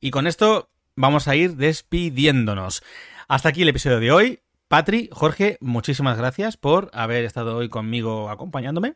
Y 0.00 0.10
con 0.10 0.26
esto 0.26 0.68
vamos 0.96 1.28
a 1.28 1.34
ir 1.34 1.56
despidiéndonos. 1.56 2.82
Hasta 3.28 3.48
aquí 3.48 3.62
el 3.62 3.68
episodio 3.68 3.98
de 3.98 4.12
hoy. 4.12 4.40
Patri, 4.68 5.08
Jorge, 5.12 5.58
muchísimas 5.60 6.16
gracias 6.16 6.56
por 6.56 6.90
haber 6.92 7.24
estado 7.24 7.56
hoy 7.56 7.68
conmigo 7.68 8.30
acompañándome. 8.30 8.94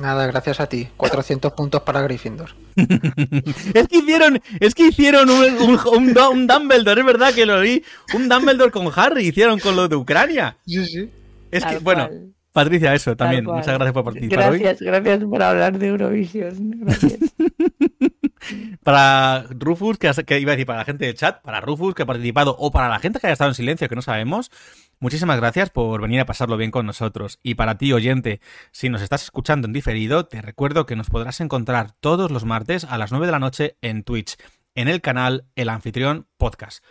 Nada, 0.00 0.26
gracias 0.26 0.60
a 0.60 0.68
ti. 0.68 0.88
400 0.96 1.52
puntos 1.52 1.82
para 1.82 2.02
Gryffindor. 2.02 2.50
es 2.76 3.88
que 3.88 3.98
hicieron, 3.98 4.42
es 4.60 4.74
que 4.74 4.88
hicieron 4.88 5.30
un, 5.30 5.78
un, 5.86 6.46
Dumbledore, 6.46 7.00
es 7.00 7.06
verdad 7.06 7.32
que 7.32 7.46
lo 7.46 7.60
vi. 7.60 7.82
Un 8.14 8.28
Dumbledore 8.28 8.70
con 8.70 8.90
Harry 8.94 9.28
hicieron 9.28 9.58
con 9.58 9.74
lo 9.74 9.88
de 9.88 9.96
Ucrania. 9.96 10.56
Sí, 10.66 10.84
sí. 10.84 11.10
Es 11.50 11.64
que, 11.64 11.78
bueno, 11.78 12.10
Patricia, 12.52 12.94
eso 12.94 13.16
también. 13.16 13.44
Muchas 13.44 13.74
gracias 13.74 13.92
por 13.92 14.04
participar 14.04 14.58
gracias, 14.58 14.80
Gracias 14.80 15.24
por 15.24 15.42
hablar 15.42 15.78
de 15.78 15.86
Eurovision. 15.88 16.70
Gracias. 16.80 17.18
para 18.82 19.44
Rufus, 19.50 19.98
que, 19.98 20.10
que, 20.24 20.40
iba 20.40 20.52
a 20.52 20.54
decir 20.54 20.66
para 20.66 20.78
la 20.80 20.84
gente 20.84 21.06
del 21.06 21.14
chat, 21.14 21.42
para 21.42 21.60
Rufus 21.60 21.94
que 21.94 22.02
ha 22.02 22.06
participado 22.06 22.56
o 22.58 22.70
para 22.70 22.88
la 22.88 22.98
gente 22.98 23.18
que 23.18 23.26
haya 23.26 23.32
estado 23.32 23.50
en 23.50 23.54
silencio, 23.54 23.88
que 23.88 23.94
no 23.94 24.02
sabemos, 24.02 24.50
muchísimas 24.98 25.38
gracias 25.38 25.70
por 25.70 26.00
venir 26.00 26.20
a 26.20 26.26
pasarlo 26.26 26.56
bien 26.56 26.70
con 26.70 26.86
nosotros. 26.86 27.38
Y 27.42 27.54
para 27.54 27.78
ti, 27.78 27.92
oyente, 27.92 28.40
si 28.72 28.88
nos 28.88 29.02
estás 29.02 29.24
escuchando 29.24 29.66
en 29.66 29.72
diferido, 29.72 30.26
te 30.26 30.42
recuerdo 30.42 30.86
que 30.86 30.96
nos 30.96 31.10
podrás 31.10 31.40
encontrar 31.40 31.92
todos 32.00 32.30
los 32.30 32.44
martes 32.44 32.84
a 32.84 32.98
las 32.98 33.10
9 33.10 33.26
de 33.26 33.32
la 33.32 33.38
noche 33.38 33.76
en 33.82 34.02
Twitch, 34.02 34.36
en 34.74 34.88
el 34.88 35.00
canal 35.00 35.46
El 35.54 35.68
Anfitrión 35.68 36.26
Podcast. 36.36 36.84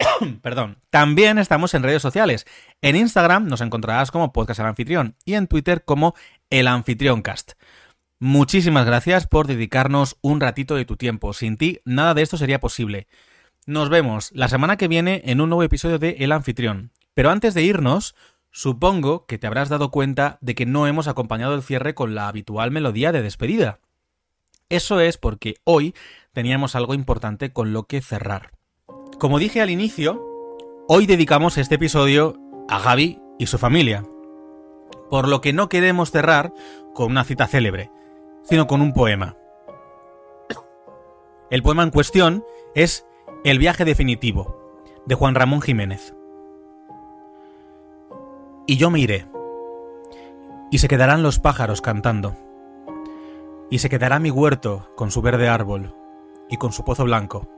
Perdón. 0.42 0.78
También 0.90 1.38
estamos 1.38 1.74
en 1.74 1.82
redes 1.82 2.02
sociales. 2.02 2.46
En 2.80 2.96
Instagram 2.96 3.46
nos 3.46 3.60
encontrarás 3.60 4.10
como 4.10 4.32
Podcast 4.32 4.60
El 4.60 4.66
Anfitrión 4.66 5.16
y 5.24 5.34
en 5.34 5.46
Twitter 5.46 5.84
como 5.84 6.14
El 6.50 6.68
Anfitrión 6.68 7.22
Cast. 7.22 7.52
Muchísimas 8.18 8.84
gracias 8.84 9.26
por 9.26 9.46
dedicarnos 9.46 10.18
un 10.20 10.40
ratito 10.40 10.74
de 10.74 10.84
tu 10.84 10.96
tiempo. 10.96 11.32
Sin 11.32 11.56
ti, 11.56 11.80
nada 11.84 12.14
de 12.14 12.22
esto 12.22 12.36
sería 12.36 12.60
posible. 12.60 13.06
Nos 13.66 13.88
vemos 13.88 14.30
la 14.34 14.48
semana 14.48 14.76
que 14.76 14.88
viene 14.88 15.22
en 15.24 15.40
un 15.40 15.48
nuevo 15.48 15.62
episodio 15.62 15.98
de 15.98 16.16
El 16.18 16.32
Anfitrión. 16.32 16.92
Pero 17.14 17.30
antes 17.30 17.54
de 17.54 17.62
irnos, 17.62 18.14
supongo 18.50 19.26
que 19.26 19.38
te 19.38 19.46
habrás 19.46 19.68
dado 19.68 19.90
cuenta 19.90 20.38
de 20.40 20.54
que 20.54 20.66
no 20.66 20.86
hemos 20.86 21.08
acompañado 21.08 21.54
el 21.54 21.62
cierre 21.62 21.94
con 21.94 22.14
la 22.14 22.28
habitual 22.28 22.70
melodía 22.70 23.12
de 23.12 23.22
despedida. 23.22 23.80
Eso 24.68 25.00
es 25.00 25.18
porque 25.18 25.56
hoy 25.64 25.94
teníamos 26.32 26.76
algo 26.76 26.94
importante 26.94 27.52
con 27.52 27.72
lo 27.72 27.84
que 27.84 28.00
cerrar. 28.00 28.52
Como 29.18 29.38
dije 29.38 29.60
al 29.60 29.70
inicio, 29.70 30.24
hoy 30.88 31.06
dedicamos 31.06 31.58
este 31.58 31.74
episodio 31.74 32.36
a 32.68 32.78
Gaby 32.78 33.20
y 33.38 33.46
su 33.46 33.58
familia, 33.58 34.04
por 35.10 35.28
lo 35.28 35.40
que 35.40 35.52
no 35.52 35.68
queremos 35.68 36.12
cerrar 36.12 36.52
con 36.94 37.10
una 37.10 37.24
cita 37.24 37.48
célebre, 37.48 37.90
sino 38.44 38.66
con 38.66 38.80
un 38.80 38.92
poema. 38.92 39.36
El 41.50 41.62
poema 41.62 41.82
en 41.82 41.90
cuestión 41.90 42.44
es 42.76 43.04
El 43.44 43.58
viaje 43.58 43.84
definitivo, 43.84 44.56
de 45.06 45.16
Juan 45.16 45.34
Ramón 45.34 45.60
Jiménez. 45.60 46.14
Y 48.70 48.76
yo 48.76 48.88
me 48.88 49.00
iré, 49.00 49.26
y 50.70 50.78
se 50.78 50.86
quedarán 50.86 51.24
los 51.24 51.40
pájaros 51.40 51.80
cantando, 51.82 52.36
y 53.68 53.80
se 53.80 53.88
quedará 53.88 54.20
mi 54.20 54.30
huerto 54.30 54.92
con 54.94 55.10
su 55.10 55.22
verde 55.22 55.48
árbol 55.48 55.92
y 56.48 56.56
con 56.56 56.70
su 56.70 56.84
pozo 56.84 57.02
blanco 57.02 57.48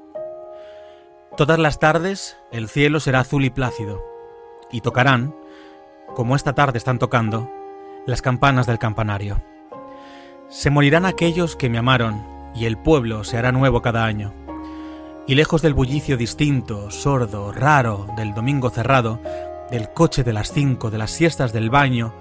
Todas 1.36 1.58
las 1.58 1.78
tardes 1.78 2.38
el 2.50 2.66
cielo 2.66 2.98
será 2.98 3.20
azul 3.20 3.44
y 3.44 3.50
plácido, 3.50 4.02
y 4.70 4.80
tocarán, 4.80 5.36
como 6.14 6.34
esta 6.34 6.54
tarde 6.54 6.78
están 6.78 6.98
tocando, 6.98 7.46
las 8.06 8.22
campanas 8.22 8.66
del 8.66 8.78
campanario. 8.78 9.42
Se 10.48 10.70
morirán 10.70 11.04
aquellos 11.04 11.56
que 11.56 11.68
me 11.68 11.76
amaron, 11.76 12.24
y 12.54 12.64
el 12.64 12.78
pueblo 12.78 13.22
se 13.24 13.36
hará 13.36 13.52
nuevo 13.52 13.82
cada 13.82 14.06
año. 14.06 14.32
Y 15.26 15.34
lejos 15.34 15.60
del 15.60 15.74
bullicio 15.74 16.16
distinto, 16.16 16.90
sordo, 16.90 17.52
raro, 17.52 18.06
del 18.16 18.32
domingo 18.32 18.70
cerrado, 18.70 19.20
del 19.72 19.88
coche 19.88 20.22
de 20.22 20.34
las 20.34 20.52
cinco, 20.52 20.90
de 20.90 20.98
las 20.98 21.10
siestas 21.10 21.54
del 21.54 21.70
baño, 21.70 22.12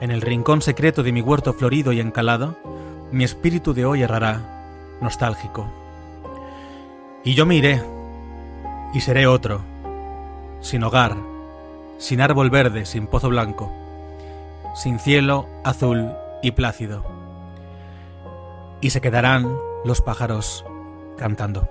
en 0.00 0.10
el 0.10 0.20
rincón 0.20 0.60
secreto 0.60 1.04
de 1.04 1.12
mi 1.12 1.20
huerto 1.22 1.52
florido 1.52 1.92
y 1.92 2.00
encalado, 2.00 2.58
mi 3.12 3.22
espíritu 3.22 3.74
de 3.74 3.84
hoy 3.84 4.02
errará, 4.02 4.40
nostálgico. 5.00 5.68
Y 7.22 7.34
yo 7.34 7.46
me 7.46 7.54
iré, 7.54 7.80
y 8.92 9.00
seré 9.00 9.28
otro, 9.28 9.60
sin 10.60 10.82
hogar, 10.82 11.16
sin 11.98 12.20
árbol 12.20 12.50
verde, 12.50 12.84
sin 12.84 13.06
pozo 13.06 13.28
blanco, 13.28 13.72
sin 14.74 14.98
cielo 14.98 15.46
azul 15.62 16.10
y 16.42 16.50
plácido. 16.50 17.04
Y 18.80 18.90
se 18.90 19.00
quedarán 19.00 19.48
los 19.84 20.02
pájaros 20.02 20.64
cantando. 21.16 21.68